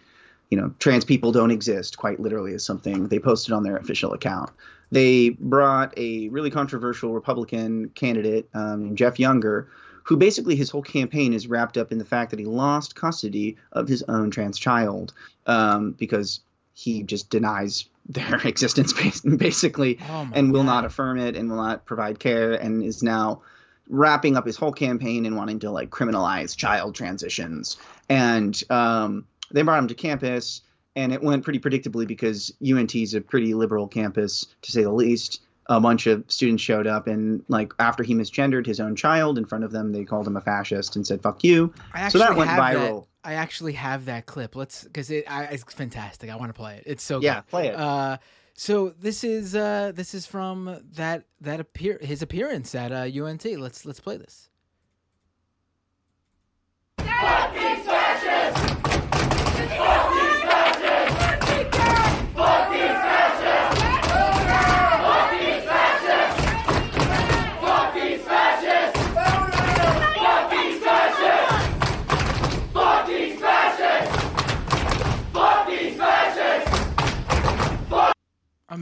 you 0.51 0.61
know, 0.61 0.73
trans 0.79 1.05
people 1.05 1.33
don't 1.33 1.51
exist, 1.51 1.97
quite 1.97 2.21
literally, 2.21 2.53
is 2.53 2.65
something 2.65 3.09
they 3.09 3.19
posted 3.19 3.53
on 3.53 3.63
their 3.63 3.77
official 3.77 4.13
account. 4.13 4.51
They 4.93 5.31
brought 5.31 5.93
a 5.97 6.29
really 6.29 6.51
controversial 6.51 7.13
Republican 7.13 7.89
candidate, 7.91 8.49
um, 8.55 8.95
Jeff 8.95 9.19
Younger, 9.19 9.69
who 10.05 10.17
basically 10.17 10.55
his 10.55 10.71
whole 10.71 10.83
campaign 10.83 11.33
is 11.33 11.49
wrapped 11.49 11.77
up 11.77 11.91
in 11.91 11.99
the 11.99 12.05
fact 12.05 12.31
that 12.31 12.39
he 12.39 12.45
lost 12.45 12.95
custody 12.95 13.57
of 13.73 13.89
his 13.89 14.05
own 14.07 14.31
trans 14.31 14.59
child 14.59 15.13
um, 15.47 15.93
because 15.93 16.41
he 16.75 17.03
just 17.03 17.31
denies 17.31 17.87
their 18.07 18.37
existence 18.45 18.93
basically 19.23 19.99
Oh 20.09 20.29
and 20.33 20.53
will 20.53 20.61
God. 20.61 20.67
not 20.67 20.85
affirm 20.85 21.19
it 21.19 21.37
and 21.37 21.49
will 21.49 21.57
not 21.57 21.87
provide 21.87 22.19
care 22.19 22.53
and 22.53 22.83
is 22.83 23.03
now 23.03 23.43
wrapping 23.89 24.37
up 24.37 24.47
his 24.47 24.57
whole 24.57 24.73
campaign 24.73 25.27
and 25.27 25.37
wanting 25.37 25.59
to 25.61 25.71
like 25.71 25.91
criminalize 25.91 26.57
child 26.57 26.95
transitions 26.95 27.77
and 28.09 28.63
um, 28.71 29.27
they 29.51 29.63
brought 29.63 29.79
him 29.79 29.89
to 29.89 29.95
campus 29.95 30.63
and 30.97 31.13
it 31.13 31.23
went 31.23 31.45
pretty 31.45 31.59
predictably 31.59 32.07
because 32.07 32.53
unt 32.63 32.95
is 32.95 33.15
a 33.15 33.21
pretty 33.21 33.53
liberal 33.55 33.89
campus 33.89 34.47
to 34.63 34.73
say 34.73 34.83
the 34.83 34.93
least 34.93 35.41
a 35.67 35.81
bunch 35.81 36.07
of 36.07 36.25
students 36.29 36.63
showed 36.63 36.87
up 36.87 37.07
and 37.07 37.45
like 37.49 37.73
after 37.79 38.03
he 38.03 38.15
misgendered 38.15 38.67
his 38.67 38.81
own 38.81 38.95
child 38.95 39.39
in 39.39 39.45
front 39.45 39.65
of 39.65 39.73
them 39.73 39.93
they 39.93 40.05
called 40.05 40.27
him 40.27 40.37
a 40.37 40.41
fascist 40.41 40.97
and 40.97 41.07
said 41.07 41.23
fuck 41.23 41.43
you 41.43 41.73
I 41.93 42.09
so 42.09 42.19
that 42.19 42.25
actually 42.25 42.39
went 42.39 42.51
have 42.51 42.61
viral. 42.61 43.01
That, 43.01 43.09
I 43.27 43.35
actually 43.35 43.73
have 43.73 44.05
that 44.05 44.27
clip. 44.27 44.55
Let's 44.55 44.85
because 44.85 45.11
it 45.11 45.25
I, 45.31 45.45
it's 45.45 45.65
fantastic. 45.73 46.29
I 46.29 46.37
want 46.37 46.51
to 46.51 46.55
play 46.55 46.77
it. 46.77 46.83
It's 46.87 47.03
so 47.03 47.21
yeah 47.21 47.37
good. 47.37 47.47
play 47.49 47.69
it 47.69 47.75
Uh, 47.75 48.19
so 48.57 48.91
this 49.01 49.25
is 49.25 49.57
uh, 49.57 49.93
this 49.95 50.15
is 50.15 50.27
from 50.27 50.81
that 50.93 51.25
that 51.41 51.59
appear 51.61 51.99
his 52.01 52.23
appearance 52.23 52.75
at 52.75 52.93
uh, 52.93 53.25
UNT. 53.25 53.45
Let's 53.45 53.85
let's 53.85 54.01
play 54.01 54.17
this. 54.17 54.49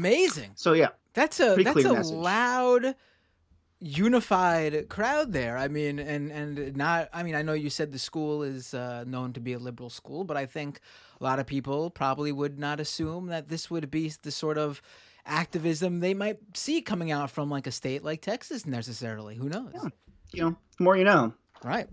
Amazing. 0.07 0.53
so 0.57 0.72
yeah 0.72 0.88
That's 1.14 1.38
a 1.40 1.55
Pretty 1.55 1.64
that's 1.64 1.84
a 1.84 1.92
message. 1.92 2.14
loud, 2.14 2.94
unified 3.80 4.88
crowd 4.88 5.32
there. 5.32 5.57
I 5.59 5.68
mean, 5.68 5.98
and 5.98 6.30
and 6.30 6.76
not. 6.76 7.09
I 7.12 7.22
mean, 7.22 7.34
I 7.34 7.42
know 7.42 7.53
you 7.53 7.70
said 7.70 7.92
the 7.92 7.98
school 7.98 8.42
is 8.42 8.74
uh, 8.74 9.05
known 9.07 9.32
to 9.34 9.40
be 9.40 9.53
a 9.53 9.59
liberal 9.59 9.90
school, 9.90 10.24
but 10.24 10.36
I 10.36 10.46
think 10.46 10.80
a 11.20 11.24
lot 11.24 11.38
of 11.38 11.46
people 11.46 11.90
probably 11.90 12.32
would 12.32 12.59
not 12.59 12.80
assume 12.80 13.26
that 13.26 13.48
this 13.48 13.70
would 13.70 13.90
be 13.90 14.12
the 14.22 14.30
sort 14.30 14.59
of 14.59 14.80
activism 15.26 16.00
they 16.00 16.14
might 16.14 16.38
see 16.55 16.80
coming 16.80 17.11
out 17.12 17.30
from 17.30 17.50
like 17.50 17.66
a 17.66 17.70
state 17.72 18.03
like 18.05 18.20
Texas 18.22 18.66
necessarily. 18.66 19.34
Who 19.36 19.48
knows? 19.48 19.72
you 20.32 20.42
know 20.42 20.57
the 20.78 20.84
more 20.84 20.96
you 20.96 21.05
know 21.05 21.32
Right. 21.62 21.86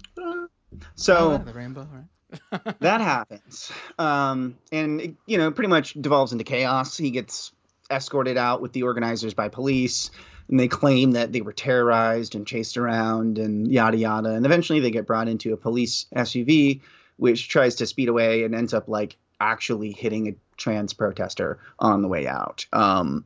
so 0.95 1.33
Oh, 1.33 1.37
the 1.37 1.53
rainbow. 1.53 1.87
Right. 1.91 2.75
that 2.79 3.01
happens 3.01 3.71
um, 3.97 4.55
and 4.71 5.01
it, 5.01 5.15
you 5.25 5.37
know 5.37 5.51
pretty 5.51 5.67
much 5.67 5.93
devolves 5.95 6.31
into 6.31 6.43
chaos 6.43 6.95
he 6.95 7.09
gets 7.11 7.51
escorted 7.89 8.37
out 8.37 8.61
with 8.61 8.73
the 8.73 8.83
organizers 8.83 9.33
by 9.33 9.49
police 9.49 10.11
and 10.49 10.59
they 10.59 10.67
claim 10.67 11.11
that 11.11 11.31
they 11.31 11.41
were 11.41 11.53
terrorized 11.53 12.35
and 12.35 12.47
chased 12.47 12.77
around 12.77 13.37
and 13.37 13.71
yada 13.71 13.97
yada 13.97 14.29
and 14.29 14.45
eventually 14.45 14.79
they 14.79 14.91
get 14.91 15.07
brought 15.07 15.27
into 15.27 15.53
a 15.53 15.57
police 15.57 16.05
suv 16.15 16.81
which 17.17 17.49
tries 17.49 17.75
to 17.75 17.85
speed 17.85 18.09
away 18.09 18.43
and 18.43 18.55
ends 18.55 18.73
up 18.73 18.87
like 18.87 19.17
actually 19.39 19.91
hitting 19.91 20.27
a 20.27 20.35
trans 20.57 20.93
protester 20.93 21.59
on 21.79 22.01
the 22.01 22.07
way 22.07 22.27
out 22.27 22.65
um, 22.73 23.25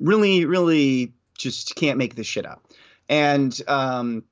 really 0.00 0.44
really 0.44 1.12
just 1.36 1.74
can't 1.76 1.98
make 1.98 2.14
this 2.14 2.26
shit 2.26 2.46
up 2.46 2.64
and 3.08 3.60
um, 3.68 4.24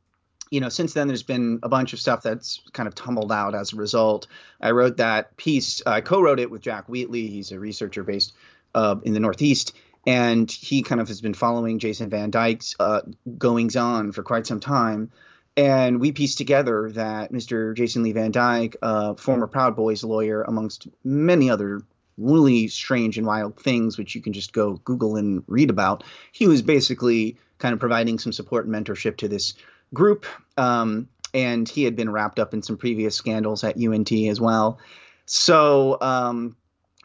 you 0.50 0.60
know, 0.60 0.68
since 0.68 0.92
then 0.92 1.08
there's 1.08 1.22
been 1.22 1.58
a 1.62 1.68
bunch 1.68 1.92
of 1.92 1.98
stuff 1.98 2.22
that's 2.22 2.60
kind 2.72 2.86
of 2.86 2.94
tumbled 2.94 3.32
out 3.32 3.54
as 3.54 3.72
a 3.72 3.76
result. 3.76 4.26
I 4.60 4.70
wrote 4.70 4.98
that 4.98 5.36
piece. 5.36 5.82
I 5.84 6.00
co-wrote 6.00 6.38
it 6.38 6.50
with 6.50 6.62
Jack 6.62 6.88
Wheatley. 6.88 7.26
He's 7.26 7.50
a 7.52 7.58
researcher 7.58 8.04
based 8.04 8.32
uh, 8.76 8.96
in 9.02 9.14
the 9.14 9.20
Northeast, 9.20 9.74
and 10.06 10.48
he 10.48 10.82
kind 10.82 11.00
of 11.00 11.08
has 11.08 11.20
been 11.20 11.34
following 11.34 11.80
Jason 11.80 12.10
Van 12.10 12.30
Dyke's 12.30 12.76
uh, 12.78 13.00
goings 13.36 13.74
on 13.74 14.12
for 14.12 14.22
quite 14.22 14.46
some 14.46 14.60
time. 14.60 15.10
And 15.56 16.00
we 16.00 16.12
pieced 16.12 16.38
together 16.38 16.90
that 16.92 17.32
Mr. 17.32 17.74
Jason 17.74 18.02
Lee 18.02 18.12
Van 18.12 18.30
Dyke, 18.30 18.76
uh, 18.82 19.14
former 19.14 19.46
Proud 19.46 19.74
Boys 19.74 20.04
lawyer, 20.04 20.42
amongst 20.42 20.86
many 21.02 21.50
other 21.50 21.80
really 22.18 22.68
strange 22.68 23.18
and 23.18 23.26
wild 23.26 23.58
things, 23.58 23.98
which 23.98 24.14
you 24.14 24.20
can 24.20 24.32
just 24.32 24.52
go 24.52 24.74
Google 24.84 25.16
and 25.16 25.42
read 25.46 25.70
about, 25.70 26.04
he 26.32 26.46
was 26.46 26.62
basically 26.62 27.38
kind 27.58 27.72
of 27.72 27.80
providing 27.80 28.18
some 28.18 28.32
support 28.32 28.66
and 28.66 28.74
mentorship 28.74 29.16
to 29.18 29.28
this 29.28 29.54
group. 29.94 30.26
Um, 30.58 31.08
and 31.32 31.68
he 31.68 31.84
had 31.84 31.96
been 31.96 32.10
wrapped 32.10 32.38
up 32.38 32.54
in 32.54 32.62
some 32.62 32.76
previous 32.76 33.14
scandals 33.14 33.64
at 33.64 33.76
UNT 33.76 34.12
as 34.12 34.40
well. 34.40 34.78
So, 35.24 35.98
um, 36.00 36.56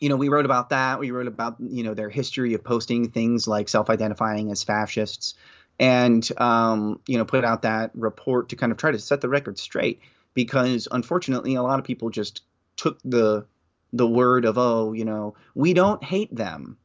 you 0.01 0.09
know, 0.09 0.15
we 0.17 0.27
wrote 0.29 0.45
about 0.45 0.69
that. 0.71 0.99
We 0.99 1.11
wrote 1.11 1.27
about, 1.27 1.57
you 1.59 1.83
know, 1.83 1.93
their 1.93 2.09
history 2.09 2.55
of 2.55 2.63
posting 2.63 3.11
things 3.11 3.47
like 3.47 3.69
self 3.69 3.89
identifying 3.89 4.51
as 4.51 4.63
fascists 4.63 5.35
and, 5.79 6.27
um, 6.41 6.99
you 7.07 7.17
know, 7.17 7.23
put 7.25 7.45
out 7.45 7.61
that 7.61 7.91
report 7.93 8.49
to 8.49 8.55
kind 8.55 8.71
of 8.71 8.77
try 8.77 8.91
to 8.91 8.99
set 8.99 9.21
the 9.21 9.29
record 9.29 9.59
straight 9.59 10.01
because 10.33 10.87
unfortunately 10.91 11.55
a 11.55 11.61
lot 11.61 11.79
of 11.79 11.85
people 11.85 12.09
just 12.09 12.41
took 12.75 12.99
the 13.05 13.45
the 13.93 14.07
word 14.07 14.45
of 14.45 14.57
oh 14.57 14.93
you 14.93 15.03
know 15.03 15.35
we 15.53 15.73
don't 15.73 16.03
hate 16.03 16.33
them. 16.33 16.77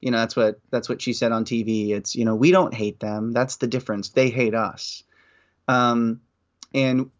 You 0.00 0.10
know 0.10 0.18
that's 0.18 0.36
what 0.36 0.60
that's 0.70 0.88
what 0.88 1.00
she 1.00 1.12
said 1.12 1.32
on 1.32 1.44
tv 1.44 1.90
it's 1.90 2.14
you 2.14 2.24
know 2.24 2.34
we 2.34 2.50
don't 2.50 2.74
hate 2.74 3.00
them. 3.00 3.32
That's 3.32 3.56
the 3.56 3.66
difference. 3.66 4.10
They 4.10 4.28
hate 4.28 4.54
us. 4.54 5.02
Um, 5.68 6.20
and 6.74 7.10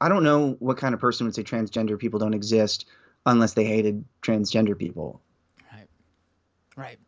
I 0.00 0.08
don't 0.08 0.24
know 0.24 0.56
what 0.58 0.78
kind 0.78 0.94
of 0.94 1.00
person 1.00 1.26
would 1.26 1.34
say 1.34 1.42
transgender 1.42 1.98
people 1.98 2.18
don't 2.18 2.34
exist 2.34 2.86
unless 3.26 3.52
they 3.54 3.64
hated 3.64 4.04
transgender 4.22 4.78
people. 4.78 5.20
Right. 5.72 5.88
Right. 6.76 6.98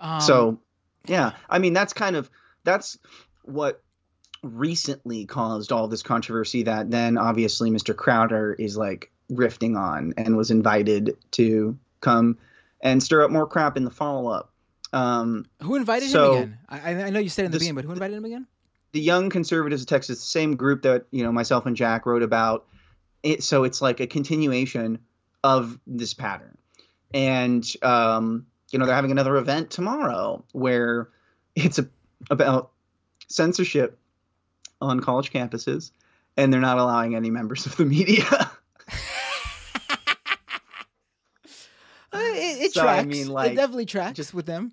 Um, 0.00 0.20
so, 0.20 0.60
yeah, 1.06 1.32
I 1.48 1.58
mean 1.58 1.72
that's 1.74 1.92
kind 1.92 2.16
of 2.16 2.28
that's 2.64 2.98
what 3.44 3.82
recently 4.42 5.26
caused 5.26 5.70
all 5.72 5.86
this 5.88 6.02
controversy 6.02 6.62
that 6.64 6.90
then 6.90 7.18
obviously 7.18 7.70
Mr. 7.70 7.94
Crowder 7.94 8.54
is 8.58 8.76
like 8.76 9.12
rifting 9.28 9.76
on 9.76 10.14
and 10.16 10.36
was 10.36 10.50
invited 10.50 11.16
to 11.32 11.78
come 12.00 12.38
and 12.80 13.02
stir 13.02 13.22
up 13.24 13.30
more 13.30 13.46
crap 13.46 13.76
in 13.76 13.84
the 13.84 13.90
follow 13.90 14.30
up. 14.30 14.52
Um, 14.92 15.44
who 15.62 15.76
invited 15.76 16.08
so- 16.08 16.32
him 16.34 16.42
again? 16.42 16.58
I, 16.68 16.94
I 17.04 17.10
know 17.10 17.20
you 17.20 17.28
said 17.28 17.44
in 17.44 17.50
the 17.50 17.58
This- 17.58 17.64
beginning, 17.68 17.76
but 17.76 17.84
who 17.84 17.92
invited 17.92 18.16
him 18.16 18.24
again? 18.24 18.46
the 18.92 19.00
Young 19.00 19.30
Conservatives 19.30 19.82
of 19.82 19.86
Texas, 19.88 20.18
the 20.18 20.24
same 20.26 20.56
group 20.56 20.82
that 20.82 21.04
you 21.12 21.22
know 21.22 21.30
myself 21.30 21.64
and 21.66 21.76
Jack 21.76 22.06
wrote 22.06 22.24
about. 22.24 22.66
It, 23.22 23.44
so 23.44 23.62
it's 23.62 23.80
like 23.80 24.00
a 24.00 24.06
continuation 24.08 24.98
of 25.44 25.78
this 25.86 26.14
pattern, 26.14 26.56
and 27.14 27.64
um, 27.82 28.46
you 28.70 28.78
know 28.78 28.86
they're 28.86 28.94
having 28.94 29.10
another 29.10 29.36
event 29.36 29.70
tomorrow 29.70 30.44
where 30.52 31.08
it's 31.54 31.78
a, 31.78 31.88
about 32.30 32.70
censorship 33.28 33.98
on 34.80 35.00
college 35.00 35.32
campuses, 35.32 35.90
and 36.36 36.52
they're 36.52 36.60
not 36.60 36.78
allowing 36.78 37.14
any 37.14 37.30
members 37.30 37.66
of 37.66 37.76
the 37.76 37.84
media. 37.84 38.24
Uh, 42.12 42.18
it 42.18 42.62
it 42.62 42.72
So, 42.72 42.80
I 42.82 42.84
tracks. 43.02 43.06
mean, 43.06 43.28
like, 43.28 43.52
it 43.52 43.54
definitely 43.54 43.86
tracks 43.86 44.16
just- 44.16 44.34
with 44.34 44.46
them. 44.46 44.72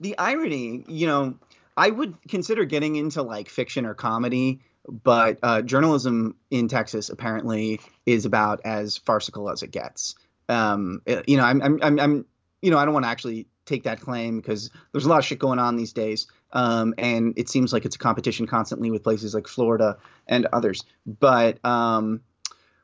the 0.00 0.18
irony, 0.18 0.84
you 0.88 1.06
know, 1.06 1.36
I 1.76 1.90
would 1.90 2.16
consider 2.28 2.64
getting 2.64 2.96
into 2.96 3.22
like 3.22 3.48
fiction 3.48 3.86
or 3.86 3.94
comedy, 3.94 4.60
but 4.90 5.38
uh, 5.42 5.62
journalism 5.62 6.36
in 6.50 6.68
Texas 6.68 7.08
apparently 7.08 7.80
is 8.06 8.24
about 8.24 8.60
as 8.64 8.96
farcical 8.96 9.50
as 9.50 9.62
it 9.62 9.70
gets. 9.70 10.14
Um, 10.48 11.02
you 11.26 11.36
know, 11.36 11.44
I'm, 11.44 11.62
I'm, 11.62 11.78
I'm, 11.82 12.00
I'm, 12.00 12.26
you 12.60 12.70
know, 12.70 12.78
I 12.78 12.84
don't 12.84 12.94
want 12.94 13.04
to 13.04 13.10
actually 13.10 13.46
take 13.66 13.84
that 13.84 14.00
claim 14.00 14.40
because 14.40 14.70
there's 14.92 15.04
a 15.04 15.08
lot 15.08 15.18
of 15.18 15.24
shit 15.24 15.38
going 15.38 15.58
on 15.58 15.76
these 15.76 15.92
days, 15.92 16.26
um, 16.52 16.92
and 16.98 17.34
it 17.36 17.48
seems 17.48 17.72
like 17.72 17.84
it's 17.84 17.96
a 17.96 17.98
competition 18.00 18.46
constantly 18.46 18.90
with 18.90 19.04
places 19.04 19.34
like 19.34 19.46
Florida 19.46 19.96
and 20.26 20.46
others. 20.52 20.84
But 21.06 21.64
um, 21.64 22.22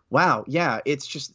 wow, 0.08 0.44
yeah, 0.46 0.80
it's 0.84 1.06
just 1.06 1.34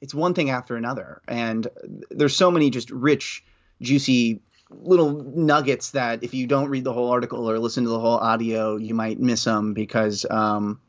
it's 0.00 0.12
one 0.14 0.34
thing 0.34 0.50
after 0.50 0.76
another, 0.76 1.22
and 1.28 1.68
there's 2.10 2.36
so 2.36 2.50
many 2.50 2.70
just 2.70 2.90
rich 2.90 3.44
juicy 3.80 4.40
little 4.82 5.12
nuggets 5.12 5.92
that 5.92 6.22
if 6.22 6.34
you 6.34 6.46
don't 6.46 6.68
read 6.68 6.84
the 6.84 6.92
whole 6.92 7.10
article 7.10 7.50
or 7.50 7.58
listen 7.58 7.84
to 7.84 7.90
the 7.90 7.98
whole 7.98 8.16
audio, 8.16 8.76
you 8.76 8.94
might 8.94 9.20
miss 9.20 9.44
them 9.44 9.74
because, 9.74 10.26
um, 10.30 10.80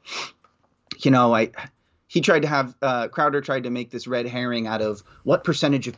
you 1.00 1.12
know, 1.12 1.34
I 1.34 1.52
he 2.08 2.22
tried 2.22 2.44
to 2.44 2.48
have 2.48 2.76
uh, 2.82 3.08
Crowder 3.10 3.42
tried 3.42 3.64
to 3.64 3.70
make 3.70 3.90
this 3.90 4.08
red 4.08 4.26
herring 4.26 4.68
out 4.68 4.82
of 4.82 5.04
what 5.24 5.44
percentage 5.44 5.88
of 5.88 5.98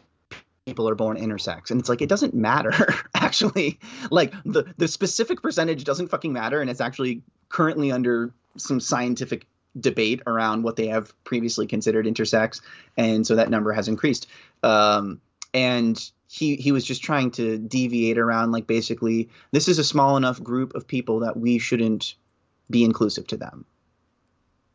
people 0.65 0.89
are 0.89 0.95
born 0.95 1.17
intersex, 1.17 1.69
and 1.71 1.79
it's 1.79 1.89
like 1.89 2.01
it 2.01 2.09
doesn't 2.09 2.33
matter 2.33 2.73
actually. 3.13 3.79
Like 4.09 4.33
the 4.43 4.65
the 4.77 4.87
specific 4.87 5.41
percentage 5.41 5.83
doesn't 5.83 6.07
fucking 6.07 6.33
matter, 6.33 6.59
and 6.61 6.69
it's 6.69 6.81
actually 6.81 7.21
currently 7.49 7.91
under 7.91 8.33
some 8.57 8.79
scientific 8.79 9.45
debate 9.79 10.23
around 10.25 10.63
what 10.63 10.75
they 10.75 10.87
have 10.87 11.13
previously 11.23 11.67
considered 11.67 12.05
intersex, 12.05 12.61
and 12.97 13.25
so 13.27 13.35
that 13.35 13.49
number 13.49 13.71
has 13.71 13.87
increased. 13.87 14.27
Um, 14.63 15.21
and 15.53 16.11
he 16.27 16.55
he 16.55 16.71
was 16.71 16.83
just 16.83 17.03
trying 17.03 17.31
to 17.31 17.57
deviate 17.57 18.17
around 18.17 18.51
like 18.51 18.67
basically 18.67 19.29
this 19.51 19.67
is 19.67 19.79
a 19.79 19.83
small 19.83 20.17
enough 20.17 20.41
group 20.41 20.75
of 20.75 20.87
people 20.87 21.19
that 21.21 21.37
we 21.37 21.57
shouldn't 21.57 22.15
be 22.69 22.83
inclusive 22.83 23.27
to 23.27 23.37
them. 23.37 23.65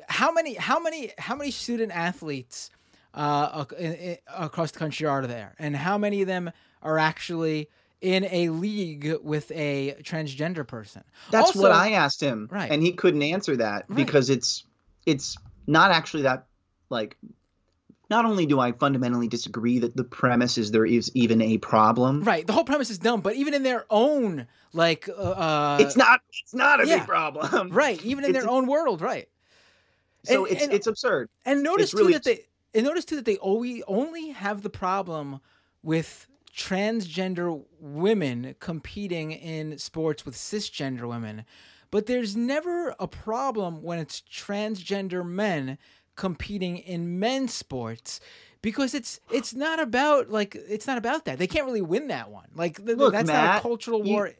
how 0.08 0.32
many 0.32 0.54
how 0.54 0.80
many 0.80 1.12
how 1.18 1.36
many 1.36 1.50
student 1.50 1.92
athletes 1.92 2.70
uh, 3.14 3.64
across 4.36 4.72
the 4.72 4.78
country 4.78 5.06
are 5.06 5.26
there, 5.26 5.54
and 5.58 5.76
how 5.76 5.98
many 5.98 6.22
of 6.22 6.26
them 6.26 6.50
are 6.82 6.98
actually 6.98 7.68
in 8.00 8.26
a 8.30 8.48
league 8.48 9.14
with 9.22 9.50
a 9.52 9.94
transgender 10.02 10.66
person? 10.66 11.04
That's 11.30 11.48
also, 11.48 11.62
what 11.62 11.72
I 11.72 11.92
asked 11.92 12.20
him, 12.20 12.48
right? 12.50 12.70
And 12.70 12.82
he 12.82 12.92
couldn't 12.92 13.22
answer 13.22 13.56
that 13.56 13.84
right. 13.88 13.96
because 13.96 14.30
it's 14.30 14.64
it's 15.06 15.36
not 15.66 15.90
actually 15.90 16.24
that 16.24 16.46
like. 16.90 17.16
Not 18.14 18.26
only 18.26 18.46
do 18.46 18.60
I 18.60 18.70
fundamentally 18.70 19.26
disagree 19.26 19.80
that 19.80 19.96
the 19.96 20.04
premise 20.04 20.56
is 20.56 20.70
there 20.70 20.86
is 20.86 21.10
even 21.14 21.42
a 21.42 21.58
problem, 21.58 22.22
right? 22.22 22.46
The 22.46 22.52
whole 22.52 22.62
premise 22.62 22.88
is 22.88 23.00
dumb, 23.00 23.22
but 23.22 23.34
even 23.34 23.54
in 23.54 23.64
their 23.64 23.86
own 23.90 24.46
like, 24.72 25.08
uh, 25.08 25.12
uh 25.12 25.78
it's 25.80 25.96
not 25.96 26.20
it's 26.30 26.54
not 26.54 26.80
a 26.80 26.86
yeah, 26.86 26.98
big 26.98 27.08
problem, 27.08 27.70
right? 27.72 28.00
Even 28.04 28.24
in 28.24 28.30
their 28.30 28.44
a, 28.44 28.50
own 28.52 28.68
world, 28.68 29.00
right? 29.00 29.28
So 30.22 30.44
and, 30.44 30.54
it's 30.54 30.62
and, 30.62 30.72
it's 30.72 30.86
absurd. 30.86 31.28
And 31.44 31.64
notice 31.64 31.86
it's 31.86 31.92
too 31.94 31.98
really 31.98 32.12
that 32.12 32.22
they 32.22 32.44
and 32.72 32.86
notice 32.86 33.04
too 33.04 33.16
that 33.16 33.24
they 33.24 33.36
only 33.38 33.82
only 33.88 34.28
have 34.28 34.62
the 34.62 34.70
problem 34.70 35.40
with 35.82 36.28
transgender 36.56 37.64
women 37.80 38.54
competing 38.60 39.32
in 39.32 39.76
sports 39.76 40.24
with 40.24 40.36
cisgender 40.36 41.08
women, 41.08 41.44
but 41.90 42.06
there's 42.06 42.36
never 42.36 42.94
a 43.00 43.08
problem 43.08 43.82
when 43.82 43.98
it's 43.98 44.20
transgender 44.20 45.26
men 45.26 45.78
competing 46.16 46.78
in 46.78 47.18
men's 47.18 47.52
sports 47.52 48.20
because 48.62 48.94
it's 48.94 49.20
it's 49.30 49.54
not 49.54 49.78
about 49.78 50.30
like 50.30 50.54
it's 50.54 50.86
not 50.86 50.98
about 50.98 51.26
that. 51.26 51.38
They 51.38 51.46
can't 51.46 51.66
really 51.66 51.82
win 51.82 52.08
that 52.08 52.30
one. 52.30 52.48
Like 52.54 52.78
Look, 52.78 53.12
that's 53.12 53.26
Matt, 53.26 53.44
not 53.44 53.58
a 53.58 53.60
cultural 53.60 54.02
war. 54.02 54.28
You, 54.28 54.34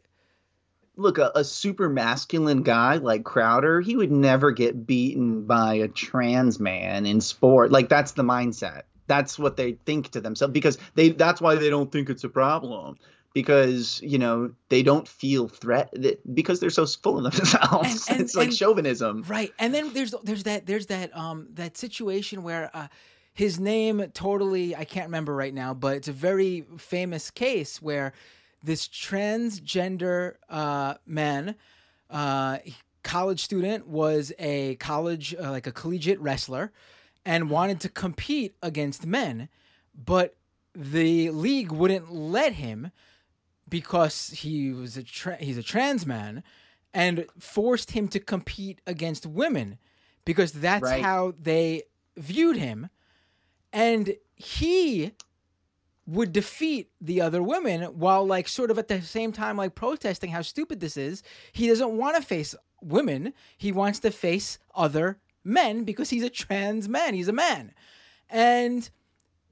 look, 0.95 1.17
a, 1.17 1.31
a, 1.35 1.43
super 1.43 1.89
masculine 1.89 2.63
guy 2.63 2.97
like 2.97 3.23
Crowder, 3.23 3.81
he 3.81 3.95
would 3.95 4.11
never 4.11 4.51
get 4.51 4.87
beaten 4.87 5.45
by 5.45 5.75
a 5.75 5.87
trans 5.87 6.59
man 6.59 7.05
in 7.05 7.21
sport. 7.21 7.71
Like 7.71 7.89
that's 7.89 8.13
the 8.13 8.23
mindset. 8.23 8.83
That's 9.07 9.37
what 9.37 9.57
they 9.57 9.73
think 9.85 10.09
to 10.11 10.21
themselves 10.21 10.53
because 10.53 10.79
they 10.95 11.09
that's 11.09 11.39
why 11.39 11.55
they 11.55 11.69
don't 11.69 11.91
think 11.91 12.09
it's 12.09 12.23
a 12.23 12.29
problem 12.29 12.97
because 13.35 13.99
you 14.01 14.17
know 14.17 14.49
they 14.69 14.81
don't 14.81 15.07
feel 15.07 15.49
threat 15.49 15.93
because 16.33 16.61
they're 16.61 16.69
so 16.71 16.85
full 16.87 17.23
of 17.23 17.35
themselves. 17.35 18.07
And, 18.07 18.17
and, 18.17 18.25
it's 18.25 18.35
like 18.35 18.47
and, 18.47 18.57
chauvinism, 18.57 19.23
right? 19.27 19.53
And 19.59 19.73
then 19.75 19.93
there's 19.93 20.15
there's 20.23 20.43
that 20.43 20.65
there's 20.65 20.87
that 20.87 21.15
um 21.15 21.49
that 21.53 21.77
situation 21.77 22.41
where 22.41 22.71
uh, 22.73 22.87
his 23.33 23.59
name 23.59 24.09
totally 24.13 24.75
I 24.75 24.85
can't 24.85 25.07
remember 25.07 25.35
right 25.35 25.53
now, 25.53 25.73
but 25.75 25.97
it's 25.97 26.07
a 26.07 26.13
very 26.13 26.65
famous 26.77 27.29
case 27.29 27.81
where 27.81 28.13
this 28.63 28.87
transgender 28.87 30.35
uh, 30.49 30.95
man, 31.05 31.55
uh, 32.09 32.59
college 33.03 33.43
student, 33.43 33.85
was 33.85 34.31
a 34.39 34.75
college 34.75 35.35
uh, 35.35 35.51
like 35.51 35.67
a 35.67 35.73
collegiate 35.73 36.21
wrestler, 36.21 36.71
and 37.25 37.49
wanted 37.49 37.81
to 37.81 37.89
compete 37.89 38.55
against 38.63 39.05
men, 39.05 39.49
but 39.93 40.35
the 40.73 41.31
league 41.31 41.71
wouldn't 41.71 42.13
let 42.13 42.53
him 42.53 42.91
because 43.67 44.29
he 44.29 44.71
was 44.71 44.97
a 44.97 45.03
tra- 45.03 45.37
he's 45.37 45.57
a 45.57 45.63
trans 45.63 46.05
man, 46.05 46.43
and 46.93 47.25
forced 47.39 47.91
him 47.91 48.07
to 48.09 48.19
compete 48.19 48.81
against 48.87 49.25
women 49.25 49.77
because 50.23 50.51
that's 50.51 50.83
right. 50.83 51.03
how 51.03 51.33
they 51.39 51.83
viewed 52.17 52.57
him, 52.57 52.89
and 53.71 54.15
he 54.35 55.11
would 56.07 56.31
defeat 56.31 56.91
the 57.01 57.19
other 57.21 57.41
women 57.41 57.83
while 57.83 58.25
like 58.25 58.47
sort 58.47 58.69
of 58.69 58.77
at 58.77 58.87
the 58.87 59.01
same 59.01 59.31
time 59.31 59.57
like 59.57 59.73
protesting 59.73 60.29
how 60.29 60.41
stupid 60.41 60.79
this 60.79 60.97
is. 60.97 61.23
He 61.51 61.67
doesn't 61.67 61.97
want 61.97 62.15
to 62.15 62.21
face 62.21 62.53
women. 62.81 63.33
He 63.57 63.71
wants 63.71 63.99
to 63.99 64.11
face 64.11 64.59
other 64.75 65.19
men 65.43 65.83
because 65.83 66.09
he's 66.09 66.23
a 66.23 66.29
trans 66.29 66.87
man. 66.87 67.13
He's 67.13 67.27
a 67.27 67.33
man. 67.33 67.73
And 68.29 68.89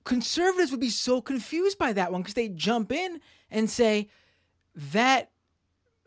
conservatives 0.04 0.72
would 0.72 0.80
be 0.80 0.90
so 0.90 1.22
confused 1.22 1.78
by 1.78 1.94
that 1.94 2.12
one 2.12 2.22
because 2.22 2.36
they 2.36 2.50
jump 2.50 2.92
in 2.92 3.20
and 3.54 3.70
say 3.70 4.10
that 4.76 5.32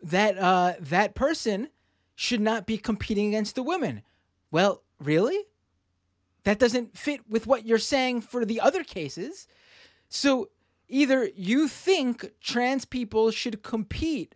that 0.02 0.36
uh 0.36 0.74
that 0.78 1.14
person 1.14 1.68
should 2.14 2.40
not 2.40 2.66
be 2.66 2.76
competing 2.76 3.28
against 3.28 3.54
the 3.54 3.62
women. 3.62 4.02
Well, 4.50 4.82
really? 5.00 5.38
That 6.44 6.58
doesn't 6.58 6.96
fit 6.96 7.20
with 7.28 7.46
what 7.46 7.66
you're 7.66 7.78
saying 7.78 8.22
for 8.22 8.44
the 8.44 8.60
other 8.60 8.84
cases. 8.84 9.46
So 10.08 10.50
either 10.88 11.30
you 11.34 11.68
think 11.68 12.32
trans 12.40 12.84
people 12.84 13.30
should 13.30 13.62
compete 13.62 14.34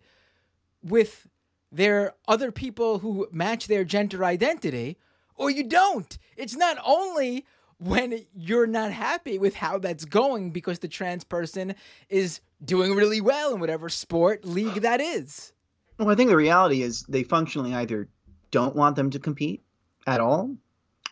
with 0.83 1.29
their 1.73 2.15
other 2.27 2.51
people 2.51 2.99
who 2.99 3.29
match 3.31 3.67
their 3.67 3.85
gender 3.85 4.25
identity, 4.25 4.99
or 5.37 5.51
you 5.51 5.63
don't. 5.63 6.19
It's 6.37 6.57
not 6.57 6.79
only 6.85 7.47
when 7.81 8.24
you're 8.35 8.66
not 8.66 8.93
happy 8.93 9.39
with 9.39 9.55
how 9.55 9.78
that's 9.78 10.05
going 10.05 10.51
because 10.51 10.78
the 10.78 10.89
trans 10.89 11.24
person 11.24 11.74
is 12.09 12.41
doing 12.62 12.95
really 12.95 13.20
well 13.20 13.55
in 13.55 13.61
whatever 13.61 13.89
sport 13.89 14.45
league 14.45 14.83
that 14.83 15.01
is. 15.01 15.53
Well, 15.99 16.11
I 16.11 16.14
think 16.14 16.28
the 16.28 16.37
reality 16.37 16.83
is 16.83 17.05
they 17.05 17.22
functionally 17.22 17.74
either 17.74 18.09
don't 18.51 18.76
want 18.76 18.97
them 18.97 19.11
to 19.11 19.18
compete 19.18 19.62
at 20.07 20.20
all, 20.20 20.55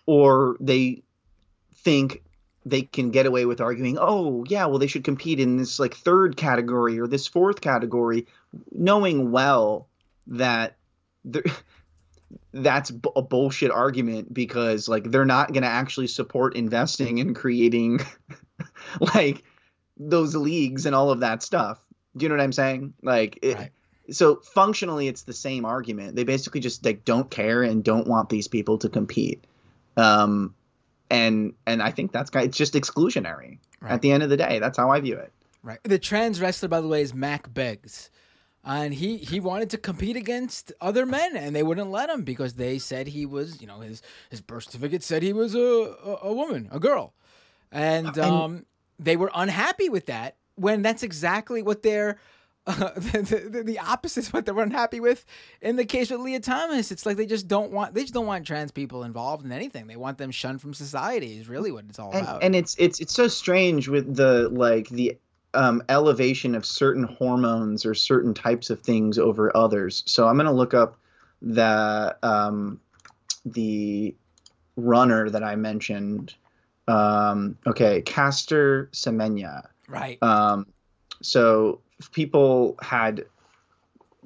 or 0.07 0.57
they 0.61 1.03
think 1.75 2.23
they 2.67 2.83
can 2.83 3.11
get 3.11 3.25
away 3.25 3.47
with 3.47 3.61
arguing, 3.61 3.97
oh 3.99 4.45
yeah, 4.49 4.67
well 4.67 4.79
they 4.79 4.87
should 4.87 5.05
compete 5.05 5.41
in 5.41 5.57
this 5.57 5.79
like 5.79 5.95
third 5.95 6.37
category 6.37 6.99
or 6.99 7.07
this 7.07 7.27
fourth 7.27 7.63
category, 7.63 8.27
knowing 8.73 9.31
well 9.31 9.89
that 10.27 10.77
that's 12.53 12.93
a 13.17 13.23
bullshit 13.23 13.71
argument 13.71 14.33
because 14.33 14.89
like 14.89 15.11
they're 15.11 15.25
not 15.25 15.53
going 15.53 15.63
to 15.63 15.69
actually 15.69 16.07
support 16.07 16.57
investing 16.57 17.19
in 17.19 17.35
creating 17.35 18.01
like 19.15 19.45
those 19.97 20.35
leagues 20.35 20.87
and 20.87 20.95
all 20.95 21.11
of 21.11 21.21
that 21.21 21.43
stuff. 21.43 21.81
Do 22.17 22.25
you 22.25 22.29
know 22.29 22.37
what 22.37 22.43
I'm 22.43 22.53
saying? 22.53 22.95
Like 23.03 23.39
it, 23.43 23.57
right. 23.57 23.71
so 24.11 24.37
functionally 24.37 25.09
it's 25.09 25.23
the 25.23 25.33
same 25.33 25.65
argument. 25.65 26.17
They 26.17 26.25
basically 26.25 26.61
just 26.61 26.85
like 26.85 27.05
don't 27.05 27.31
care 27.31 27.63
and 27.63 27.85
don't 27.85 28.07
want 28.07 28.29
these 28.29 28.49
people 28.49 28.79
to 28.79 28.89
compete. 28.89 29.45
Um 29.97 30.55
and 31.11 31.55
and 31.67 31.83
I 31.83 31.91
think 31.91 32.13
that's 32.13 32.31
kind 32.31 32.45
of, 32.45 32.49
it's 32.49 32.59
just 32.59 32.75
exclusionary 32.75 33.59
right. 33.81 33.93
at 33.93 34.03
the 34.03 34.13
end 34.13 34.23
of 34.23 34.31
the 34.31 34.37
day. 34.37 34.59
That's 34.59 34.79
how 34.79 34.91
I 34.91 35.01
view 35.01 35.17
it. 35.17 35.33
Right. 35.63 35.79
The 35.83 35.99
trans 35.99 36.41
wrestler, 36.41 36.69
by 36.69 36.81
the 36.81 36.89
way, 36.89 37.03
is 37.03 37.15
Mack 37.15 37.53
Beggs, 37.53 38.11
and 38.65 38.93
he 38.95 39.17
he 39.19 39.41
wanted 39.41 39.71
to 39.71 39.79
compete 39.79 40.17
against 40.17 40.73
other 40.81 41.07
men, 41.07 41.37
and 41.37 41.55
they 41.55 41.63
wouldn't 41.63 41.91
let 41.91 42.11
him 42.11 42.23
because 42.23 42.55
they 42.55 42.79
said 42.79 43.09
he 43.09 43.27
was, 43.27 43.61
you 43.61 43.67
know, 43.67 43.81
his 43.81 44.03
his 44.31 44.41
birth 44.41 44.65
certificate 44.65 45.03
said 45.03 45.23
he 45.23 45.33
was 45.33 45.55
a 45.55 45.59
a, 45.59 46.19
a 46.23 46.33
woman, 46.33 46.69
a 46.71 46.81
girl, 46.81 47.15
and 47.73 48.19
um, 48.19 48.67
they 48.99 49.17
were 49.17 49.31
unhappy 49.35 49.89
with 49.89 50.07
that. 50.07 50.37
When 50.57 50.83
that's 50.83 51.03
exactly 51.03 51.63
what 51.63 51.83
they're 51.83 52.19
the, 52.69 53.49
the, 53.51 53.63
the, 53.63 53.79
opposite 53.79 54.25
is 54.25 54.33
what 54.33 54.45
they're 54.45 54.59
unhappy 54.59 55.01
with 55.01 55.25
in 55.63 55.77
the 55.77 55.87
case 55.87 56.11
with 56.11 56.21
Lia 56.21 56.39
Thomas. 56.39 56.93
It's 56.93 57.07
like 57.07 57.17
they 57.17 57.25
just 57.25 57.49
don't 57.49 57.73
want 57.73 57.95
they 57.95 58.03
just 58.03 58.13
don't 58.13 58.27
want 58.27 58.47
trans 58.47 58.73
people 58.73 59.05
involved 59.05 59.43
in 59.47 59.53
anything. 59.53 59.87
They 59.87 59.97
want 59.97 60.19
them 60.19 60.31
shunned 60.31 60.61
from 60.61 60.75
society. 60.75 61.39
Is 61.39 61.49
really 61.49 61.73
what 61.73 61.85
it's 61.89 61.99
all 61.99 62.13
and, 62.13 62.23
about. 62.27 62.43
And 62.43 62.55
it's 62.55 62.77
it's 62.79 63.01
it's 63.01 63.15
so 63.15 63.27
strange 63.27 63.89
with 63.89 64.15
the 64.15 64.51
like 64.51 64.91
the 64.91 65.17
um, 65.59 65.83
elevation 65.89 66.55
of 66.55 66.65
certain 66.65 67.03
hormones 67.03 67.85
or 67.85 67.93
certain 67.93 68.33
types 68.33 68.71
of 68.71 68.81
things 68.81 69.19
over 69.19 69.55
others. 69.57 70.05
So 70.07 70.29
I'm 70.29 70.37
gonna 70.37 70.53
look 70.53 70.73
up 70.73 70.97
the 71.43 72.17
um, 72.23 72.81
the 73.45 74.15
runner 74.77 75.29
that 75.29 75.43
I 75.43 75.57
mentioned. 75.57 76.33
Um, 76.87 77.59
okay, 77.67 78.03
Caster 78.03 78.89
Semenya. 78.93 79.67
Right. 79.89 80.23
Um, 80.23 80.67
so 81.23 81.81
people 82.13 82.79
had 82.81 83.25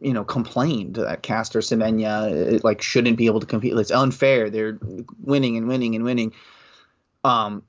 you 0.02 0.12
know 0.12 0.24
complained 0.24 0.96
that 0.96 1.22
Caster 1.22 1.60
Semenya 1.60 2.62
like 2.62 2.82
shouldn't 2.82 3.16
be 3.16 3.24
able 3.24 3.40
to 3.40 3.46
compete. 3.46 3.72
It's 3.72 3.90
unfair. 3.90 4.50
They're 4.50 4.78
winning 5.18 5.56
and 5.56 5.66
winning 5.66 5.94
and 5.94 6.04
winning. 6.04 6.34
Um, 7.24 7.62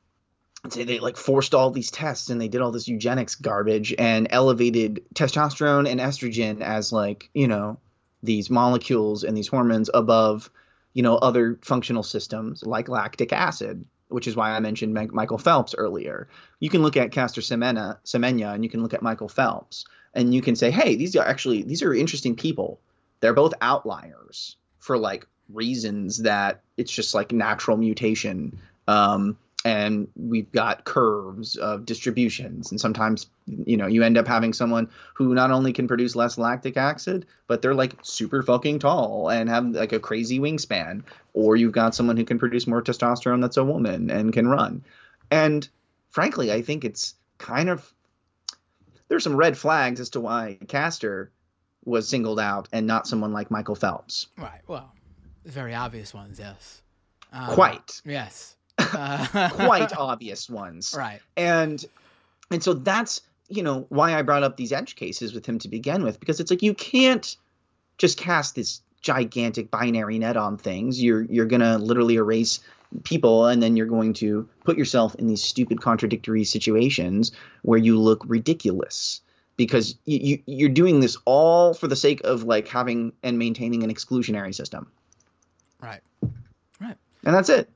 say 0.69 0.83
they 0.83 0.99
like 0.99 1.17
forced 1.17 1.53
all 1.53 1.71
these 1.71 1.91
tests 1.91 2.29
and 2.29 2.39
they 2.39 2.47
did 2.47 2.61
all 2.61 2.71
this 2.71 2.87
eugenics 2.87 3.35
garbage 3.35 3.93
and 3.97 4.27
elevated 4.29 5.03
testosterone 5.13 5.89
and 5.89 5.99
estrogen 5.99 6.61
as 6.61 6.93
like 6.93 7.29
you 7.33 7.47
know 7.47 7.77
these 8.21 8.49
molecules 8.49 9.23
and 9.23 9.35
these 9.35 9.49
hormones 9.49 9.89
above 9.93 10.49
you 10.93 11.03
know 11.03 11.17
other 11.17 11.59
functional 11.61 12.03
systems 12.03 12.63
like 12.65 12.87
lactic 12.87 13.33
acid 13.33 13.85
which 14.13 14.27
is 14.27 14.35
why 14.35 14.51
I 14.51 14.59
mentioned 14.59 14.93
Michael 14.93 15.39
Phelps 15.39 15.73
earlier. 15.75 16.27
You 16.59 16.69
can 16.69 16.83
look 16.83 16.95
at 16.95 17.11
Caster 17.11 17.41
Semenya, 17.41 17.97
Semenya 18.05 18.53
and 18.53 18.63
you 18.63 18.69
can 18.69 18.83
look 18.83 18.93
at 18.93 19.01
Michael 19.01 19.27
Phelps 19.27 19.85
and 20.13 20.35
you 20.35 20.41
can 20.41 20.55
say, 20.55 20.69
hey, 20.69 20.95
these 20.95 21.15
are 21.15 21.25
actually 21.25 21.63
these 21.63 21.81
are 21.81 21.93
interesting 21.93 22.35
people. 22.35 22.79
They're 23.19 23.33
both 23.33 23.55
outliers 23.59 24.55
for 24.77 24.99
like 24.99 25.25
reasons 25.51 26.19
that 26.19 26.61
it's 26.77 26.91
just 26.91 27.15
like 27.15 27.31
natural 27.31 27.75
mutation. 27.75 28.59
Um, 28.87 29.37
and 29.65 30.07
we've 30.15 30.51
got 30.51 30.83
curves 30.83 31.55
of 31.55 31.85
distributions 31.85 32.71
and 32.71 32.81
sometimes 32.81 33.27
you 33.47 33.77
know 33.77 33.87
you 33.87 34.03
end 34.03 34.17
up 34.17 34.27
having 34.27 34.53
someone 34.53 34.89
who 35.13 35.33
not 35.33 35.51
only 35.51 35.73
can 35.73 35.87
produce 35.87 36.15
less 36.15 36.37
lactic 36.37 36.75
acid 36.77 37.25
but 37.47 37.61
they're 37.61 37.73
like 37.73 37.95
super 38.01 38.43
fucking 38.43 38.79
tall 38.79 39.29
and 39.29 39.49
have 39.49 39.65
like 39.67 39.93
a 39.93 39.99
crazy 39.99 40.39
wingspan 40.39 41.03
or 41.33 41.55
you've 41.55 41.71
got 41.71 41.95
someone 41.95 42.17
who 42.17 42.25
can 42.25 42.39
produce 42.39 42.67
more 42.67 42.81
testosterone 42.81 43.41
that's 43.41 43.57
a 43.57 43.63
woman 43.63 44.09
and 44.09 44.33
can 44.33 44.47
run 44.47 44.83
and 45.31 45.67
frankly 46.09 46.51
i 46.51 46.61
think 46.61 46.83
it's 46.83 47.15
kind 47.37 47.69
of 47.69 47.93
there's 49.07 49.23
some 49.23 49.35
red 49.35 49.57
flags 49.57 49.99
as 49.99 50.09
to 50.09 50.19
why 50.19 50.57
Caster 50.67 51.31
was 51.85 52.07
singled 52.07 52.39
out 52.39 52.67
and 52.71 52.87
not 52.87 53.07
someone 53.07 53.33
like 53.33 53.51
Michael 53.51 53.75
Phelps. 53.75 54.27
Right. 54.37 54.61
Well, 54.67 54.91
very 55.45 55.75
obvious 55.75 56.13
ones, 56.13 56.39
yes. 56.39 56.81
Um, 57.31 57.53
Quite. 57.53 58.01
Yes. 58.05 58.55
Quite 58.93 59.93
obvious 59.97 60.49
ones. 60.49 60.93
Right. 60.97 61.19
And 61.35 61.83
and 62.51 62.63
so 62.63 62.73
that's 62.73 63.21
you 63.49 63.63
know 63.63 63.85
why 63.89 64.17
I 64.17 64.21
brought 64.21 64.43
up 64.43 64.57
these 64.57 64.71
edge 64.71 64.95
cases 64.95 65.33
with 65.33 65.45
him 65.45 65.59
to 65.59 65.67
begin 65.67 66.03
with 66.03 66.19
because 66.19 66.39
it's 66.39 66.51
like 66.51 66.61
you 66.61 66.73
can't 66.73 67.35
just 67.97 68.17
cast 68.17 68.55
this 68.55 68.81
gigantic 69.01 69.69
binary 69.69 70.19
net 70.19 70.37
on 70.37 70.57
things. 70.57 71.01
You're 71.01 71.23
you're 71.23 71.45
gonna 71.45 71.77
literally 71.77 72.15
erase 72.15 72.59
people 73.03 73.47
and 73.47 73.61
then 73.61 73.75
you're 73.75 73.87
going 73.87 74.13
to 74.13 74.47
put 74.63 74.77
yourself 74.77 75.15
in 75.15 75.27
these 75.27 75.43
stupid 75.43 75.81
contradictory 75.81 76.43
situations 76.43 77.31
where 77.63 77.79
you 77.79 77.99
look 77.99 78.23
ridiculous 78.27 79.21
because 79.57 79.95
you, 80.05 80.39
you 80.45 80.67
are 80.67 80.71
doing 80.71 80.99
this 80.99 81.17
all 81.25 81.73
for 81.73 81.87
the 81.87 81.95
sake 81.95 82.21
of 82.23 82.43
like 82.43 82.67
having 82.67 83.11
and 83.23 83.39
maintaining 83.39 83.83
an 83.83 83.91
exclusionary 83.91 84.53
system 84.53 84.91
right 85.81 86.01
right 86.79 86.97
and 87.23 87.35
that's 87.35 87.49
it 87.49 87.69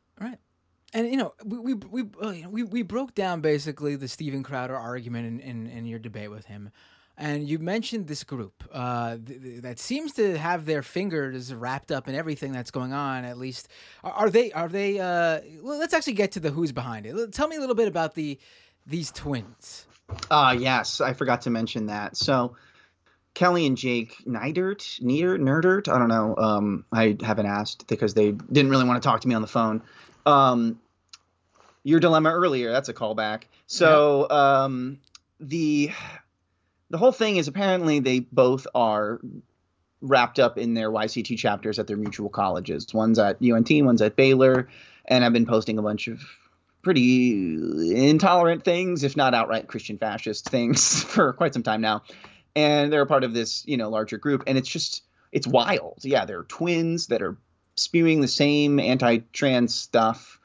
and 0.98 1.12
you 1.12 1.18
know 1.18 1.34
we 1.46 1.74
we 1.74 2.04
we, 2.04 2.64
we, 2.64 2.82
broke 2.82 3.14
down 3.14 3.42
basically 3.42 3.96
the 3.96 4.08
Steven 4.08 4.44
Crowder 4.44 4.76
argument 4.76 5.28
in, 5.28 5.40
in, 5.40 5.68
in 5.68 5.86
your 5.86 6.00
debate 6.00 6.32
with 6.32 6.46
him 6.46 6.72
and 7.18 7.48
you 7.48 7.60
mentioned 7.60 8.08
this 8.08 8.24
group 8.24 8.64
uh, 8.72 9.18
th- 9.26 9.42
th- 9.42 9.62
that 9.62 9.80
seems 9.80 10.14
to 10.14 10.38
have 10.38 10.66
their 10.66 10.84
fingers 10.84 11.54
wrapped 11.54 11.92
up 11.92 12.08
in 12.08 12.16
everything 12.16 12.52
that's 12.52 12.70
going 12.70 12.94
on. 12.94 13.26
At 13.26 13.40
least, 13.40 13.70
are, 14.04 14.12
are 14.12 14.30
they? 14.30 14.52
Are 14.52 14.68
they? 14.68 15.00
Uh, 15.00 15.42
well, 15.64 15.80
let's 15.80 15.96
actually 15.96 16.14
get 16.14 16.34
to 16.34 16.40
the 16.40 16.52
who's 16.52 16.72
behind 16.72 17.08
it. 17.08 17.34
Tell 17.34 17.48
me 17.48 17.56
a 17.56 17.60
little 17.60 17.76
bit 17.76 17.88
about 17.88 18.14
the 18.14 18.38
these 18.86 19.12
twins. 19.12 19.88
Uh 20.32 20.56
yes, 20.58 21.02
I 21.02 21.14
forgot 21.14 21.42
to 21.42 21.50
mention 21.50 21.88
that. 21.88 22.16
So 22.16 22.56
Kelly 23.34 23.66
and 23.66 23.78
Jake 23.78 24.16
Neidert, 24.26 25.02
Neidert, 25.02 25.40
Nerdert, 25.40 25.92
I 25.94 26.00
don't 26.00 26.08
know. 26.08 26.36
Um, 26.38 26.86
I 26.92 27.18
haven't 27.22 27.46
asked 27.46 27.88
because 27.88 28.14
they 28.14 28.32
didn't 28.32 28.72
really 28.72 28.86
want 28.86 29.02
to 29.02 29.08
talk 29.08 29.22
to 29.22 29.28
me 29.28 29.36
on 29.36 29.42
the 29.42 29.48
phone. 29.48 29.84
Um, 30.26 30.80
your 31.88 32.02
dilemma 32.02 32.32
earlier, 32.32 32.70
that's 32.70 32.90
a 32.90 32.94
callback. 32.94 33.44
So 33.66 34.30
um, 34.30 35.00
the 35.40 35.92
the 36.90 36.98
whole 36.98 37.14
thing 37.14 37.38
is 37.38 37.48
apparently 37.48 38.02
they 38.02 38.20
both 38.20 38.68
are 38.76 39.22
wrapped 40.02 40.38
up 40.38 40.58
in 40.58 40.74
their 40.74 40.92
YCT 40.92 41.38
chapters 41.38 41.80
at 41.80 41.88
their 41.88 41.96
mutual 41.96 42.28
colleges. 42.28 42.94
One's 42.94 43.18
at 43.20 43.42
UNT, 43.42 43.70
one's 43.86 44.02
at 44.02 44.18
Baylor, 44.18 44.68
and 45.06 45.24
I've 45.24 45.32
been 45.32 45.46
posting 45.46 45.78
a 45.78 45.82
bunch 45.82 46.10
of 46.10 46.22
pretty 46.82 47.32
intolerant 47.96 48.66
things, 48.66 49.06
if 49.06 49.16
not 49.16 49.34
outright 49.34 49.68
Christian 49.68 49.98
fascist 49.98 50.50
things, 50.50 51.02
for 51.04 51.32
quite 51.32 51.54
some 51.54 51.64
time 51.64 51.80
now. 51.80 52.04
And 52.54 52.92
they're 52.92 53.02
a 53.02 53.08
part 53.08 53.24
of 53.24 53.34
this, 53.34 53.66
you 53.66 53.78
know, 53.78 53.90
larger 53.90 54.18
group, 54.18 54.44
and 54.46 54.58
it's 54.58 54.68
just 54.68 55.04
it's 55.32 55.48
wild. 55.48 56.00
Yeah, 56.02 56.26
they're 56.26 56.44
twins 56.44 57.08
that 57.08 57.22
are 57.22 57.38
spewing 57.76 58.20
the 58.20 58.28
same 58.28 58.78
anti-trans 58.78 59.74
stuff. 59.74 60.42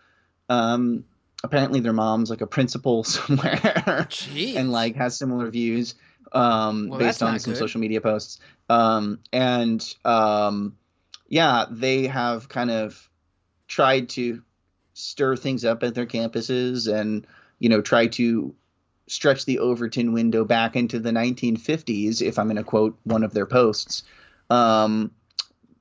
Um, 0.48 1.04
apparently, 1.42 1.80
their 1.80 1.92
mom's 1.92 2.30
like 2.30 2.40
a 2.40 2.46
principal 2.46 3.04
somewhere, 3.04 4.08
and 4.36 4.72
like 4.72 4.96
has 4.96 5.16
similar 5.16 5.50
views 5.50 5.94
um, 6.32 6.88
well, 6.88 6.98
based 6.98 7.22
on 7.22 7.38
some 7.38 7.52
good. 7.52 7.58
social 7.58 7.80
media 7.80 8.00
posts. 8.00 8.40
Um, 8.68 9.20
and 9.32 9.94
um, 10.04 10.76
yeah, 11.28 11.66
they 11.70 12.06
have 12.06 12.48
kind 12.48 12.70
of 12.70 13.08
tried 13.68 14.10
to 14.10 14.42
stir 14.94 15.36
things 15.36 15.64
up 15.64 15.82
at 15.82 15.94
their 15.94 16.06
campuses 16.06 16.92
and 16.92 17.26
you 17.58 17.70
know 17.70 17.80
try 17.80 18.06
to 18.06 18.54
stretch 19.06 19.44
the 19.44 19.58
Overton 19.58 20.12
window 20.12 20.44
back 20.44 20.76
into 20.76 20.98
the 20.98 21.10
1950s. 21.10 22.22
If 22.22 22.38
I'm 22.38 22.46
going 22.46 22.56
to 22.56 22.64
quote 22.64 22.98
one 23.04 23.24
of 23.24 23.34
their 23.34 23.46
posts, 23.46 24.04
um, 24.48 25.12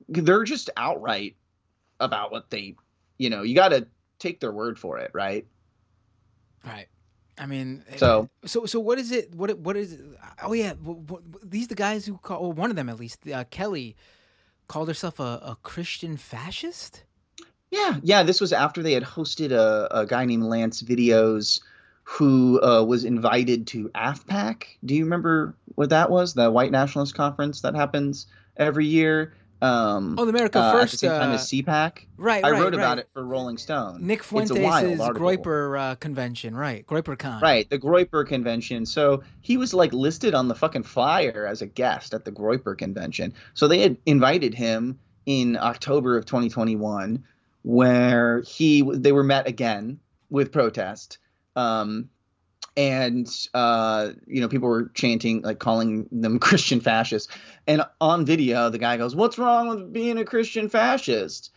they're 0.08 0.44
just 0.44 0.70
outright 0.76 1.36
about 2.00 2.32
what 2.32 2.50
they, 2.50 2.76
you 3.18 3.30
know, 3.30 3.42
you 3.42 3.54
got 3.54 3.68
to 3.68 3.86
take 4.22 4.40
their 4.40 4.52
word 4.52 4.78
for 4.78 4.98
it, 4.98 5.10
right? 5.12 5.46
Right. 6.64 6.86
I 7.38 7.46
mean, 7.46 7.82
so 7.96 8.28
so 8.44 8.66
so 8.66 8.78
what 8.78 8.98
is 8.98 9.10
it? 9.10 9.34
What 9.34 9.58
what 9.58 9.76
is? 9.76 9.94
It? 9.94 10.00
Oh 10.42 10.52
yeah, 10.52 10.74
these 11.42 11.66
the 11.66 11.74
guys 11.74 12.04
who 12.06 12.18
call 12.18 12.42
well, 12.42 12.52
one 12.52 12.70
of 12.70 12.76
them 12.76 12.88
at 12.88 13.00
least, 13.00 13.26
uh, 13.28 13.44
Kelly, 13.50 13.96
called 14.68 14.88
herself 14.88 15.18
a, 15.18 15.40
a 15.42 15.56
Christian 15.62 16.16
fascist. 16.16 17.04
Yeah, 17.70 17.96
yeah. 18.02 18.22
This 18.22 18.40
was 18.40 18.52
after 18.52 18.82
they 18.82 18.92
had 18.92 19.02
hosted 19.02 19.50
a, 19.50 19.88
a 19.90 20.06
guy 20.06 20.26
named 20.26 20.44
Lance 20.44 20.82
Videos, 20.82 21.60
who 22.04 22.60
uh, 22.62 22.84
was 22.84 23.04
invited 23.04 23.66
to 23.68 23.88
AFPAC. 23.94 24.64
Do 24.84 24.94
you 24.94 25.04
remember 25.04 25.54
what 25.74 25.88
that 25.88 26.10
was? 26.10 26.34
The 26.34 26.50
White 26.50 26.70
Nationalist 26.70 27.14
Conference 27.14 27.62
that 27.62 27.74
happens 27.74 28.26
every 28.58 28.86
year. 28.86 29.32
Um, 29.62 30.16
oh, 30.18 30.24
the 30.24 30.30
America 30.30 30.58
uh, 30.58 30.72
First. 30.72 30.94
At 30.94 31.00
the 31.00 31.06
same 31.06 31.20
time 31.20 31.30
as 31.30 31.42
uh, 31.42 31.44
CPAC. 31.44 32.06
Right, 32.16 32.44
I 32.44 32.50
right, 32.50 32.60
wrote 32.60 32.74
right. 32.74 32.74
about 32.74 32.98
it 32.98 33.08
for 33.14 33.24
Rolling 33.24 33.58
Stone. 33.58 34.04
Nick 34.04 34.24
Fuentes' 34.24 34.50
Groyper 34.50 35.78
uh, 35.78 35.94
convention, 35.94 36.56
right? 36.56 36.84
Groyper 36.84 37.16
Con. 37.16 37.40
Right, 37.40 37.70
the 37.70 37.78
Groyper 37.78 38.26
convention. 38.26 38.84
So 38.84 39.22
he 39.40 39.56
was 39.56 39.72
like 39.72 39.92
listed 39.92 40.34
on 40.34 40.48
the 40.48 40.56
fucking 40.56 40.82
flyer 40.82 41.46
as 41.46 41.62
a 41.62 41.66
guest 41.66 42.12
at 42.12 42.24
the 42.24 42.32
Groyper 42.32 42.76
convention. 42.76 43.34
So 43.54 43.68
they 43.68 43.80
had 43.80 43.96
invited 44.04 44.52
him 44.52 44.98
in 45.26 45.56
October 45.56 46.16
of 46.16 46.26
2021, 46.26 47.22
where 47.62 48.40
he 48.40 48.82
they 48.82 49.12
were 49.12 49.22
met 49.22 49.46
again 49.46 50.00
with 50.28 50.50
protest. 50.50 51.18
Um, 51.54 52.08
and 52.76 53.28
uh, 53.54 54.10
you 54.26 54.40
know 54.40 54.48
people 54.48 54.68
were 54.68 54.90
chanting 54.94 55.42
like 55.42 55.58
calling 55.58 56.08
them 56.10 56.38
christian 56.40 56.80
fascists. 56.80 57.32
And 57.66 57.82
on 58.00 58.24
video 58.24 58.70
the 58.70 58.78
guy 58.78 58.96
goes 58.96 59.14
what's 59.14 59.38
wrong 59.38 59.68
with 59.68 59.92
being 59.92 60.18
a 60.18 60.24
christian 60.24 60.68
fascist? 60.68 61.52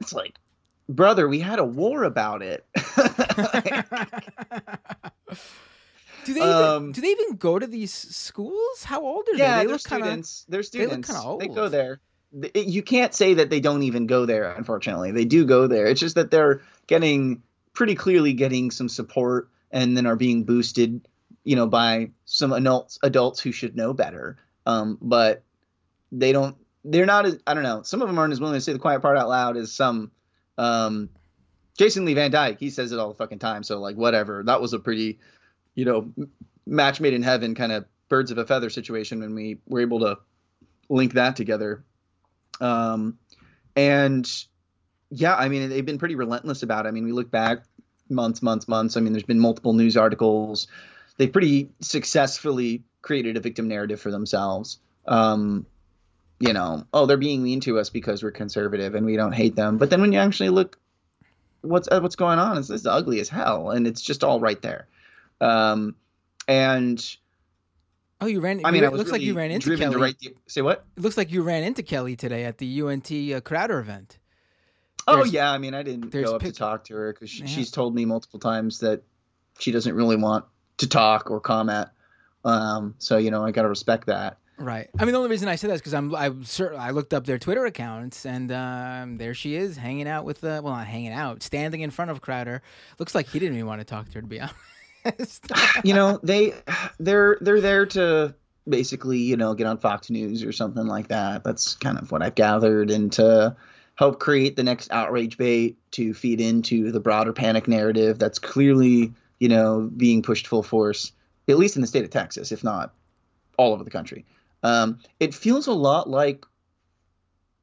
It's 0.00 0.12
like 0.12 0.36
brother 0.88 1.28
we 1.28 1.40
had 1.40 1.58
a 1.58 1.64
war 1.64 2.04
about 2.04 2.42
it. 2.42 2.66
Do 6.24 6.34
they 6.34 6.40
even, 6.40 6.52
um, 6.52 6.92
do 6.92 7.00
they 7.00 7.08
even 7.08 7.34
go 7.34 7.58
to 7.58 7.66
these 7.66 7.92
schools? 7.92 8.84
How 8.84 9.02
old 9.02 9.26
are 9.28 9.36
yeah, 9.36 9.56
they 9.56 9.64
they 9.64 9.66
they're 9.70 9.78
students 9.78 10.44
kinda, 10.44 10.52
they're 10.52 10.62
students. 10.62 11.08
they, 11.08 11.16
old. 11.16 11.40
they 11.40 11.48
go 11.48 11.68
there 11.68 12.00
you 12.54 12.82
can't 12.82 13.14
say 13.14 13.34
that 13.34 13.50
they 13.50 13.60
don't 13.60 13.82
even 13.82 14.06
go 14.06 14.24
there 14.26 14.52
unfortunately. 14.52 15.12
They 15.12 15.24
do 15.24 15.44
go 15.44 15.66
there. 15.66 15.86
It's 15.86 16.00
just 16.00 16.14
that 16.14 16.30
they're 16.30 16.62
getting 16.86 17.42
pretty 17.74 17.94
clearly 17.94 18.32
getting 18.32 18.70
some 18.70 18.88
support 18.88 19.48
and 19.72 19.96
then 19.96 20.06
are 20.06 20.16
being 20.16 20.44
boosted, 20.44 21.08
you 21.44 21.56
know, 21.56 21.66
by 21.66 22.10
some 22.24 22.52
adults 22.52 22.98
adults 23.02 23.40
who 23.40 23.52
should 23.52 23.76
know 23.76 23.92
better. 23.92 24.36
Um, 24.66 24.98
but 25.00 25.42
they 26.12 26.32
don't. 26.32 26.56
They're 26.84 27.06
not 27.06 27.26
as 27.26 27.38
I 27.46 27.54
don't 27.54 27.62
know. 27.62 27.82
Some 27.82 28.02
of 28.02 28.08
them 28.08 28.18
aren't 28.18 28.32
as 28.32 28.40
willing 28.40 28.54
to 28.54 28.60
say 28.60 28.72
the 28.72 28.78
quiet 28.78 29.02
part 29.02 29.16
out 29.16 29.28
loud 29.28 29.56
as 29.56 29.72
some. 29.72 30.10
Um, 30.58 31.08
Jason 31.78 32.04
Lee 32.04 32.14
Van 32.14 32.30
Dyke, 32.30 32.60
he 32.60 32.70
says 32.70 32.92
it 32.92 32.98
all 32.98 33.08
the 33.08 33.14
fucking 33.14 33.38
time. 33.38 33.62
So 33.62 33.78
like 33.78 33.96
whatever. 33.96 34.42
That 34.44 34.60
was 34.60 34.74
a 34.74 34.78
pretty, 34.78 35.18
you 35.74 35.84
know, 35.84 36.12
match 36.66 37.00
made 37.00 37.14
in 37.14 37.22
heaven 37.22 37.54
kind 37.54 37.72
of 37.72 37.86
birds 38.08 38.30
of 38.30 38.38
a 38.38 38.44
feather 38.44 38.68
situation 38.68 39.20
when 39.20 39.34
we 39.34 39.58
were 39.66 39.80
able 39.80 40.00
to 40.00 40.18
link 40.88 41.14
that 41.14 41.36
together. 41.36 41.84
Um, 42.60 43.18
and 43.74 44.30
yeah, 45.10 45.34
I 45.34 45.48
mean 45.48 45.70
they've 45.70 45.86
been 45.86 45.98
pretty 45.98 46.14
relentless 46.14 46.62
about 46.62 46.84
it. 46.84 46.88
I 46.88 46.92
mean 46.92 47.04
we 47.04 47.12
look 47.12 47.30
back 47.30 47.64
months, 48.08 48.42
months, 48.42 48.68
months. 48.68 48.96
I 48.96 49.00
mean, 49.00 49.12
there's 49.12 49.22
been 49.22 49.38
multiple 49.38 49.72
news 49.72 49.96
articles. 49.96 50.66
They 51.16 51.26
pretty 51.26 51.70
successfully 51.80 52.82
created 53.02 53.36
a 53.36 53.40
victim 53.40 53.68
narrative 53.68 54.00
for 54.00 54.10
themselves. 54.10 54.78
Um, 55.06 55.66
you 56.38 56.52
know, 56.52 56.86
oh, 56.92 57.06
they're 57.06 57.16
being 57.16 57.42
mean 57.42 57.60
to 57.60 57.78
us 57.78 57.90
because 57.90 58.22
we're 58.22 58.32
conservative 58.32 58.94
and 58.94 59.06
we 59.06 59.16
don't 59.16 59.32
hate 59.32 59.54
them. 59.54 59.78
But 59.78 59.90
then 59.90 60.00
when 60.00 60.12
you 60.12 60.18
actually 60.18 60.50
look 60.50 60.78
what's 61.62 61.88
uh, 61.90 62.00
what's 62.00 62.16
going 62.16 62.38
on? 62.38 62.58
It's, 62.58 62.70
it's 62.70 62.86
ugly 62.86 63.20
as 63.20 63.28
hell, 63.28 63.70
and 63.70 63.86
it's 63.86 64.02
just 64.02 64.22
all 64.24 64.40
right 64.40 64.60
there. 64.60 64.86
Um, 65.40 65.96
and 66.46 67.16
Oh, 68.20 68.26
you 68.26 68.40
ran. 68.40 68.60
I 68.64 68.70
mean, 68.70 68.84
it 68.84 68.92
looks 68.92 69.10
like 69.10 69.20
you 69.20 69.34
ran 69.34 69.50
into 69.50 69.76
Kelly. 69.76 70.14
the, 70.20 70.34
say 70.46 70.62
what? 70.62 70.84
It 70.96 71.02
looks 71.02 71.16
like 71.16 71.32
you 71.32 71.42
ran 71.42 71.64
into 71.64 71.82
Kelly 71.82 72.14
today 72.14 72.44
at 72.44 72.58
the 72.58 72.82
UNT 72.82 73.10
uh, 73.10 73.40
Crowder 73.40 73.80
event. 73.80 74.18
Oh 75.06 75.24
yeah, 75.24 75.50
I 75.50 75.58
mean, 75.58 75.74
I 75.74 75.82
didn't 75.82 76.10
go 76.10 76.36
up 76.36 76.42
pic- 76.42 76.52
to 76.52 76.58
talk 76.58 76.84
to 76.84 76.94
her 76.94 77.12
because 77.12 77.30
she, 77.30 77.40
Yeah. 77.42 77.48
she's 77.48 77.70
told 77.70 77.94
me 77.94 78.04
multiple 78.04 78.38
times 78.40 78.80
that 78.80 79.02
she 79.58 79.72
doesn't 79.72 79.94
really 79.94 80.16
want 80.16 80.44
to 80.78 80.88
talk 80.88 81.30
or 81.30 81.40
comment. 81.40 81.88
Um, 82.44 82.94
so 82.98 83.16
you 83.18 83.30
know, 83.30 83.44
I 83.44 83.50
gotta 83.50 83.68
respect 83.68 84.06
that. 84.06 84.38
Right. 84.58 84.88
I 84.98 85.04
mean, 85.04 85.12
the 85.12 85.18
only 85.18 85.30
reason 85.30 85.48
I 85.48 85.56
said 85.56 85.70
that 85.70 85.74
is 85.74 85.80
because 85.80 85.94
I'm 85.94 86.14
I'm 86.14 86.44
certain 86.44 86.78
I 86.78 86.90
looked 86.90 87.14
up 87.14 87.24
their 87.26 87.38
Twitter 87.38 87.64
accounts 87.66 88.24
and 88.26 88.52
um, 88.52 89.16
there 89.16 89.34
she 89.34 89.56
is 89.56 89.76
hanging 89.76 90.06
out 90.06 90.24
with 90.24 90.40
the 90.40 90.60
well, 90.62 90.74
not 90.74 90.86
hanging 90.86 91.12
out, 91.12 91.42
standing 91.42 91.80
in 91.80 91.90
front 91.90 92.10
of 92.10 92.20
Crowder. 92.20 92.62
Looks 92.98 93.14
like 93.14 93.28
he 93.28 93.38
didn't 93.38 93.54
even 93.56 93.66
want 93.66 93.80
to 93.80 93.84
talk 93.84 94.06
to 94.08 94.14
her 94.14 94.20
to 94.20 94.26
be 94.26 94.40
honest. 95.04 95.50
you 95.84 95.94
know, 95.94 96.20
they 96.22 96.54
they're 97.00 97.38
they're 97.40 97.60
there 97.60 97.86
to 97.86 98.34
basically, 98.68 99.18
you 99.18 99.36
know, 99.36 99.54
get 99.54 99.66
on 99.66 99.78
Fox 99.78 100.10
News 100.10 100.44
or 100.44 100.52
something 100.52 100.86
like 100.86 101.08
that. 101.08 101.42
That's 101.42 101.74
kind 101.74 101.98
of 101.98 102.12
what 102.12 102.22
I've 102.22 102.36
gathered, 102.36 102.90
and 102.90 103.10
to 103.14 103.56
help 103.94 104.18
create 104.18 104.56
the 104.56 104.62
next 104.62 104.90
outrage 104.90 105.36
bait 105.36 105.76
to 105.92 106.14
feed 106.14 106.40
into 106.40 106.90
the 106.90 107.00
broader 107.00 107.32
panic 107.32 107.68
narrative 107.68 108.18
that's 108.18 108.38
clearly, 108.38 109.12
you 109.38 109.48
know, 109.48 109.90
being 109.96 110.22
pushed 110.22 110.46
full 110.46 110.62
force, 110.62 111.12
at 111.48 111.58
least 111.58 111.76
in 111.76 111.82
the 111.82 111.88
state 111.88 112.04
of 112.04 112.10
Texas, 112.10 112.52
if 112.52 112.64
not 112.64 112.94
all 113.58 113.72
over 113.72 113.84
the 113.84 113.90
country. 113.90 114.24
Um, 114.62 114.98
it 115.20 115.34
feels 115.34 115.66
a 115.66 115.72
lot 115.72 116.08
like, 116.08 116.46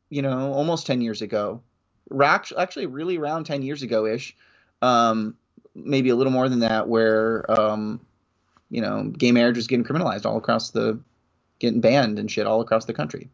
you 0.09 0.21
know, 0.21 0.53
almost 0.53 0.85
ten 0.85 1.01
years 1.01 1.21
ago, 1.21 1.61
actually 2.21 2.85
really 2.85 3.17
around 3.17 3.45
ten 3.45 3.61
years 3.61 3.81
ago 3.81 4.05
ish. 4.05 4.35
Um, 4.81 5.35
maybe 5.75 6.09
a 6.09 6.15
little 6.15 6.31
more 6.31 6.49
than 6.49 6.59
that, 6.59 6.87
where 6.87 7.49
um, 7.49 7.99
you 8.69 8.81
know, 8.81 9.03
gay 9.03 9.31
marriage 9.31 9.55
was 9.55 9.67
getting 9.67 9.85
criminalized 9.85 10.25
all 10.25 10.37
across 10.37 10.71
the, 10.71 10.99
getting 11.57 11.81
banned 11.81 12.19
and 12.19 12.29
shit 12.29 12.45
all 12.45 12.61
across 12.61 12.85
the 12.85 12.93
country. 12.93 13.29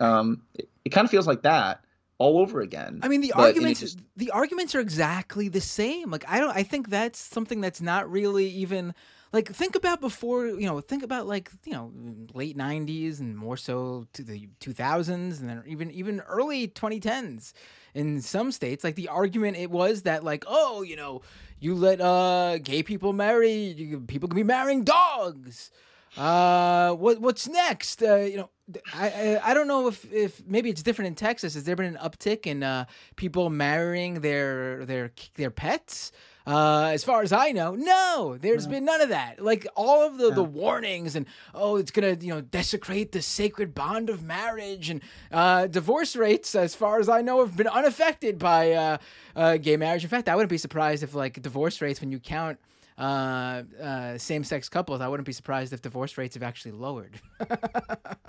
Um, 0.00 0.42
it, 0.54 0.68
it 0.84 0.88
kind 0.90 1.04
of 1.04 1.10
feels 1.10 1.26
like 1.26 1.42
that 1.42 1.82
all 2.18 2.38
over 2.38 2.60
again. 2.60 3.00
I 3.02 3.08
mean, 3.08 3.20
the 3.20 3.32
But- 3.34 3.42
arguments 3.48 3.80
just- 3.80 3.98
the 4.16 4.30
arguments 4.30 4.74
are 4.74 4.80
exactly 4.80 5.48
the 5.48 5.60
same. 5.60 6.10
Like 6.10 6.24
I 6.28 6.38
don't 6.40 6.56
I 6.56 6.62
think 6.62 6.88
that's 6.88 7.18
something 7.18 7.60
that's 7.60 7.80
not 7.80 8.10
really 8.10 8.48
even 8.48 8.94
like 9.32 9.52
think 9.52 9.74
about 9.74 10.00
before, 10.00 10.46
you 10.46 10.66
know, 10.66 10.80
think 10.80 11.02
about 11.02 11.26
like, 11.26 11.50
you 11.66 11.72
know, 11.72 11.92
late 12.32 12.56
90s 12.56 13.20
and 13.20 13.36
more 13.36 13.56
so 13.58 14.06
to 14.14 14.22
the 14.22 14.48
2000s 14.60 15.40
and 15.40 15.48
then 15.50 15.62
even 15.66 15.90
even 15.90 16.20
early 16.20 16.68
2010s 16.68 17.52
in 17.94 18.22
some 18.22 18.50
states 18.52 18.82
like 18.84 18.94
the 18.94 19.08
argument 19.08 19.56
it 19.58 19.70
was 19.70 20.02
that 20.02 20.24
like, 20.24 20.44
oh, 20.46 20.82
you 20.82 20.96
know, 20.96 21.20
you 21.58 21.74
let 21.74 22.00
uh 22.00 22.56
gay 22.58 22.82
people 22.82 23.12
marry, 23.12 23.52
you, 23.52 24.00
people 24.00 24.28
can 24.28 24.36
be 24.36 24.42
marrying 24.42 24.84
dogs. 24.84 25.70
Uh, 26.16 26.92
what 26.94 27.20
what's 27.20 27.46
next? 27.46 28.02
Uh, 28.02 28.16
you 28.16 28.38
know, 28.38 28.48
I, 28.94 29.08
I 29.08 29.50
I 29.50 29.54
don't 29.54 29.68
know 29.68 29.88
if 29.88 30.12
if 30.12 30.44
maybe 30.46 30.70
it's 30.70 30.82
different 30.82 31.08
in 31.08 31.14
Texas. 31.14 31.54
Has 31.54 31.64
there 31.64 31.76
been 31.76 31.86
an 31.86 31.98
uptick 32.02 32.46
in 32.46 32.62
uh 32.62 32.86
people 33.16 33.50
marrying 33.50 34.20
their 34.20 34.84
their 34.84 35.12
their 35.34 35.50
pets? 35.50 36.12
Uh, 36.48 36.90
as 36.92 37.02
far 37.02 37.22
as 37.22 37.32
I 37.32 37.50
know, 37.50 37.74
no, 37.74 38.38
there's 38.40 38.68
been 38.68 38.84
none 38.84 39.00
of 39.00 39.08
that. 39.08 39.42
Like 39.42 39.66
all 39.74 40.06
of 40.06 40.16
the, 40.16 40.30
the 40.30 40.44
warnings 40.44 41.16
and 41.16 41.26
oh, 41.52 41.74
it's 41.74 41.90
gonna 41.90 42.16
you 42.20 42.32
know 42.32 42.40
desecrate 42.40 43.10
the 43.10 43.20
sacred 43.20 43.74
bond 43.74 44.08
of 44.10 44.22
marriage 44.22 44.88
and 44.88 45.00
uh, 45.32 45.66
divorce 45.66 46.14
rates, 46.14 46.54
as 46.54 46.76
far 46.76 47.00
as 47.00 47.08
I 47.08 47.20
know, 47.20 47.44
have 47.44 47.56
been 47.56 47.66
unaffected 47.66 48.38
by 48.38 48.72
uh, 48.72 48.98
uh, 49.34 49.56
gay 49.56 49.76
marriage. 49.76 50.04
In 50.04 50.08
fact, 50.08 50.28
I 50.28 50.36
wouldn't 50.36 50.50
be 50.50 50.58
surprised 50.58 51.02
if 51.02 51.14
like 51.16 51.42
divorce 51.42 51.80
rates, 51.80 52.00
when 52.00 52.12
you 52.12 52.20
count 52.20 52.58
uh, 52.98 53.62
uh, 53.82 54.18
same-sex 54.18 54.68
couples, 54.68 55.00
I 55.00 55.08
wouldn't 55.08 55.26
be 55.26 55.32
surprised 55.32 55.72
if 55.72 55.82
divorce 55.82 56.16
rates 56.16 56.34
have 56.34 56.42
actually 56.42 56.72
lowered. 56.72 57.20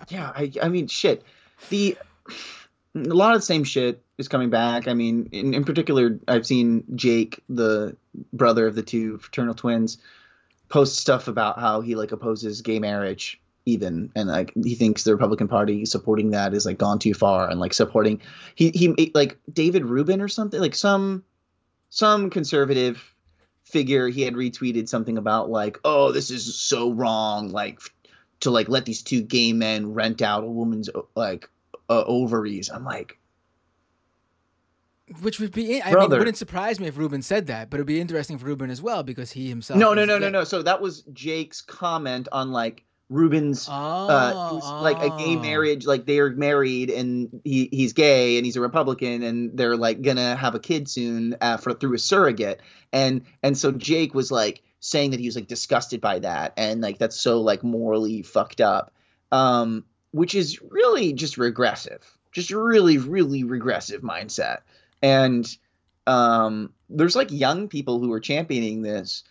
yeah, 0.10 0.32
I, 0.36 0.52
I 0.62 0.70
mean, 0.70 0.88
shit. 0.88 1.24
The 1.70 1.98
a 2.96 3.00
lot 3.14 3.36
of 3.36 3.42
the 3.42 3.46
same 3.46 3.64
shit 3.64 4.04
is 4.18 4.28
coming 4.28 4.50
back. 4.50 4.88
I 4.88 4.94
mean, 4.94 5.30
in, 5.32 5.54
in 5.54 5.64
particular, 5.64 6.20
I've 6.28 6.46
seen 6.46 6.84
Jake, 6.96 7.44
the 7.48 7.96
brother 8.34 8.68
of 8.68 8.76
the 8.76 8.84
two 8.84 9.20
fraternal 9.20 9.54
twins, 9.54 10.00
post 10.70 10.98
stuff 10.98 11.28
about 11.28 11.60
how 11.60 11.82
he 11.82 11.96
like 11.96 12.12
opposes 12.12 12.62
gay 12.62 12.80
marriage 12.80 13.40
even 13.66 14.10
and 14.16 14.30
like 14.30 14.54
he 14.64 14.76
thinks 14.76 15.04
the 15.04 15.12
republican 15.12 15.48
party 15.48 15.86
supporting 15.86 16.32
that 16.32 16.54
is 16.54 16.66
like 16.66 16.78
gone 16.78 17.00
too 17.00 17.14
far 17.14 17.50
and 17.50 17.60
like 17.60 17.74
supporting 17.74 18.22
he 18.56 18.70
he 18.72 19.12
like 19.14 19.38
david 19.52 19.86
rubin 19.86 20.22
or 20.22 20.28
something 20.28 20.60
like 20.60 20.76
some 20.76 21.24
some 21.90 22.30
conservative 22.30 23.14
figure 23.72 24.08
he 24.08 24.22
had 24.22 24.34
retweeted 24.34 24.88
something 24.88 25.18
about 25.18 25.50
like 25.50 25.78
oh 25.84 26.12
this 26.12 26.32
is 26.32 26.60
so 26.60 26.92
wrong 26.92 27.50
like 27.50 27.80
to 28.40 28.52
like 28.52 28.70
let 28.70 28.86
these 28.86 29.02
two 29.02 29.22
gay 29.22 29.54
men 29.54 29.94
rent 29.94 30.22
out 30.22 30.44
a 30.44 30.48
woman's 30.48 30.90
like 31.16 31.50
uh, 31.90 32.04
ovaries. 32.06 32.70
I'm 32.70 32.84
like 32.84 33.18
Which 35.22 35.40
would 35.40 35.52
be, 35.52 35.82
I 35.82 35.94
mean, 35.94 36.12
it 36.12 36.18
wouldn't 36.18 36.38
surprise 36.38 36.80
me 36.80 36.88
if 36.88 36.98
Rubin 36.98 37.22
said 37.22 37.48
that, 37.48 37.70
but 37.70 37.78
it'd 37.78 37.88
be 37.88 38.02
interesting 38.02 38.38
for 38.38 38.46
Rubin 38.46 38.70
as 38.70 38.82
well 38.82 39.04
because 39.04 39.32
he 39.32 39.50
himself. 39.50 39.80
no 39.80 39.94
no 39.94 40.06
no 40.06 40.18
no 40.18 40.30
no. 40.30 40.44
So 40.44 40.62
that 40.64 40.82
was 40.82 41.04
jake's 41.14 41.62
comment 41.62 42.28
on 42.32 42.52
like 42.52 42.84
rubin's 43.10 43.68
Oh, 43.70 43.74
uh, 43.74 44.82
like 44.82 44.98
a 44.98 45.10
gay 45.18 45.36
oh. 45.36 45.40
marriage, 45.40 45.86
like 45.86 46.06
they're 46.06 46.30
married 46.30 46.90
and 46.90 47.42
he 47.44 47.70
he's 47.72 47.94
gay 47.94 48.38
and 48.38 48.46
he's 48.46 48.56
a 48.56 48.62
Republican 48.62 49.24
and 49.24 49.58
they're 49.58 49.78
like 49.78 50.02
gonna 50.02 50.36
have 50.36 50.56
a 50.56 50.60
kid 50.60 50.90
soon 50.90 51.36
uh, 51.42 51.58
for 51.58 51.74
through 51.74 51.96
a 51.96 52.00
surrogate 52.00 52.62
and 52.92 53.24
and 53.44 53.58
so 53.58 53.72
Jake 53.72 54.14
was 54.14 54.32
like 54.32 54.62
saying 54.80 55.12
that 55.12 55.20
he 55.20 55.26
was 55.26 55.36
like 55.36 55.48
disgusted 55.48 56.02
by 56.02 56.20
that 56.20 56.54
and 56.58 56.82
like 56.82 56.98
that's 56.98 57.20
so 57.20 57.42
like 57.42 57.64
morally 57.64 58.22
fucked 58.22 58.62
up, 58.62 58.94
um, 59.32 59.86
which 60.12 60.36
is 60.36 60.62
really 60.62 61.14
just 61.14 61.38
regressive, 61.38 62.04
just 62.32 62.52
really 62.52 62.98
really 62.98 63.44
regressive 63.44 64.02
mindset 64.02 64.60
and 65.02 65.58
um, 66.06 66.74
there's 66.90 67.16
like 67.16 67.32
young 67.32 67.68
people 67.68 68.00
who 68.00 68.12
are 68.14 68.20
championing 68.20 68.82
this 68.82 69.24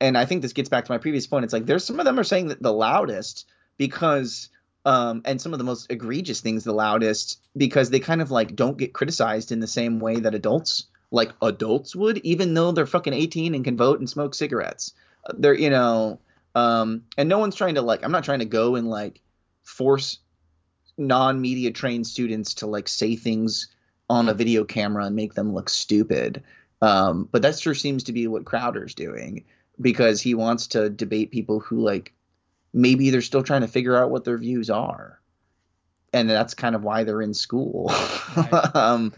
and 0.00 0.18
I 0.18 0.24
think 0.24 0.42
this 0.42 0.52
gets 0.52 0.68
back 0.68 0.84
to 0.84 0.92
my 0.92 0.98
previous 0.98 1.26
point. 1.26 1.44
It's 1.44 1.52
like 1.52 1.66
there's 1.66 1.84
some 1.84 1.98
of 1.98 2.04
them 2.04 2.18
are 2.18 2.24
saying 2.24 2.48
that 2.48 2.62
the 2.62 2.72
loudest 2.72 3.46
because 3.76 4.48
um 4.84 5.22
and 5.24 5.40
some 5.40 5.52
of 5.52 5.58
the 5.58 5.64
most 5.64 5.90
egregious 5.90 6.40
things 6.40 6.64
the 6.64 6.72
loudest 6.72 7.40
because 7.56 7.90
they 7.90 8.00
kind 8.00 8.20
of 8.20 8.30
like 8.30 8.54
don't 8.54 8.76
get 8.76 8.92
criticized 8.92 9.52
in 9.52 9.60
the 9.60 9.66
same 9.66 9.98
way 10.00 10.16
that 10.16 10.34
adults 10.34 10.86
like 11.10 11.32
adults 11.40 11.94
would 11.96 12.18
even 12.18 12.54
though 12.54 12.72
they're 12.72 12.86
fucking 12.86 13.12
18 13.12 13.54
and 13.54 13.64
can 13.64 13.76
vote 13.76 13.98
and 14.00 14.10
smoke 14.10 14.34
cigarettes. 14.34 14.92
Uh, 15.26 15.34
They're 15.38 15.54
you 15.54 15.70
know 15.70 16.20
um 16.54 17.04
and 17.16 17.28
no 17.28 17.38
one's 17.38 17.56
trying 17.56 17.76
to 17.76 17.82
like 17.82 18.04
I'm 18.04 18.12
not 18.12 18.24
trying 18.24 18.40
to 18.40 18.44
go 18.44 18.74
and 18.76 18.88
like 18.88 19.20
force 19.62 20.18
non-media 20.96 21.72
trained 21.72 22.06
students 22.06 22.54
to 22.54 22.66
like 22.66 22.88
say 22.88 23.16
things 23.16 23.68
on 24.08 24.28
a 24.28 24.34
video 24.34 24.64
camera 24.64 25.06
and 25.06 25.16
make 25.16 25.34
them 25.34 25.54
look 25.54 25.68
stupid. 25.68 26.44
Um, 26.82 27.28
but 27.30 27.42
that 27.42 27.58
sure 27.58 27.74
seems 27.74 28.04
to 28.04 28.12
be 28.12 28.26
what 28.26 28.44
Crowder's 28.44 28.94
doing 28.94 29.44
because 29.80 30.20
he 30.20 30.34
wants 30.34 30.68
to 30.68 30.90
debate 30.90 31.30
people 31.30 31.60
who 31.60 31.80
like 31.80 32.12
maybe 32.72 33.10
they're 33.10 33.22
still 33.22 33.42
trying 33.42 33.62
to 33.62 33.68
figure 33.68 33.96
out 33.96 34.10
what 34.10 34.24
their 34.24 34.38
views 34.38 34.70
are. 34.70 35.20
And 36.12 36.30
that's 36.30 36.54
kind 36.54 36.74
of 36.74 36.82
why 36.82 37.04
they're 37.04 37.22
in 37.22 37.34
school. 37.34 37.90
Um 38.74 39.12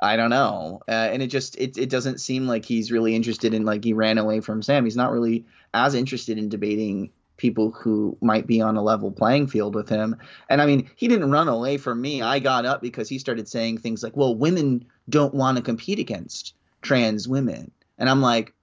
i 0.00 0.16
don't 0.16 0.30
know. 0.30 0.80
Uh, 0.88 0.92
and 0.92 1.22
it 1.22 1.26
just 1.26 1.56
it, 1.58 1.76
it 1.76 1.90
doesn't 1.90 2.20
seem 2.20 2.46
like 2.46 2.64
he's 2.64 2.92
really 2.92 3.14
interested 3.16 3.52
in 3.52 3.64
like 3.64 3.84
he 3.84 3.92
ran 3.92 4.18
away 4.18 4.40
from 4.40 4.62
sam. 4.62 4.84
He's 4.84 4.96
not 4.96 5.12
really 5.12 5.44
as 5.74 5.94
interested 5.94 6.38
in 6.38 6.48
debating 6.48 7.10
people 7.36 7.70
who 7.70 8.16
might 8.20 8.46
be 8.46 8.60
on 8.60 8.76
a 8.76 8.82
level 8.82 9.10
playing 9.10 9.46
field 9.48 9.74
with 9.74 9.88
him. 9.88 10.16
And 10.48 10.62
i 10.62 10.66
mean 10.66 10.88
he 10.94 11.08
didn't 11.08 11.30
run 11.30 11.48
away 11.48 11.78
from 11.78 12.00
me. 12.00 12.22
I 12.22 12.38
got 12.38 12.64
up 12.64 12.80
because 12.80 13.08
he 13.08 13.18
started 13.18 13.48
saying 13.48 13.78
things 13.78 14.02
like 14.02 14.16
well 14.16 14.34
women 14.34 14.84
don't 15.08 15.34
want 15.34 15.56
to 15.56 15.62
compete 15.62 15.98
against 15.98 16.54
trans 16.80 17.26
women. 17.26 17.72
And 17.98 18.08
i'm 18.08 18.22
like 18.22 18.54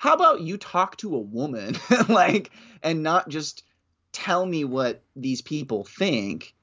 how 0.00 0.14
about 0.14 0.40
you 0.40 0.56
talk 0.56 0.96
to 0.96 1.14
a 1.14 1.18
woman 1.18 1.76
like 2.08 2.50
and 2.82 3.02
not 3.02 3.28
just 3.28 3.64
tell 4.12 4.46
me 4.46 4.64
what 4.64 5.02
these 5.14 5.42
people 5.42 5.84
think? 5.84 6.54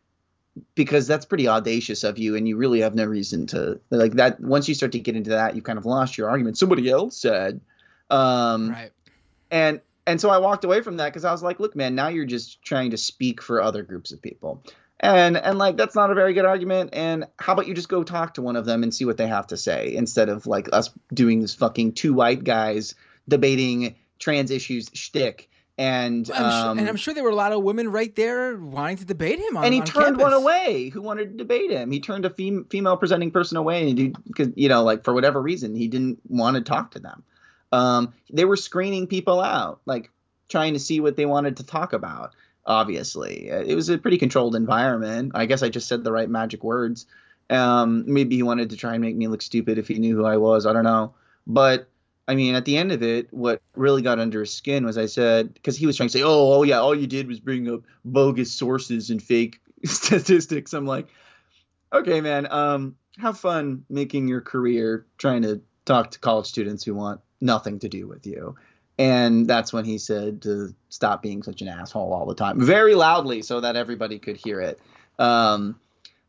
Because 0.73 1.05
that's 1.05 1.23
pretty 1.23 1.47
audacious 1.47 2.03
of 2.03 2.17
you 2.17 2.35
and 2.35 2.47
you 2.47 2.57
really 2.57 2.79
have 2.79 2.95
no 2.95 3.05
reason 3.05 3.45
to 3.47 3.79
like 3.91 4.13
that 4.13 4.39
once 4.39 4.67
you 4.67 4.73
start 4.73 4.93
to 4.93 4.99
get 4.99 5.15
into 5.15 5.29
that 5.29 5.53
you've 5.53 5.63
kind 5.63 5.77
of 5.77 5.85
lost 5.85 6.17
your 6.17 6.31
argument. 6.31 6.57
Somebody 6.57 6.89
else 6.89 7.15
said 7.15 7.61
um 8.09 8.71
Right. 8.71 8.91
and 9.51 9.81
and 10.07 10.19
so 10.19 10.31
i 10.31 10.39
walked 10.39 10.63
away 10.63 10.81
from 10.81 10.97
that 10.97 11.09
because 11.09 11.23
i 11.23 11.31
was 11.31 11.43
like 11.43 11.59
look 11.59 11.75
man 11.75 11.93
now 11.93 12.07
you're 12.07 12.25
just 12.25 12.63
trying 12.63 12.89
to 12.89 12.97
speak 12.97 13.43
for 13.43 13.61
other 13.61 13.83
groups 13.83 14.11
of 14.11 14.19
people. 14.19 14.63
And 14.99 15.37
and 15.37 15.59
like 15.59 15.77
that's 15.77 15.93
not 15.93 16.09
a 16.09 16.15
very 16.15 16.33
good 16.33 16.45
argument 16.45 16.89
and 16.93 17.27
how 17.37 17.53
about 17.53 17.67
you 17.67 17.75
just 17.75 17.87
go 17.87 18.03
talk 18.03 18.33
to 18.33 18.41
one 18.41 18.55
of 18.55 18.65
them 18.65 18.81
and 18.81 18.91
see 18.91 19.05
what 19.05 19.17
they 19.17 19.27
have 19.27 19.45
to 19.47 19.57
say 19.57 19.93
instead 19.93 20.29
of 20.29 20.47
like 20.47 20.69
us 20.73 20.89
doing 21.13 21.39
this 21.39 21.53
fucking 21.53 21.91
two 21.93 22.15
white 22.15 22.43
guys 22.43 22.95
debating 23.27 23.95
trans 24.19 24.51
issues 24.51 24.89
shtick 24.93 25.49
And 25.77 26.29
I'm 26.31 26.43
um, 26.43 26.51
sure, 26.51 26.79
and 26.79 26.89
I'm 26.89 26.95
sure 26.95 27.13
there 27.13 27.23
were 27.23 27.29
a 27.29 27.35
lot 27.35 27.51
of 27.51 27.61
women 27.61 27.91
right 27.91 28.15
there 28.15 28.57
wanting 28.57 28.97
to 28.97 29.05
debate 29.05 29.37
him. 29.39 29.57
On, 29.57 29.63
and 29.63 29.73
he 29.73 29.81
on 29.81 29.85
turned 29.85 30.17
one 30.17 30.33
away 30.33 30.89
who 30.89 31.03
wanted 31.03 31.31
to 31.31 31.37
debate 31.37 31.69
him. 31.69 31.91
He 31.91 31.99
turned 31.99 32.25
a 32.25 32.31
fem- 32.31 32.65
female 32.65 32.97
presenting 32.97 33.29
person 33.29 33.57
away 33.57 33.93
because 33.93 34.49
you 34.55 34.69
know, 34.69 34.83
like 34.83 35.03
for 35.03 35.13
whatever 35.13 35.39
reason, 35.39 35.75
he 35.75 35.87
didn't 35.87 36.19
want 36.27 36.55
to 36.55 36.63
talk 36.63 36.91
to 36.91 36.99
them. 36.99 37.23
Um, 37.71 38.13
they 38.33 38.45
were 38.45 38.55
screening 38.55 39.05
people 39.05 39.39
out, 39.39 39.81
like 39.85 40.09
trying 40.49 40.73
to 40.73 40.79
see 40.79 40.99
what 40.99 41.15
they 41.15 41.27
wanted 41.27 41.57
to 41.57 41.63
talk 41.63 41.93
about. 41.93 42.33
Obviously, 42.65 43.47
it 43.47 43.75
was 43.75 43.89
a 43.89 43.99
pretty 43.99 44.17
controlled 44.17 44.55
environment. 44.55 45.33
I 45.35 45.45
guess 45.45 45.61
I 45.61 45.69
just 45.69 45.87
said 45.87 46.03
the 46.03 46.11
right 46.11 46.29
magic 46.29 46.63
words. 46.63 47.05
Um, 47.51 48.03
maybe 48.07 48.35
he 48.35 48.43
wanted 48.43 48.71
to 48.71 48.77
try 48.77 48.93
and 48.93 49.01
make 49.01 49.15
me 49.15 49.27
look 49.27 49.43
stupid 49.43 49.77
if 49.77 49.87
he 49.87 49.99
knew 49.99 50.15
who 50.15 50.25
I 50.25 50.37
was. 50.37 50.65
I 50.65 50.73
don't 50.73 50.83
know, 50.83 51.13
but 51.45 51.87
I 52.27 52.35
mean, 52.35 52.55
at 52.55 52.65
the 52.65 52.77
end 52.77 52.91
of 52.91 53.01
it, 53.03 53.31
what 53.31 53.61
really 53.75 54.01
got 54.01 54.19
under 54.19 54.41
his 54.41 54.53
skin 54.53 54.85
was 54.85 54.97
I 54.97 55.05
said 55.05 55.53
because 55.53 55.77
he 55.77 55.85
was 55.85 55.95
trying 55.95 56.09
to 56.09 56.17
say, 56.17 56.23
"Oh, 56.23 56.53
oh 56.53 56.63
yeah, 56.63 56.79
all 56.79 56.93
you 56.93 57.07
did 57.07 57.27
was 57.27 57.39
bring 57.39 57.71
up 57.71 57.81
bogus 58.03 58.51
sources 58.51 59.09
and 59.09 59.23
fake 59.23 59.61
statistics." 59.85 60.73
I'm 60.73 60.85
like, 60.85 61.07
okay, 61.93 62.21
man, 62.21 62.51
um, 62.51 62.95
have 63.17 63.39
fun 63.39 63.85
making 63.89 64.27
your 64.27 64.41
career 64.41 65.05
trying 65.17 65.43
to 65.43 65.61
talk 65.85 66.11
to 66.11 66.19
college 66.19 66.47
students 66.47 66.83
who 66.83 66.93
want 66.93 67.21
nothing 67.39 67.79
to 67.79 67.89
do 67.89 68.07
with 68.07 68.25
you. 68.27 68.55
And 68.99 69.47
that's 69.47 69.71
when 69.71 69.85
he 69.85 69.99
said 69.99 70.41
to 70.41 70.73
stop 70.89 71.21
being 71.21 71.43
such 71.43 71.61
an 71.61 71.67
asshole 71.67 72.13
all 72.13 72.25
the 72.25 72.35
time, 72.35 72.59
very 72.59 72.95
loudly, 72.95 73.41
so 73.43 73.61
that 73.61 73.75
everybody 73.75 74.17
could 74.17 74.37
hear 74.37 74.59
it. 74.59 74.79
Um, 75.19 75.79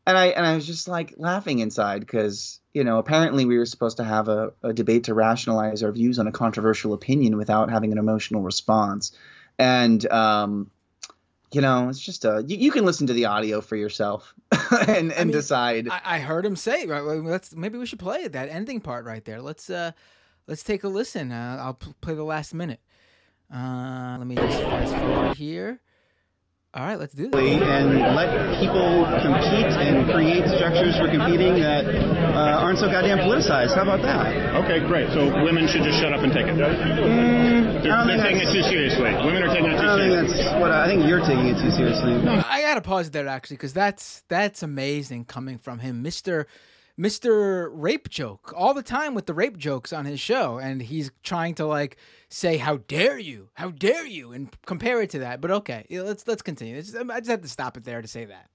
and 0.08 0.16
I 0.16 0.26
and 0.28 0.46
I 0.46 0.54
was 0.54 0.66
just 0.66 0.88
like 0.88 1.14
laughing 1.18 1.58
inside 1.58 2.00
because 2.00 2.60
you 2.72 2.82
know 2.82 2.98
apparently 2.98 3.44
we 3.44 3.58
were 3.58 3.66
supposed 3.66 3.98
to 3.98 4.04
have 4.04 4.28
a, 4.28 4.52
a 4.62 4.72
debate 4.72 5.04
to 5.04 5.14
rationalize 5.14 5.82
our 5.82 5.92
views 5.92 6.18
on 6.18 6.26
a 6.26 6.32
controversial 6.32 6.94
opinion 6.94 7.36
without 7.36 7.70
having 7.70 7.92
an 7.92 7.98
emotional 7.98 8.40
response, 8.40 9.12
and 9.58 10.10
um, 10.10 10.70
you 11.52 11.60
know 11.60 11.90
it's 11.90 12.00
just 12.00 12.24
a 12.24 12.42
you, 12.46 12.56
you 12.56 12.70
can 12.70 12.86
listen 12.86 13.06
to 13.08 13.12
the 13.12 13.26
audio 13.26 13.60
for 13.60 13.76
yourself 13.76 14.34
and 14.70 14.88
and 14.88 15.12
I 15.12 15.24
mean, 15.24 15.32
decide. 15.32 15.88
I, 15.90 16.00
I 16.02 16.18
heard 16.20 16.46
him 16.46 16.56
say, 16.56 16.86
right, 16.86 17.02
let's 17.02 17.54
maybe 17.54 17.76
we 17.76 17.84
should 17.84 17.98
play 17.98 18.26
that 18.28 18.48
ending 18.48 18.80
part 18.80 19.04
right 19.04 19.24
there. 19.26 19.42
Let's 19.42 19.68
uh, 19.68 19.92
let's 20.46 20.62
take 20.62 20.84
a 20.84 20.88
listen. 20.88 21.32
Uh, 21.32 21.58
I'll 21.60 21.74
p- 21.74 21.94
play 22.00 22.14
the 22.14 22.24
last 22.24 22.54
minute. 22.54 22.80
Uh, 23.54 24.16
let 24.18 24.26
me 24.26 24.36
just 24.36 24.58
fast 24.58 24.94
forward 24.94 25.36
here. 25.36 25.80
All 26.78 26.84
right, 26.86 26.94
let's 26.98 27.12
do 27.12 27.26
this. 27.28 27.34
and 27.34 27.98
let 28.14 28.30
people 28.62 29.02
compete 29.18 29.66
and 29.82 30.06
create 30.14 30.46
structures 30.46 30.94
for 30.94 31.10
competing 31.10 31.58
that 31.58 31.82
uh, 31.84 32.62
aren't 32.62 32.78
so 32.78 32.86
goddamn 32.86 33.18
politicized. 33.18 33.74
How 33.74 33.82
about 33.82 34.00
that? 34.02 34.30
Okay, 34.62 34.78
great. 34.86 35.10
So 35.10 35.26
women 35.42 35.66
should 35.66 35.82
just 35.82 35.98
shut 35.98 36.12
up 36.14 36.22
and 36.22 36.30
take 36.32 36.46
it. 36.46 36.54
They're, 36.56 36.70
Mm, 36.70 37.82
I 37.82 37.82
don't 37.82 38.06
they're 38.06 38.22
think 38.22 38.38
taking 38.38 38.48
it 38.48 38.52
too 38.54 38.62
seriously. 38.70 39.10
Women 39.26 39.42
are 39.42 39.48
taking 39.52 39.70
it 39.70 39.74
I 39.74 39.80
too 39.80 39.86
don't 39.86 39.98
think 39.98 40.12
seriously. 40.30 40.44
that's 40.44 40.60
what 40.60 40.70
I, 40.70 40.84
I 40.84 40.86
think 40.86 41.06
you're 41.06 41.20
taking 41.26 41.46
it 41.50 41.58
too 41.60 41.70
seriously. 41.74 42.14
I 42.46 42.60
gotta 42.62 42.80
pause 42.80 43.10
there 43.10 43.26
actually 43.26 43.56
because 43.56 43.72
that's 43.72 44.22
that's 44.28 44.62
amazing 44.62 45.24
coming 45.24 45.58
from 45.58 45.80
him, 45.80 46.02
Mister 46.02 46.46
Mister 47.00 47.70
Rape 47.70 48.08
Joke, 48.10 48.52
all 48.56 48.74
the 48.74 48.82
time 48.82 49.14
with 49.14 49.26
the 49.26 49.32
rape 49.32 49.56
jokes 49.56 49.92
on 49.92 50.04
his 50.04 50.18
show, 50.18 50.58
and 50.58 50.82
he's 50.82 51.12
trying 51.22 51.54
to 51.54 51.64
like 51.64 51.96
say 52.28 52.56
how 52.56 52.78
dare 52.88 53.16
you, 53.20 53.50
how 53.54 53.70
dare 53.70 54.04
you, 54.04 54.32
and 54.32 54.50
compare 54.66 55.00
it 55.00 55.10
to 55.10 55.20
that. 55.20 55.40
But 55.40 55.52
okay, 55.62 55.86
let's 55.90 56.26
let's 56.26 56.42
continue. 56.42 56.76
It's- 56.76 56.96
I 56.98 57.20
just 57.20 57.30
had 57.30 57.42
to 57.42 57.48
stop 57.48 57.76
it 57.76 57.84
there 57.84 58.02
to 58.02 58.08
say 58.08 58.24
that. 58.24 58.50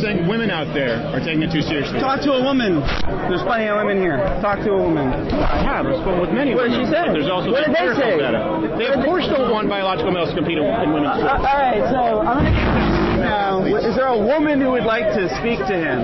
Saying 0.00 0.28
women 0.28 0.50
out 0.50 0.74
there 0.74 1.00
are 1.16 1.20
taking 1.20 1.42
it 1.42 1.50
too 1.52 1.62
seriously. 1.62 1.98
Talk 2.00 2.20
to 2.22 2.32
a 2.32 2.42
woman. 2.44 2.80
There's 3.28 3.42
plenty 3.42 3.68
of 3.68 3.76
women 3.76 3.96
here. 4.00 4.18
Talk 4.44 4.58
to 4.64 4.72
a 4.72 4.76
woman. 4.82 5.08
I 5.32 5.62
have. 5.64 5.86
I've 5.86 5.96
spoken 5.96 6.20
with 6.20 6.30
many 6.30 6.54
What 6.54 6.64
did 6.68 6.72
women. 6.72 6.86
she 6.88 6.92
say? 6.92 7.08
There's 7.08 7.28
also 7.32 7.52
What 7.52 7.64
the 7.64 7.72
did 7.72 7.96
they 7.96 7.96
say? 7.96 8.16
data. 8.20 8.68
They 8.76 8.88
of 8.92 9.00
course 9.04 9.24
don't 9.28 9.48
want 9.50 9.68
biological 9.68 10.12
males 10.12 10.28
to 10.30 10.36
compete 10.36 10.58
in, 10.58 10.64
in 10.64 10.92
women's 10.92 11.16
Uh, 11.24 11.24
sports. 11.24 11.44
all 11.48 11.56
right, 11.56 11.84
so 11.88 12.02
I'm 12.20 12.44
gonna 12.44 13.16
now. 13.16 13.64
Is 13.64 13.96
there 13.96 14.08
a 14.12 14.18
woman 14.18 14.60
who 14.60 14.72
would 14.72 14.84
like 14.84 15.08
to 15.16 15.28
speak 15.40 15.60
to 15.72 15.76
him? 15.76 16.00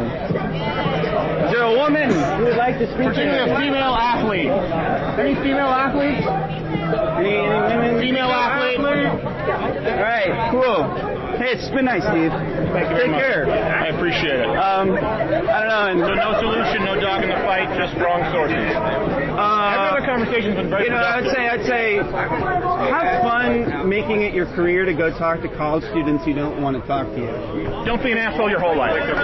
Is 1.38 1.52
there 1.54 1.62
a 1.62 1.76
woman 1.76 2.10
who 2.10 2.44
would 2.50 2.56
like 2.56 2.78
to 2.78 2.86
speak 2.94 3.14
to 3.14 3.14
Particularly 3.14 3.50
a 3.50 3.56
female 3.56 3.94
athlete. 3.94 4.50
Any 4.50 5.34
female 5.38 5.70
athletes? 5.70 6.26
Any, 6.26 7.36
any 7.38 7.76
women? 7.78 8.00
Female 8.02 8.30
athlete? 8.30 8.80
All 8.80 10.02
right, 10.02 10.50
cool. 10.50 11.18
Hey, 11.38 11.54
it's 11.54 11.70
been 11.70 11.86
nice, 11.86 12.02
Steve. 12.02 12.34
Thank 12.74 12.90
you 12.90 12.98
very 12.98 13.06
Take 13.06 13.14
much. 13.14 13.22
care. 13.22 13.46
I 13.46 13.94
appreciate 13.94 14.42
it. 14.42 14.50
Um, 14.58 14.90
I 14.98 15.62
don't 15.62 15.70
know. 15.70 15.86
And, 15.86 15.98
So 16.02 16.14
no 16.18 16.34
solution, 16.42 16.82
no 16.82 16.98
dog 16.98 17.22
in 17.22 17.30
the 17.30 17.38
fight, 17.46 17.70
just 17.78 17.94
wrong 18.02 18.26
sources. 18.34 18.58
Every 18.58 19.30
uh, 19.38 19.94
other 19.94 20.02
conversation's 20.02 20.58
been 20.58 20.68
very 20.68 20.84
You 20.84 20.90
know, 20.90 20.98
I'd 20.98 21.30
say, 21.30 21.46
I'd 21.46 21.62
say, 21.62 22.02
have 22.02 23.22
fun 23.22 23.88
making 23.88 24.22
it 24.26 24.34
your 24.34 24.46
career 24.58 24.84
to 24.84 24.92
go 24.92 25.14
talk 25.14 25.40
to 25.42 25.48
college 25.54 25.86
students 25.94 26.24
who 26.26 26.34
don't 26.34 26.58
want 26.60 26.74
to 26.74 26.82
talk 26.90 27.06
to 27.14 27.18
you. 27.22 27.30
Don't 27.86 28.02
be 28.02 28.10
an 28.10 28.18
asshole 28.18 28.50
your 28.50 28.58
whole 28.58 28.76
life. 28.76 28.98
you 28.98 29.06
said 29.06 29.14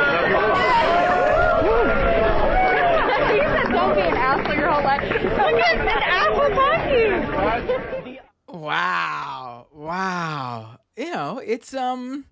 don't 3.74 3.94
be 3.94 4.02
an 4.02 4.14
asshole 4.14 4.54
your 4.54 4.70
whole 4.70 4.83
life. 4.83 4.83
Look 5.02 5.60
at 5.60 5.78
an 5.78 6.54
talking. 6.54 8.18
Wow, 8.48 9.66
wow. 9.72 10.78
You 10.96 11.10
know, 11.10 11.38
it's 11.44 11.74
um 11.74 12.26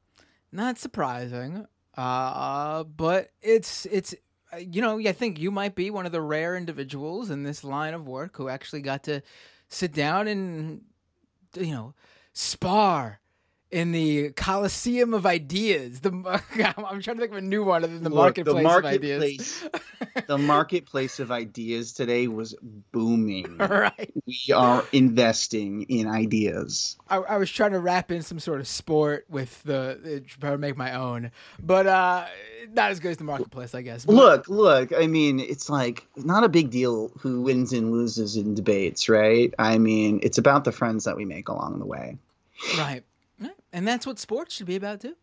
not 0.52 0.78
surprising, 0.78 1.66
uh, 1.96 2.84
but 2.84 3.30
it's 3.40 3.86
it's 3.86 4.14
you 4.60 4.82
know, 4.82 4.98
I 4.98 5.12
think 5.12 5.40
you 5.40 5.50
might 5.50 5.74
be 5.74 5.90
one 5.90 6.06
of 6.06 6.12
the 6.12 6.20
rare 6.20 6.56
individuals 6.56 7.30
in 7.30 7.42
this 7.42 7.64
line 7.64 7.94
of 7.94 8.06
work 8.06 8.36
who 8.36 8.48
actually 8.48 8.82
got 8.82 9.02
to 9.04 9.22
sit 9.68 9.92
down 9.92 10.28
and 10.28 10.82
you 11.56 11.72
know 11.72 11.94
spar 12.32 13.20
in 13.72 13.90
the 13.92 14.30
Coliseum 14.32 15.14
of 15.14 15.24
Ideas. 15.24 16.00
The 16.00 16.10
I'm 16.76 17.00
trying 17.00 17.16
to 17.16 17.20
think 17.22 17.32
of 17.32 17.38
a 17.38 17.40
new 17.40 17.64
one 17.64 17.82
other 17.82 17.92
than 17.92 18.04
the 18.04 18.10
Look, 18.10 18.36
marketplace, 18.36 18.62
the 18.62 18.68
of 18.78 18.84
ideas. 18.84 19.62
marketplace, 19.62 20.26
the 20.26 20.38
marketplace 20.38 21.20
of 21.20 21.32
ideas 21.32 21.92
today 21.94 22.28
was 22.28 22.54
booming. 22.92 23.56
right. 23.58 24.12
We 24.26 24.52
are 24.54 24.84
investing 24.92 25.82
in 25.88 26.06
ideas. 26.06 26.98
I, 27.08 27.16
I 27.16 27.36
was 27.38 27.50
trying 27.50 27.72
to 27.72 27.80
wrap 27.80 28.12
in 28.12 28.22
some 28.22 28.38
sort 28.38 28.60
of 28.60 28.68
sport 28.68 29.24
with 29.30 29.62
the 29.62 30.22
to 30.40 30.58
make 30.58 30.76
my 30.76 30.94
own, 30.94 31.30
but 31.60 31.86
uh, 31.86 32.26
not 32.74 32.90
as 32.90 33.00
good 33.00 33.12
as 33.12 33.16
the 33.16 33.24
marketplace, 33.24 33.74
I 33.74 33.82
guess. 33.82 34.04
But- 34.04 34.14
Look, 34.14 34.48
look. 34.48 34.92
I 34.92 35.06
mean, 35.06 35.40
it's 35.40 35.70
like 35.70 36.06
not 36.16 36.44
a 36.44 36.48
big 36.48 36.70
deal 36.70 37.10
who 37.18 37.40
wins 37.40 37.72
and 37.72 37.90
loses 37.90 38.36
in 38.36 38.54
debates, 38.54 39.08
right? 39.08 39.52
I 39.58 39.78
mean, 39.78 40.20
it's 40.22 40.36
about 40.38 40.64
the 40.64 40.72
friends 40.72 41.04
that 41.04 41.16
we 41.16 41.24
make 41.24 41.48
along 41.48 41.78
the 41.78 41.86
way. 41.86 42.18
Right. 42.76 43.02
And 43.72 43.86
that's 43.86 44.06
what 44.06 44.18
sports 44.18 44.54
should 44.54 44.66
be 44.66 44.76
about 44.76 45.00
too. 45.00 45.16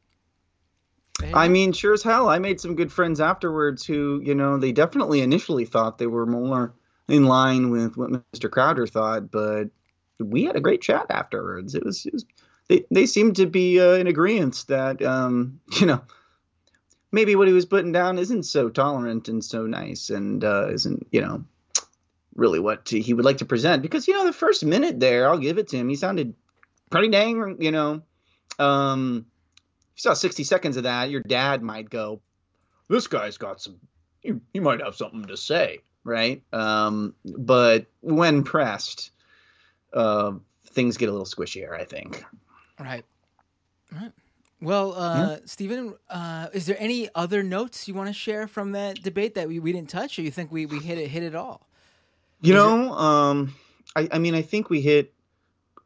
I 1.33 1.47
mean, 1.47 1.73
sure 1.73 1.93
as 1.93 2.03
hell. 2.03 2.29
I 2.29 2.39
made 2.39 2.61
some 2.61 2.75
good 2.75 2.91
friends 2.91 3.19
afterwards 3.19 3.85
who, 3.85 4.21
you 4.23 4.33
know, 4.33 4.57
they 4.57 4.71
definitely 4.71 5.21
initially 5.21 5.65
thought 5.65 5.97
they 5.97 6.07
were 6.07 6.25
more 6.25 6.73
in 7.07 7.25
line 7.25 7.69
with 7.71 7.97
what 7.97 8.11
Mr. 8.11 8.49
Crowder 8.49 8.87
thought, 8.87 9.29
but 9.31 9.65
we 10.19 10.45
had 10.45 10.55
a 10.55 10.61
great 10.61 10.81
chat 10.81 11.07
afterwards. 11.09 11.75
It 11.75 11.83
was, 11.83 12.05
it 12.05 12.13
was 12.13 12.25
they, 12.67 12.85
they 12.91 13.05
seemed 13.05 13.35
to 13.37 13.47
be 13.47 13.79
uh, 13.81 13.95
in 13.95 14.07
agreement 14.07 14.63
that, 14.67 15.01
um, 15.01 15.59
you 15.79 15.85
know, 15.85 16.01
maybe 17.11 17.35
what 17.35 17.47
he 17.47 17.53
was 17.53 17.65
putting 17.65 17.91
down 17.91 18.19
isn't 18.19 18.43
so 18.43 18.69
tolerant 18.69 19.27
and 19.27 19.43
so 19.43 19.65
nice 19.65 20.09
and 20.09 20.43
uh, 20.43 20.69
isn't, 20.69 21.07
you 21.11 21.21
know, 21.21 21.43
really 22.35 22.59
what 22.59 22.87
he 22.87 23.13
would 23.13 23.25
like 23.25 23.39
to 23.39 23.45
present. 23.45 23.81
Because, 23.81 24.07
you 24.07 24.13
know, 24.13 24.25
the 24.25 24.31
first 24.31 24.63
minute 24.63 24.99
there, 24.99 25.27
I'll 25.27 25.37
give 25.37 25.57
it 25.57 25.67
to 25.69 25.77
him, 25.77 25.89
he 25.89 25.95
sounded 25.95 26.33
pretty 26.89 27.09
dang, 27.09 27.57
you 27.59 27.71
know, 27.71 28.03
um, 28.59 29.25
if 29.95 30.05
you 30.05 30.09
saw 30.09 30.13
60 30.13 30.43
seconds 30.43 30.77
of 30.77 30.83
that, 30.83 31.09
your 31.09 31.21
dad 31.21 31.61
might 31.61 31.89
go, 31.89 32.21
This 32.89 33.07
guy's 33.07 33.37
got 33.37 33.61
some, 33.61 33.79
he, 34.21 34.33
he 34.53 34.59
might 34.59 34.81
have 34.81 34.95
something 34.95 35.25
to 35.25 35.37
say, 35.37 35.79
right? 36.03 36.41
Um, 36.53 37.15
but 37.25 37.87
when 38.01 38.43
pressed, 38.43 39.11
uh, 39.93 40.33
things 40.67 40.97
get 40.97 41.09
a 41.09 41.11
little 41.11 41.25
squishier, 41.25 41.79
I 41.79 41.85
think. 41.85 42.23
right, 42.79 43.05
right. 43.91 44.11
Well, 44.61 44.93
uh, 44.93 45.37
Stephen, 45.45 45.95
uh, 46.09 46.47
is 46.53 46.65
there 46.65 46.75
any 46.79 47.09
other 47.15 47.43
notes 47.43 47.87
you 47.87 47.93
want 47.93 48.07
to 48.07 48.13
share 48.13 48.45
from 48.45 48.73
that 48.73 49.01
debate 49.01 49.35
that 49.35 49.47
we, 49.47 49.59
we 49.59 49.71
didn't 49.71 49.89
touch, 49.89 50.19
or 50.19 50.21
you 50.21 50.31
think 50.31 50.51
we, 50.51 50.65
we 50.65 50.79
hit 50.79 50.97
it 50.97 51.07
hit 51.07 51.23
it 51.23 51.33
all? 51.33 51.65
You 52.41 52.53
Is 52.53 52.57
know, 52.57 52.91
um, 52.93 53.55
I, 53.95 54.09
I 54.11 54.19
mean, 54.19 54.35
I 54.35 54.41
think 54.41 54.69
we 54.69 54.81
hit 54.81 55.13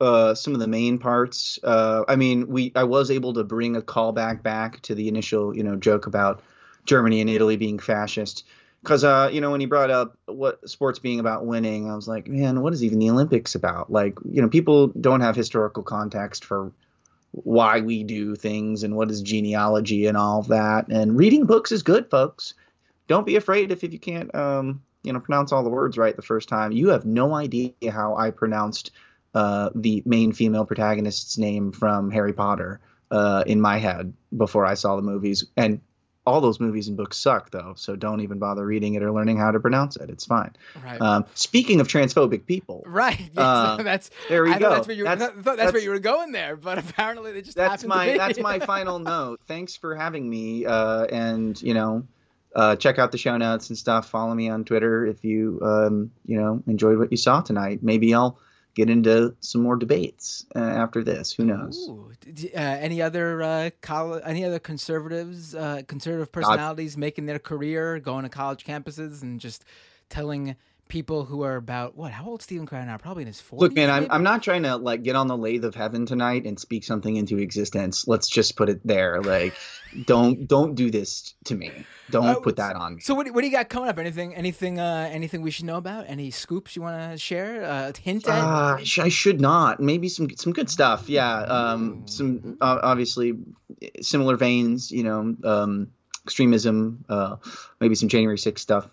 uh, 0.04 0.36
some 0.36 0.54
of 0.54 0.60
the 0.60 0.68
main 0.68 0.98
parts. 1.00 1.58
Uh, 1.64 2.04
I 2.08 2.16
mean, 2.16 2.48
we 2.48 2.72
I 2.76 2.84
was 2.84 3.10
able 3.10 3.34
to 3.34 3.44
bring 3.44 3.76
a 3.76 3.82
callback 3.82 4.44
back 4.44 4.82
to 4.82 4.96
the 4.96 5.08
initial, 5.08 5.56
you 5.56 5.64
know, 5.64 5.76
joke 5.76 6.06
about 6.06 6.44
Germany 6.86 7.22
and 7.22 7.30
Italy 7.30 7.56
being 7.56 7.80
fascist. 7.80 8.46
Because 8.82 9.06
uh, 9.06 9.30
you 9.32 9.40
know, 9.40 9.52
when 9.52 9.62
he 9.62 9.66
brought 9.66 9.90
up 9.90 10.18
what 10.26 10.70
sports 10.70 11.00
being 11.00 11.22
about 11.22 11.46
winning, 11.46 11.90
I 11.90 11.96
was 11.96 12.08
like, 12.08 12.28
man, 12.28 12.62
what 12.62 12.74
is 12.74 12.84
even 12.84 13.00
the 13.00 13.10
Olympics 13.10 13.56
about? 13.56 13.90
Like, 13.90 14.18
you 14.30 14.42
know, 14.42 14.50
people 14.50 14.88
don't 14.88 15.22
have 15.22 15.38
historical 15.38 15.84
context 15.84 16.44
for 16.44 16.72
why 17.32 17.80
we 17.80 18.04
do 18.04 18.36
things 18.36 18.84
and 18.84 18.96
what 18.96 19.10
is 19.10 19.22
genealogy 19.22 20.06
and 20.06 20.18
all 20.18 20.44
that. 20.44 20.88
And 20.90 21.18
reading 21.18 21.46
books 21.46 21.72
is 21.72 21.82
good, 21.82 22.10
folks. 22.10 22.54
Don't 23.08 23.26
be 23.26 23.38
afraid 23.38 23.72
if, 23.72 23.84
if 23.84 23.92
you 23.92 24.00
can't, 24.00 24.34
um, 24.36 24.84
you 25.02 25.12
know, 25.14 25.20
pronounce 25.20 25.52
all 25.52 25.64
the 25.64 25.70
words 25.70 25.98
right 25.98 26.16
the 26.16 26.22
first 26.22 26.48
time. 26.48 26.72
You 26.72 26.90
have 26.90 27.06
no 27.06 27.34
idea 27.34 27.72
how 27.90 28.16
I 28.16 28.32
pronounced 28.32 28.92
uh, 29.34 29.70
the 29.76 30.02
main 30.06 30.32
female 30.34 30.66
protagonist's 30.66 31.38
name 31.38 31.72
from 31.72 32.12
Harry 32.12 32.34
Potter 32.34 32.80
uh, 33.12 33.44
in 33.48 33.60
my 33.62 33.78
head 33.78 34.14
before 34.36 34.66
I 34.66 34.74
saw 34.76 34.96
the 34.96 35.02
movies. 35.02 35.46
And 35.58 35.82
all 36.26 36.40
those 36.40 36.58
movies 36.60 36.88
and 36.88 36.96
books 36.96 37.18
suck, 37.18 37.50
though. 37.52 37.74
So 37.76 37.98
don't 37.98 38.22
even 38.22 38.40
bother 38.40 38.66
reading 38.66 38.94
it 38.94 39.04
or 39.04 39.12
learning 39.12 39.38
how 39.38 39.52
to 39.52 39.60
pronounce 39.60 39.98
it. 39.98 40.10
It's 40.10 40.26
fine. 40.26 40.52
Right. 40.82 41.02
Um, 41.02 41.26
speaking 41.34 41.82
of 41.82 41.90
transphobic 41.90 42.46
people, 42.46 42.82
Right. 42.88 43.20
Yes, 43.20 43.30
Uh, 43.38 43.78
that's 43.84 44.10
there 44.30 44.44
we 44.44 44.52
I 44.52 44.54
thought 44.54 44.60
go. 44.62 44.70
That's 44.70 44.88
where 44.88 44.96
you, 44.96 45.04
That's- 45.04 45.30
thought 45.34 45.44
that's, 45.44 45.58
that's- 45.58 45.74
where 45.74 45.82
you 45.82 45.90
were 45.90 46.00
going 46.00 46.32
there, 46.32 46.56
but 46.56 46.78
apparently 46.78 47.34
they 47.34 47.42
just 47.42 47.58
that's 47.58 47.84
my 47.84 48.06
to 48.06 48.12
be. 48.14 48.18
that's 48.18 48.40
my 48.40 48.60
final 48.60 49.00
note. 49.00 49.42
Thanks 49.48 49.76
for 49.76 49.96
having 49.96 50.30
me. 50.30 50.66
Uh, 50.66 51.04
and 51.06 51.62
you 51.62 51.74
know, 51.74 52.08
uh, 52.56 52.78
check 52.78 53.00
out 53.00 53.12
the 53.12 53.18
show 53.18 53.36
notes 53.36 53.68
and 53.70 53.78
stuff. 53.78 54.10
Follow 54.10 54.34
me 54.34 54.48
on 54.48 54.64
Twitter 54.64 55.06
if 55.06 55.26
you 55.26 55.60
um, 55.62 56.12
you 56.26 56.40
know 56.40 56.64
enjoyed 56.68 57.00
what 57.00 57.12
you 57.12 57.18
saw 57.18 57.42
tonight. 57.42 57.80
Maybe 57.84 58.14
I'll 58.14 58.40
get 58.76 58.90
into 58.90 59.36
some 59.40 59.62
more 59.62 59.76
debates 59.76 60.46
uh, 60.56 60.60
after 60.60 61.04
this. 61.04 61.32
Who 61.32 61.46
knows? 61.46 61.88
Uh, 62.56 62.60
any 62.60 63.02
other 63.02 63.42
uh, 63.42 63.70
coll- 63.82 64.22
any 64.26 64.44
other 64.46 64.60
conservatives, 64.60 65.54
uh, 65.56 65.84
conservative 65.88 66.32
personalities 66.32 66.98
making 66.98 67.26
their 67.26 67.40
career, 67.40 68.00
going 68.00 68.24
to 68.24 68.30
college 68.30 68.64
campuses 68.64 69.22
and 69.22 69.40
just 69.40 69.66
telling 70.10 70.56
people 70.90 71.26
who 71.26 71.42
are 71.44 71.56
about 71.56 71.96
what? 71.98 72.12
How 72.12 72.26
old 72.26 72.42
is 72.42 72.44
Steven 72.46 72.66
Crowder 72.66 72.86
now? 72.86 72.98
Probably 72.98 73.24
in 73.24 73.28
his 73.28 73.42
forties. 73.42 73.62
Look, 73.62 73.74
man, 73.76 73.90
I'm, 73.90 74.08
I'm 74.12 74.24
not 74.24 74.44
trying 74.44 74.64
to 74.64 74.76
like 74.78 75.04
get 75.04 75.16
on 75.16 75.28
the 75.28 75.38
lathe 75.38 75.66
of 75.66 75.74
heaven 75.76 76.06
tonight 76.06 76.46
and 76.46 76.60
speak 76.60 76.84
something 76.84 77.16
into 77.16 77.38
existence. 77.40 78.08
Let's 78.08 78.28
just 78.30 78.56
put 78.56 78.70
it 78.70 78.86
there. 78.86 79.22
Like, 79.22 79.54
don't 80.06 80.48
don't 80.48 80.76
do 80.76 80.92
this 80.92 81.34
to 81.46 81.56
me. 81.56 81.72
Don't 82.12 82.26
Uh, 82.26 82.36
put 82.40 82.58
that 82.58 82.76
on 82.76 82.96
me. 82.96 83.02
So 83.02 83.16
what, 83.16 83.26
do- 83.26 83.34
what 83.34 83.42
do 83.42 83.48
you 83.48 83.54
got 83.54 83.70
coming 83.70 83.90
up? 83.90 83.98
Anything 83.98 84.36
anything 84.36 84.80
uh, 84.80 85.10
anything 85.12 85.42
we 85.42 85.52
should 85.52 85.66
know 85.66 85.78
about? 85.78 86.06
Any 86.08 86.30
scoops 86.32 86.76
you 86.76 86.82
want 86.82 87.12
to 87.12 87.18
share? 87.18 87.64
Uh, 87.64 87.92
hint 88.00 88.28
at? 88.28 88.44
Uh, 88.44 88.78
I 89.02 89.10
should 89.10 89.42
not. 89.42 89.80
Maybe 89.80 90.10
some 90.10 90.30
some 90.36 90.54
good 90.54 90.70
stuff. 90.70 91.10
Yeah. 91.10 91.34
Um. 91.42 92.04
Some 92.08 92.58
uh, 92.62 92.80
obviously 92.84 93.34
similar 94.02 94.36
veins. 94.38 94.92
You 94.92 95.04
know. 95.04 95.36
Um. 95.44 95.88
Extremism. 96.26 97.04
Uh. 97.10 97.36
Maybe 97.82 97.96
some 97.96 98.08
January 98.10 98.38
6th 98.38 98.60
stuff. 98.60 98.88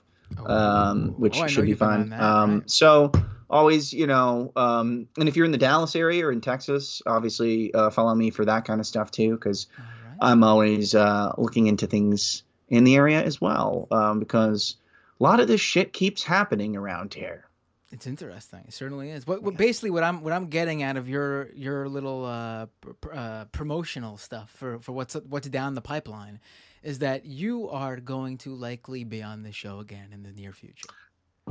Um. 0.45 1.14
Which 1.18 1.39
Oh, 1.41 1.47
should 1.47 1.62
be 1.64 1.70
you've 1.70 1.78
been 1.78 1.89
on 1.89 2.01
fun. 2.01 2.11
that, 2.11 2.20
um. 2.22 2.59
right. 2.61 2.70
So 2.70 3.12
always, 3.49 3.93
you 3.93 4.07
know. 4.07 4.53
Um. 4.57 5.09
And 5.18 5.28
if 5.28 5.37
you're 5.37 5.47
in 5.47 5.53
the 5.53 5.59
Dallas 5.59 5.95
area 5.97 6.26
or 6.26 6.33
in 6.33 6.41
Texas, 6.41 7.03
obviously, 7.07 7.72
uh, 7.74 7.91
follow 7.91 8.14
me 8.14 8.31
for 8.31 8.45
that 8.45 8.64
kind 8.64 8.81
of 8.81 8.87
stuff 8.87 9.11
too, 9.11 9.33
because 9.33 9.66
right. 9.78 10.16
I'm 10.20 10.43
always 10.45 10.95
uh 10.95 11.33
looking 11.39 11.66
into 11.66 11.87
things 11.87 12.43
in 12.68 12.85
the 12.85 12.97
area 12.97 13.22
as 13.22 13.41
well. 13.41 13.89
Um. 13.91 14.18
Because 14.18 14.76
a 15.18 15.22
lot 15.22 15.41
of 15.41 15.49
this 15.49 15.61
shit 15.61 15.93
keeps 15.93 16.22
happening 16.22 16.76
around 16.76 17.14
here. 17.14 17.45
It's 17.93 18.07
interesting. 18.07 18.61
It 18.68 18.72
certainly 18.72 19.11
is. 19.11 19.26
What, 19.26 19.43
what 19.43 19.57
basically 19.57 19.91
what 19.91 20.05
I'm 20.05 20.22
what 20.22 20.33
I'm 20.33 20.47
getting 20.47 20.83
out 20.85 20.97
of 20.97 21.09
your 21.09 21.51
your 21.55 21.89
little 21.89 22.24
uh, 22.24 22.66
pr- 22.81 22.93
pr- 22.93 23.12
uh, 23.12 23.45
promotional 23.47 24.16
stuff 24.16 24.49
for, 24.51 24.78
for 24.78 24.93
what's 24.93 25.14
what's 25.28 25.49
down 25.49 25.74
the 25.74 25.81
pipeline 25.81 26.39
is 26.83 27.01
that 27.01 27.26
you 27.26 27.68
are 27.68 27.97
going 27.97 28.39
to 28.39 28.55
likely 28.55 29.05
be 29.05 29.22
on 29.22 29.43
the 29.43 29.53
show 29.53 29.81
again 29.81 30.09
in 30.12 30.22
the 30.22 30.33
near 30.33 30.53
future. 30.53 30.89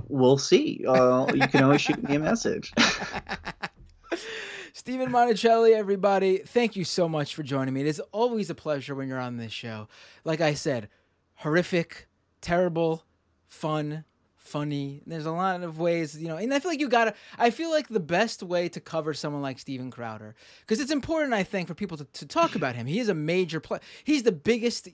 We'll 0.08 0.38
see. 0.38 0.86
Uh, 0.88 1.32
you 1.34 1.48
can 1.48 1.64
always 1.64 1.82
shoot 1.82 2.02
me 2.08 2.16
a 2.16 2.20
message. 2.20 2.74
Steven 4.74 5.12
Monacelli, 5.12 5.74
everybody, 5.74 6.38
thank 6.38 6.76
you 6.76 6.86
so 6.86 7.10
much 7.10 7.36
for 7.36 7.44
joining 7.44 7.74
me. 7.74 7.82
It 7.82 7.88
is 7.88 8.00
always 8.12 8.50
a 8.50 8.56
pleasure 8.56 8.96
when 8.96 9.08
you're 9.08 9.20
on 9.20 9.38
this 9.38 9.52
show. 9.52 9.88
Like 10.24 10.42
I 10.42 10.54
said, 10.54 10.90
horrific, 11.36 12.08
terrible, 12.42 13.04
fun, 13.48 14.06
funny. 14.50 15.02
There's 15.06 15.26
a 15.26 15.32
lot 15.32 15.62
of 15.64 15.80
ways, 15.80 16.20
you 16.20 16.28
know, 16.28 16.38
and 16.38 16.54
I 16.54 16.60
feel 16.60 16.72
like 16.72 16.80
you 16.80 16.90
gotta, 16.90 17.14
I 17.38 17.52
feel 17.52 17.70
like 17.70 17.88
the 17.88 18.00
best 18.00 18.44
way 18.44 18.70
to 18.70 18.80
cover 18.80 19.14
someone 19.14 19.42
like 19.42 19.60
Steven 19.60 19.92
Crowder, 19.92 20.36
because 20.62 20.80
it's 20.80 20.92
important, 20.92 21.34
I 21.34 21.44
think, 21.44 21.68
for 21.68 21.76
people 21.76 21.98
to, 21.98 22.06
to 22.06 22.26
talk 22.26 22.56
about 22.56 22.76
him. 22.76 22.88
He 22.88 23.00
is 23.00 23.10
a 23.10 23.14
major 23.14 23.60
play. 23.60 23.80
He's 24.04 24.24
the 24.24 24.32
biggest 24.32 24.90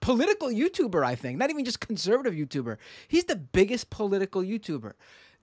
political 0.00 0.48
YouTuber, 0.48 1.04
I 1.04 1.14
think, 1.14 1.38
not 1.38 1.50
even 1.50 1.64
just 1.64 1.80
conservative 1.80 2.34
YouTuber. 2.34 2.76
He's 3.08 3.24
the 3.24 3.36
biggest 3.36 3.90
political 3.90 4.42
YouTuber. 4.42 4.92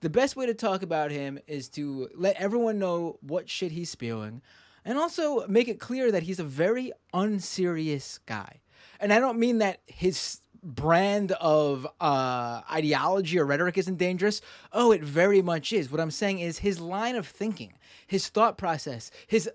The 0.00 0.10
best 0.10 0.34
way 0.36 0.46
to 0.46 0.54
talk 0.54 0.82
about 0.82 1.10
him 1.10 1.38
is 1.46 1.68
to 1.70 2.08
let 2.14 2.36
everyone 2.36 2.78
know 2.78 3.18
what 3.20 3.48
shit 3.48 3.72
he's 3.72 3.90
spewing 3.90 4.42
and 4.84 4.98
also 4.98 5.46
make 5.46 5.68
it 5.68 5.78
clear 5.78 6.10
that 6.10 6.24
he's 6.24 6.40
a 6.40 6.44
very 6.44 6.92
unserious 7.12 8.18
guy. 8.26 8.60
And 8.98 9.12
I 9.12 9.18
don't 9.18 9.38
mean 9.38 9.58
that 9.58 9.80
his 9.86 10.40
brand 10.62 11.32
of 11.32 11.86
uh, 12.00 12.62
ideology 12.70 13.38
or 13.38 13.44
rhetoric 13.44 13.76
isn't 13.78 13.96
dangerous. 13.96 14.40
Oh, 14.72 14.92
it 14.92 15.02
very 15.02 15.42
much 15.42 15.72
is. 15.72 15.90
What 15.90 16.00
I'm 16.00 16.10
saying 16.10 16.38
is 16.40 16.58
his 16.58 16.80
line 16.80 17.16
of 17.16 17.26
thinking, 17.26 17.72
his 18.06 18.28
thought 18.28 18.56
process, 18.58 19.10
his 19.26 19.50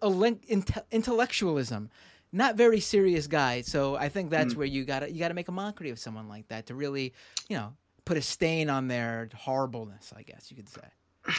intellectualism. 0.92 1.90
Not 2.34 2.56
very 2.56 2.82
serious 2.82 3.28
guy. 3.28 3.62
So 3.62 3.96
I 3.96 4.10
think 4.10 4.30
that's 4.30 4.54
where 4.54 4.68
you 4.68 4.84
gotta 4.84 5.10
you 5.10 5.20
gotta 5.20 5.34
make 5.34 5.48
a 5.48 5.54
mockery 5.54 5.92
of 5.92 6.00
someone 6.00 6.28
like 6.28 6.48
that 6.50 6.66
to 6.68 6.76
really, 6.76 7.14
you 7.48 7.56
know, 7.56 7.74
put 8.04 8.18
a 8.18 8.22
stain 8.22 8.70
on 8.70 8.90
their 8.90 9.30
horribleness. 9.34 10.14
I 10.16 10.24
guess 10.24 10.52
you 10.52 10.58
could 10.58 10.68
say. 10.70 10.82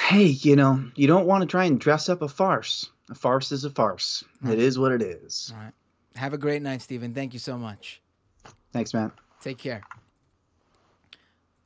hey, 0.09 0.25
you 0.25 0.57
know, 0.57 0.83
you 0.97 1.07
don't 1.07 1.27
want 1.27 1.43
to 1.43 1.47
try 1.47 1.67
and 1.67 1.79
dress 1.79 2.09
up 2.09 2.23
a 2.23 2.29
farce. 2.29 2.91
A 3.11 3.15
farce 3.15 3.53
is 3.53 3.65
a 3.65 3.71
farce. 3.71 4.25
It 4.47 4.59
is 4.59 4.79
what 4.79 4.93
it 4.93 5.03
is. 5.03 5.53
All 5.55 5.63
right. 5.63 5.73
Have 6.17 6.33
a 6.33 6.39
great 6.39 6.63
night, 6.63 6.83
Steven. 6.83 7.15
Thank 7.15 7.33
you 7.33 7.39
so 7.39 7.57
much. 7.59 8.01
Thanks, 8.73 8.93
man. 8.93 9.13
Take 9.49 9.57
care. 9.57 9.81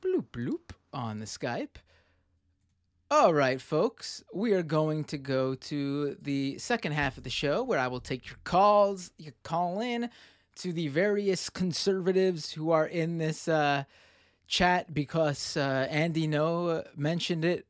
Bloop 0.01 0.27
bloop 0.31 0.71
on 0.93 1.19
the 1.19 1.25
Skype. 1.25 1.75
All 3.11 3.33
right, 3.33 3.59
folks, 3.59 4.23
we 4.33 4.53
are 4.53 4.63
going 4.63 5.03
to 5.03 5.17
go 5.17 5.53
to 5.55 6.15
the 6.21 6.57
second 6.59 6.93
half 6.93 7.17
of 7.17 7.25
the 7.25 7.29
show 7.29 7.61
where 7.61 7.79
I 7.79 7.87
will 7.87 7.99
take 7.99 8.27
your 8.27 8.37
calls. 8.45 9.11
You 9.17 9.31
can 9.31 9.33
call 9.43 9.81
in 9.81 10.09
to 10.59 10.71
the 10.71 10.87
various 10.87 11.49
conservatives 11.49 12.53
who 12.53 12.71
are 12.71 12.87
in 12.87 13.17
this 13.17 13.49
uh, 13.49 13.83
chat 14.47 14.93
because 14.93 15.57
uh, 15.57 15.85
Andy 15.89 16.25
Ngo 16.25 16.85
mentioned 16.95 17.43
it, 17.43 17.67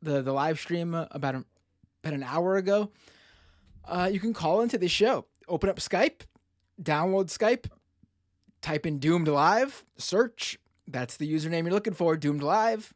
the 0.00 0.22
the 0.22 0.32
live 0.32 0.58
stream 0.58 0.94
about 0.94 1.34
a, 1.34 1.44
about 2.02 2.14
an 2.14 2.22
hour 2.22 2.56
ago. 2.56 2.90
Uh, 3.84 4.08
you 4.10 4.18
can 4.18 4.32
call 4.32 4.62
into 4.62 4.78
the 4.78 4.88
show. 4.88 5.26
Open 5.46 5.68
up 5.68 5.76
Skype, 5.76 6.22
download 6.82 7.26
Skype, 7.26 7.66
type 8.66 8.84
in 8.84 8.98
Doomed 8.98 9.28
Live, 9.28 9.84
search. 9.96 10.58
That's 10.88 11.16
the 11.16 11.32
username 11.32 11.62
you're 11.62 11.72
looking 11.72 11.94
for, 11.94 12.16
Doomed 12.16 12.42
Live. 12.42 12.92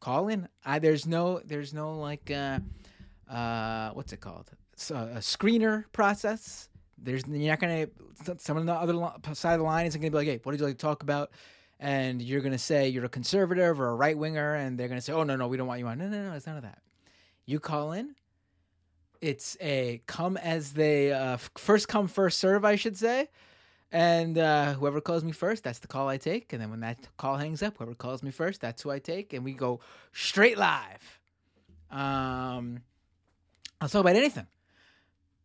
Call 0.00 0.26
in. 0.26 0.48
I, 0.64 0.80
there's 0.80 1.06
no, 1.06 1.40
there's 1.44 1.72
no 1.72 1.96
like, 1.96 2.28
uh, 2.32 2.58
uh, 3.30 3.90
what's 3.92 4.12
it 4.12 4.20
called? 4.20 4.50
It's 4.72 4.90
a, 4.90 5.12
a 5.14 5.18
screener 5.18 5.84
process. 5.92 6.68
There's 7.00 7.22
you're 7.28 7.50
not 7.50 7.60
gonna. 7.60 7.86
Someone 8.38 8.68
on 8.68 8.88
the 8.88 8.94
other 8.94 9.34
side 9.34 9.52
of 9.52 9.60
the 9.60 9.64
line 9.64 9.86
isn't 9.86 10.00
gonna 10.00 10.10
be 10.10 10.16
like, 10.16 10.26
"Hey, 10.26 10.40
what 10.42 10.50
did 10.50 10.60
you 10.60 10.66
like 10.66 10.78
to 10.78 10.82
talk 10.82 11.04
about?" 11.04 11.30
And 11.78 12.20
you're 12.20 12.40
gonna 12.40 12.58
say 12.58 12.88
you're 12.88 13.04
a 13.04 13.08
conservative 13.08 13.80
or 13.80 13.90
a 13.90 13.94
right 13.94 14.18
winger, 14.18 14.56
and 14.56 14.76
they're 14.76 14.88
gonna 14.88 15.00
say, 15.00 15.12
"Oh 15.12 15.22
no, 15.22 15.36
no, 15.36 15.46
we 15.46 15.56
don't 15.56 15.68
want 15.68 15.78
you 15.78 15.86
on." 15.86 15.98
No, 15.98 16.08
no, 16.08 16.30
no, 16.30 16.32
it's 16.32 16.46
none 16.48 16.56
of 16.56 16.64
that. 16.64 16.80
You 17.46 17.60
call 17.60 17.92
in. 17.92 18.16
It's 19.20 19.56
a 19.60 20.02
come 20.06 20.36
as 20.38 20.72
they 20.72 21.12
uh, 21.12 21.36
first 21.56 21.86
come 21.86 22.08
first 22.08 22.38
serve, 22.38 22.64
I 22.64 22.74
should 22.74 22.96
say. 22.96 23.28
And 23.90 24.36
uh, 24.36 24.74
whoever 24.74 25.00
calls 25.00 25.24
me 25.24 25.32
first, 25.32 25.64
that's 25.64 25.78
the 25.78 25.88
call 25.88 26.08
I 26.08 26.18
take. 26.18 26.52
And 26.52 26.60
then 26.60 26.70
when 26.70 26.80
that 26.80 26.98
call 27.16 27.36
hangs 27.36 27.62
up, 27.62 27.78
whoever 27.78 27.94
calls 27.94 28.22
me 28.22 28.30
first, 28.30 28.60
that's 28.60 28.82
who 28.82 28.90
I 28.90 28.98
take. 28.98 29.32
And 29.32 29.44
we 29.44 29.52
go 29.52 29.80
straight 30.12 30.58
live. 30.58 31.20
Um, 31.90 32.82
I'll 33.80 33.88
talk 33.88 34.02
about 34.02 34.16
anything. 34.16 34.46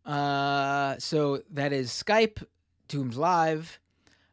Uh, 0.06 0.96
so 1.00 1.42
that 1.52 1.72
is 1.72 1.90
Skype, 1.90 2.44
Doomed 2.90 3.16
Live. 3.16 3.80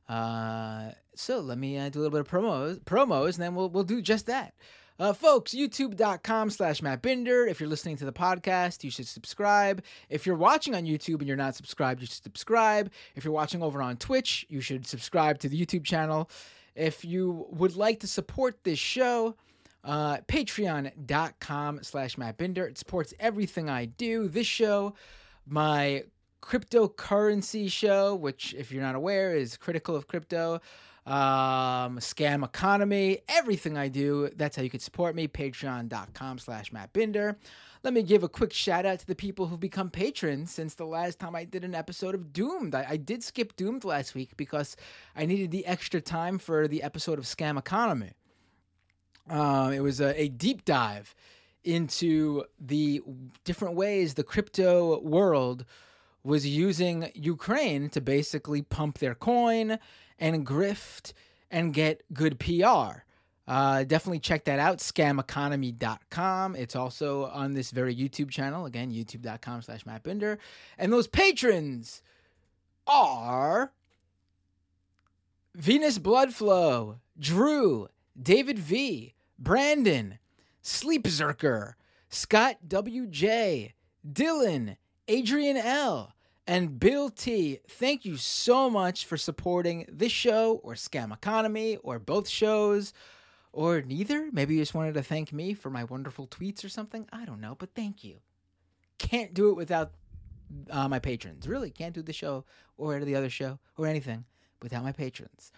Uh, 0.09 0.91
so 1.15 1.39
let 1.39 1.59
me 1.59 1.79
uh, 1.79 1.89
do 1.89 2.01
a 2.01 2.03
little 2.03 2.11
bit 2.11 2.21
of 2.21 2.29
promos, 2.29 2.81
promos, 2.81 3.35
and 3.35 3.43
then 3.45 3.55
we'll 3.55 3.69
we'll 3.69 3.85
do 3.85 4.03
just 4.03 4.27
that. 4.27 4.55
Uh, 5.01 5.15
folks, 5.15 5.55
youtube.com 5.55 6.51
slash 6.51 6.83
Matt 6.83 7.01
Binder. 7.01 7.47
If 7.47 7.59
you're 7.59 7.71
listening 7.71 7.97
to 7.97 8.05
the 8.05 8.13
podcast, 8.13 8.85
you 8.85 8.91
should 8.91 9.07
subscribe. 9.07 9.83
If 10.11 10.27
you're 10.27 10.37
watching 10.37 10.75
on 10.75 10.85
YouTube 10.85 11.21
and 11.21 11.27
you're 11.27 11.39
not 11.39 11.55
subscribed, 11.55 12.03
you 12.03 12.07
should 12.07 12.23
subscribe. 12.23 12.91
If 13.17 13.25
you're 13.25 13.33
watching 13.33 13.63
over 13.63 13.81
on 13.81 13.97
Twitch, 13.97 14.45
you 14.51 14.61
should 14.61 14.87
subscribe 14.87 15.39
to 15.39 15.49
the 15.49 15.59
YouTube 15.59 15.85
channel. 15.85 16.29
If 16.75 17.03
you 17.03 17.47
would 17.49 17.77
like 17.77 18.01
to 18.01 18.07
support 18.07 18.63
this 18.63 18.79
show, 18.79 19.37
uh, 19.85 20.19
patreon.com 20.29 21.83
slash 21.83 22.19
Matt 22.19 22.37
Binder. 22.37 22.67
It 22.67 22.77
supports 22.77 23.15
everything 23.19 23.71
I 23.71 23.87
do. 23.87 24.29
This 24.29 24.47
show, 24.47 24.93
my 25.47 26.05
cryptocurrency 26.43 27.73
show, 27.73 28.15
which, 28.17 28.53
if 28.53 28.71
you're 28.71 28.83
not 28.83 28.97
aware, 28.97 29.35
is 29.35 29.57
critical 29.57 29.97
of 29.97 30.09
crypto 30.09 30.61
um 31.07 31.99
scam 31.99 32.45
economy 32.45 33.19
everything 33.29 33.77
i 33.77 33.89
do 33.89 34.29
that's 34.37 34.57
how 34.57 34.63
you 34.63 34.71
can 34.71 34.81
support 34.81 35.15
me 35.15 35.27
patreon.com 35.27 36.39
slash 36.39 36.73
matt 36.73 36.93
binder 36.93 37.37
let 37.83 37.95
me 37.95 38.03
give 38.03 38.23
a 38.23 38.29
quick 38.29 38.53
shout 38.53 38.85
out 38.85 38.99
to 38.99 39.07
the 39.07 39.15
people 39.15 39.47
who've 39.47 39.59
become 39.59 39.89
patrons 39.89 40.53
since 40.53 40.75
the 40.75 40.85
last 40.85 41.19
time 41.19 41.35
i 41.35 41.45
did 41.45 41.65
an 41.65 41.75
episode 41.75 42.15
of 42.15 42.33
doomed. 42.33 42.75
I, 42.75 42.87
I 42.91 42.97
did 42.97 43.23
skip 43.25 43.57
doomed 43.57 43.85
last 43.85 44.15
week 44.15 44.37
because 44.37 44.77
i 45.17 45.25
needed 45.25 45.51
the 45.51 45.65
extra 45.67 46.01
time 46.01 46.39
for 46.39 46.69
the 46.69 46.83
episode 46.83 47.19
of 47.19 47.25
scam 47.25 47.59
economy. 47.59 48.13
Um, 49.29 49.73
it 49.73 49.81
was 49.81 50.01
a, 50.01 50.21
a 50.21 50.29
deep 50.29 50.65
dive 50.65 51.15
into 51.65 52.45
the 52.59 53.03
different 53.45 53.75
ways 53.75 54.15
the 54.15 54.25
crypto 54.25 55.01
world 55.01 55.65
was 56.23 56.47
using 56.47 57.11
Ukraine 57.15 57.89
to 57.91 58.01
basically 58.01 58.63
pump 58.63 58.99
their 58.99 59.15
coin 59.15 59.79
and 60.21 60.47
grift 60.47 61.13
and 61.51 61.75
get 61.75 62.03
good 62.13 62.39
PR. 62.39 63.03
Uh, 63.49 63.83
definitely 63.83 64.21
check 64.21 64.45
that 64.45 64.61
out, 64.61 64.79
scameconomy.com. 64.79 66.55
It's 66.55 66.77
also 66.77 67.25
on 67.27 67.55
this 67.55 67.73
very 67.73 67.97
YouTube 67.97 68.31
channel. 68.31 68.67
Again, 68.67 68.93
youtube.com 68.93 69.63
slash 69.63 69.85
Matt 69.85 70.05
Binder. 70.05 70.39
And 70.79 70.93
those 70.93 71.09
patrons 71.09 72.03
are 72.87 73.73
Venus 75.57 75.99
Bloodflow, 75.99 76.99
Drew, 77.19 77.89
David 78.21 78.59
V, 78.59 79.15
Brandon, 79.37 80.19
Sleep 80.63 81.05
Zerker, 81.05 81.75
Scott 82.09 82.59
WJ, 82.69 83.73
Dylan, 84.09 84.77
Adrian 85.09 85.57
L, 85.57 86.13
and 86.51 86.81
Bill 86.81 87.11
T. 87.11 87.61
Thank 87.69 88.05
you 88.05 88.17
so 88.17 88.69
much 88.69 89.07
for 89.07 89.17
supporting 89.17 89.87
this 89.89 90.11
show 90.11 90.61
or 90.65 90.75
Scam 90.75 91.13
Economy 91.13 91.77
or 91.85 92.01
both 92.01 92.29
shows 92.29 92.93
or 93.53 93.83
neither. 93.83 94.29
Maybe 94.33 94.55
you 94.55 94.61
just 94.61 94.75
wanted 94.75 94.95
to 94.95 95.03
thank 95.05 95.33
me 95.33 95.55
for 95.55 95.71
my 95.71 95.85
wonderful 95.85 96.27
tweets 96.27 96.65
or 96.65 96.69
something. 96.69 97.07
I 97.13 97.25
don't 97.25 97.41
know, 97.41 97.55
but 97.57 97.77
thank 97.77 98.03
you. 98.03 98.17
Can't 98.99 99.33
do 99.33 99.51
it 99.51 99.55
without 99.55 99.93
uh, 100.71 100.89
my 100.89 100.99
patrons. 100.99 101.47
Really, 101.47 101.71
can't 101.71 101.95
do 101.95 102.03
the 102.03 102.13
show 102.13 102.45
or 102.77 102.99
the 103.05 103.15
other 103.15 103.31
show 103.31 103.61
or 103.79 103.87
anything 103.87 104.25
without 104.61 104.83
my 104.83 104.91
patrons. 104.91 105.53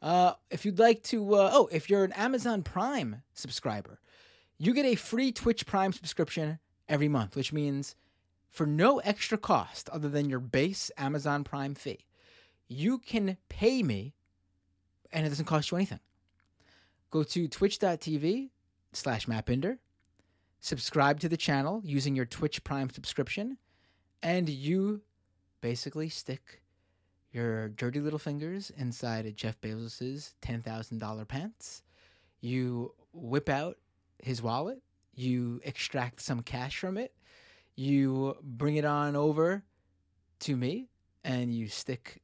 Uh, 0.00 0.34
if 0.52 0.64
you'd 0.64 0.78
like 0.78 1.02
to, 1.04 1.34
uh, 1.34 1.50
oh, 1.52 1.68
if 1.72 1.90
you're 1.90 2.04
an 2.04 2.12
Amazon 2.12 2.62
Prime 2.62 3.20
subscriber, 3.34 3.98
you 4.58 4.72
get 4.74 4.86
a 4.86 4.94
free 4.94 5.32
Twitch 5.32 5.66
Prime 5.66 5.92
subscription 5.92 6.60
every 6.88 7.08
month, 7.08 7.34
which 7.34 7.52
means 7.52 7.96
for 8.56 8.66
no 8.66 9.00
extra 9.00 9.36
cost 9.36 9.90
other 9.90 10.08
than 10.08 10.30
your 10.30 10.40
base 10.40 10.90
Amazon 10.96 11.44
Prime 11.44 11.74
fee, 11.74 12.06
you 12.68 12.96
can 12.96 13.36
pay 13.50 13.82
me 13.82 14.14
and 15.12 15.26
it 15.26 15.28
doesn't 15.28 15.44
cost 15.44 15.70
you 15.70 15.76
anything. 15.76 16.00
Go 17.10 17.22
to 17.22 17.48
twitch.tv 17.48 18.48
slash 18.94 19.26
mattbinder, 19.26 19.76
subscribe 20.60 21.20
to 21.20 21.28
the 21.28 21.36
channel 21.36 21.82
using 21.84 22.16
your 22.16 22.24
Twitch 22.24 22.64
Prime 22.64 22.88
subscription, 22.88 23.58
and 24.22 24.48
you 24.48 25.02
basically 25.60 26.08
stick 26.08 26.62
your 27.32 27.68
dirty 27.68 28.00
little 28.00 28.18
fingers 28.18 28.72
inside 28.78 29.26
of 29.26 29.36
Jeff 29.36 29.60
Bezos's 29.60 30.34
$10,000 30.40 31.28
pants. 31.28 31.82
You 32.40 32.94
whip 33.12 33.50
out 33.50 33.76
his 34.22 34.40
wallet, 34.40 34.80
you 35.14 35.60
extract 35.62 36.22
some 36.22 36.40
cash 36.40 36.78
from 36.78 36.96
it, 36.96 37.12
you 37.76 38.36
bring 38.42 38.76
it 38.76 38.84
on 38.84 39.14
over 39.16 39.62
to 40.40 40.56
me, 40.56 40.88
and 41.24 41.54
you 41.54 41.68
stick 41.68 42.22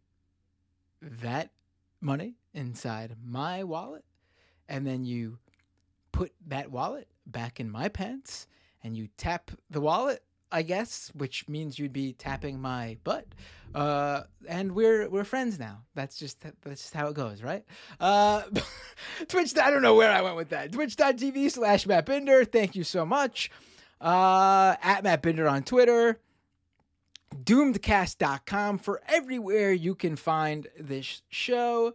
that 1.00 1.50
money 2.00 2.34
inside 2.54 3.16
my 3.24 3.64
wallet, 3.64 4.04
and 4.68 4.86
then 4.86 5.04
you 5.04 5.38
put 6.10 6.32
that 6.46 6.70
wallet 6.70 7.08
back 7.26 7.60
in 7.60 7.70
my 7.70 7.88
pants, 7.88 8.46
and 8.82 8.96
you 8.96 9.08
tap 9.16 9.50
the 9.70 9.80
wallet 9.80 10.22
I 10.52 10.60
guess, 10.60 11.10
which 11.14 11.48
means 11.48 11.78
you'd 11.78 11.94
be 11.94 12.12
tapping 12.12 12.60
my 12.60 12.98
butt. 13.04 13.26
Uh, 13.74 14.24
and 14.46 14.72
we're 14.72 15.08
we're 15.08 15.24
friends 15.24 15.58
now. 15.58 15.82
That's 15.94 16.18
just 16.18 16.40
that's 16.40 16.82
just 16.82 16.94
how 16.94 17.08
it 17.08 17.14
goes, 17.14 17.42
right? 17.42 17.64
Uh, 17.98 18.42
Twitch. 19.28 19.56
I 19.56 19.70
don't 19.70 19.80
know 19.80 19.94
where 19.94 20.12
I 20.12 20.20
went 20.20 20.36
with 20.36 20.50
that. 20.50 20.70
Twitch.tv 20.70 21.50
slash 21.50 21.86
Matt 21.86 22.04
Binder. 22.04 22.44
Thank 22.44 22.76
you 22.76 22.84
so 22.84 23.06
much. 23.06 23.50
Uh, 24.02 24.74
at 24.82 25.04
Matt 25.04 25.22
Binder 25.22 25.46
on 25.46 25.62
Twitter. 25.62 26.18
Doomedcast.com 27.36 28.78
for 28.78 29.00
everywhere 29.08 29.72
you 29.72 29.94
can 29.94 30.16
find 30.16 30.66
this 30.78 31.22
show. 31.30 31.94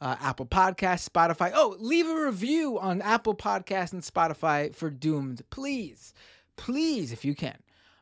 Uh, 0.00 0.16
Apple 0.20 0.46
Podcast, 0.46 1.08
Spotify. 1.08 1.52
Oh, 1.54 1.76
leave 1.78 2.08
a 2.08 2.14
review 2.14 2.78
on 2.78 3.02
Apple 3.02 3.34
Podcast 3.34 3.92
and 3.92 4.02
Spotify 4.02 4.74
for 4.74 4.88
Doomed, 4.88 5.42
please, 5.50 6.14
please, 6.56 7.12
if 7.12 7.24
you 7.24 7.34
can. 7.34 7.58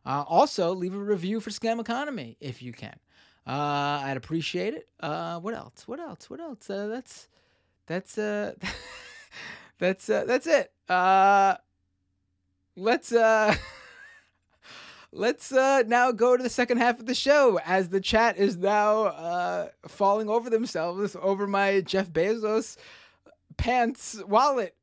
Uh, 0.07 0.25
also, 0.27 0.75
leave 0.75 0.95
a 0.95 0.99
review 0.99 1.41
for 1.41 1.51
Scam 1.51 1.81
Economy 1.81 2.37
if 2.41 2.63
you 2.63 2.73
can. 2.73 2.97
Uh, 3.47 4.03
I'd 4.05 4.17
appreciate 4.17 4.75
it. 4.75 4.89
Uh, 5.01 5.41
what 5.41 5.55
else? 5.55 5.87
What 5.87 6.01
else? 6.01 6.31
What 6.31 6.41
else? 6.41 6.71
Uh, 6.71 6.87
that's 6.87 7.29
that's 7.87 8.17
uh, 8.17 8.55
that's 9.79 10.07
that's 10.07 10.47
it. 10.47 10.73
Let's 12.81 13.13
uh, 13.13 13.55
let's 15.13 15.53
uh, 15.53 15.83
now 15.87 16.13
go 16.13 16.35
to 16.35 16.43
the 16.43 16.49
second 16.49 16.79
half 16.79 16.99
of 16.99 17.05
the 17.05 17.15
show 17.15 17.61
as 17.67 17.91
the 17.91 18.01
chat 18.01 18.39
is 18.39 18.57
now 18.57 19.05
uh, 19.05 19.69
falling 19.87 20.31
over 20.31 20.49
themselves 20.49 21.15
over 21.21 21.47
my 21.47 21.83
Jeff 21.83 22.11
Bezos 22.11 22.79
pants 23.59 24.23
wallet 24.27 24.75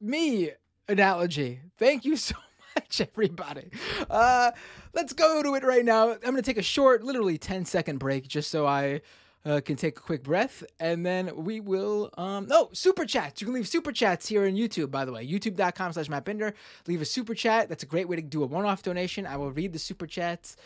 me 0.00 0.50
analogy. 0.88 1.58
Thank 1.76 2.04
you 2.04 2.16
so 2.16 2.36
much, 2.76 3.00
everybody. 3.00 3.70
Uh, 4.08 4.52
let's 4.92 5.12
go 5.12 5.42
to 5.42 5.56
it 5.56 5.64
right 5.64 5.84
now. 5.84 6.12
I'm 6.12 6.20
going 6.20 6.36
to 6.36 6.42
take 6.42 6.56
a 6.56 6.62
short, 6.62 7.02
literally 7.02 7.36
10 7.36 7.64
second 7.64 7.98
break 7.98 8.28
just 8.28 8.52
so 8.52 8.64
I 8.64 9.00
uh, 9.44 9.60
can 9.64 9.76
take 9.76 9.98
a 9.98 10.00
quick 10.00 10.22
breath. 10.22 10.62
And 10.78 11.04
then 11.04 11.30
we 11.34 11.60
will, 11.60 12.10
um, 12.18 12.48
oh, 12.50 12.70
super 12.72 13.04
chats. 13.04 13.40
You 13.40 13.46
can 13.46 13.54
leave 13.54 13.68
super 13.68 13.92
chats 13.92 14.28
here 14.28 14.44
on 14.44 14.52
YouTube, 14.52 14.90
by 14.90 15.04
the 15.04 15.12
way. 15.12 15.26
YouTube.com 15.26 15.92
slash 15.92 16.08
Matt 16.08 16.24
Binder. 16.24 16.54
Leave 16.86 17.00
a 17.00 17.06
super 17.06 17.34
chat. 17.34 17.68
That's 17.68 17.82
a 17.82 17.86
great 17.86 18.08
way 18.08 18.16
to 18.16 18.22
do 18.22 18.42
a 18.42 18.46
one 18.46 18.64
off 18.64 18.82
donation. 18.82 19.26
I 19.26 19.36
will 19.36 19.52
read 19.52 19.72
the 19.72 19.78
super 19.78 20.06
chats. 20.06 20.56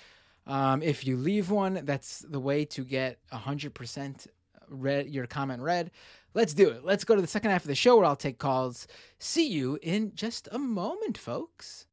Um, 0.47 0.83
if 0.83 1.07
you 1.07 1.17
leave 1.17 1.51
one, 1.51 1.81
that's 1.85 2.21
the 2.21 2.41
way 2.41 2.65
to 2.67 2.85
get 2.85 3.19
100% 3.33 4.27
read 4.69 5.09
your 5.09 5.27
comment 5.27 5.63
read. 5.63 5.91
Let's 6.35 6.55
do 6.55 6.69
it. 6.71 6.85
Let's 6.85 7.05
go 7.05 7.15
to 7.15 7.23
the 7.23 7.29
second 7.29 7.53
half 7.53 7.63
of 7.63 7.69
the 7.69 7.75
show 7.75 7.97
where 7.97 8.07
I'll 8.07 8.17
take 8.17 8.39
calls. 8.39 8.89
See 9.19 9.49
you 9.49 9.79
in 9.83 10.13
just 10.15 10.49
a 10.51 10.59
moment, 10.59 11.17
folks. 11.17 11.84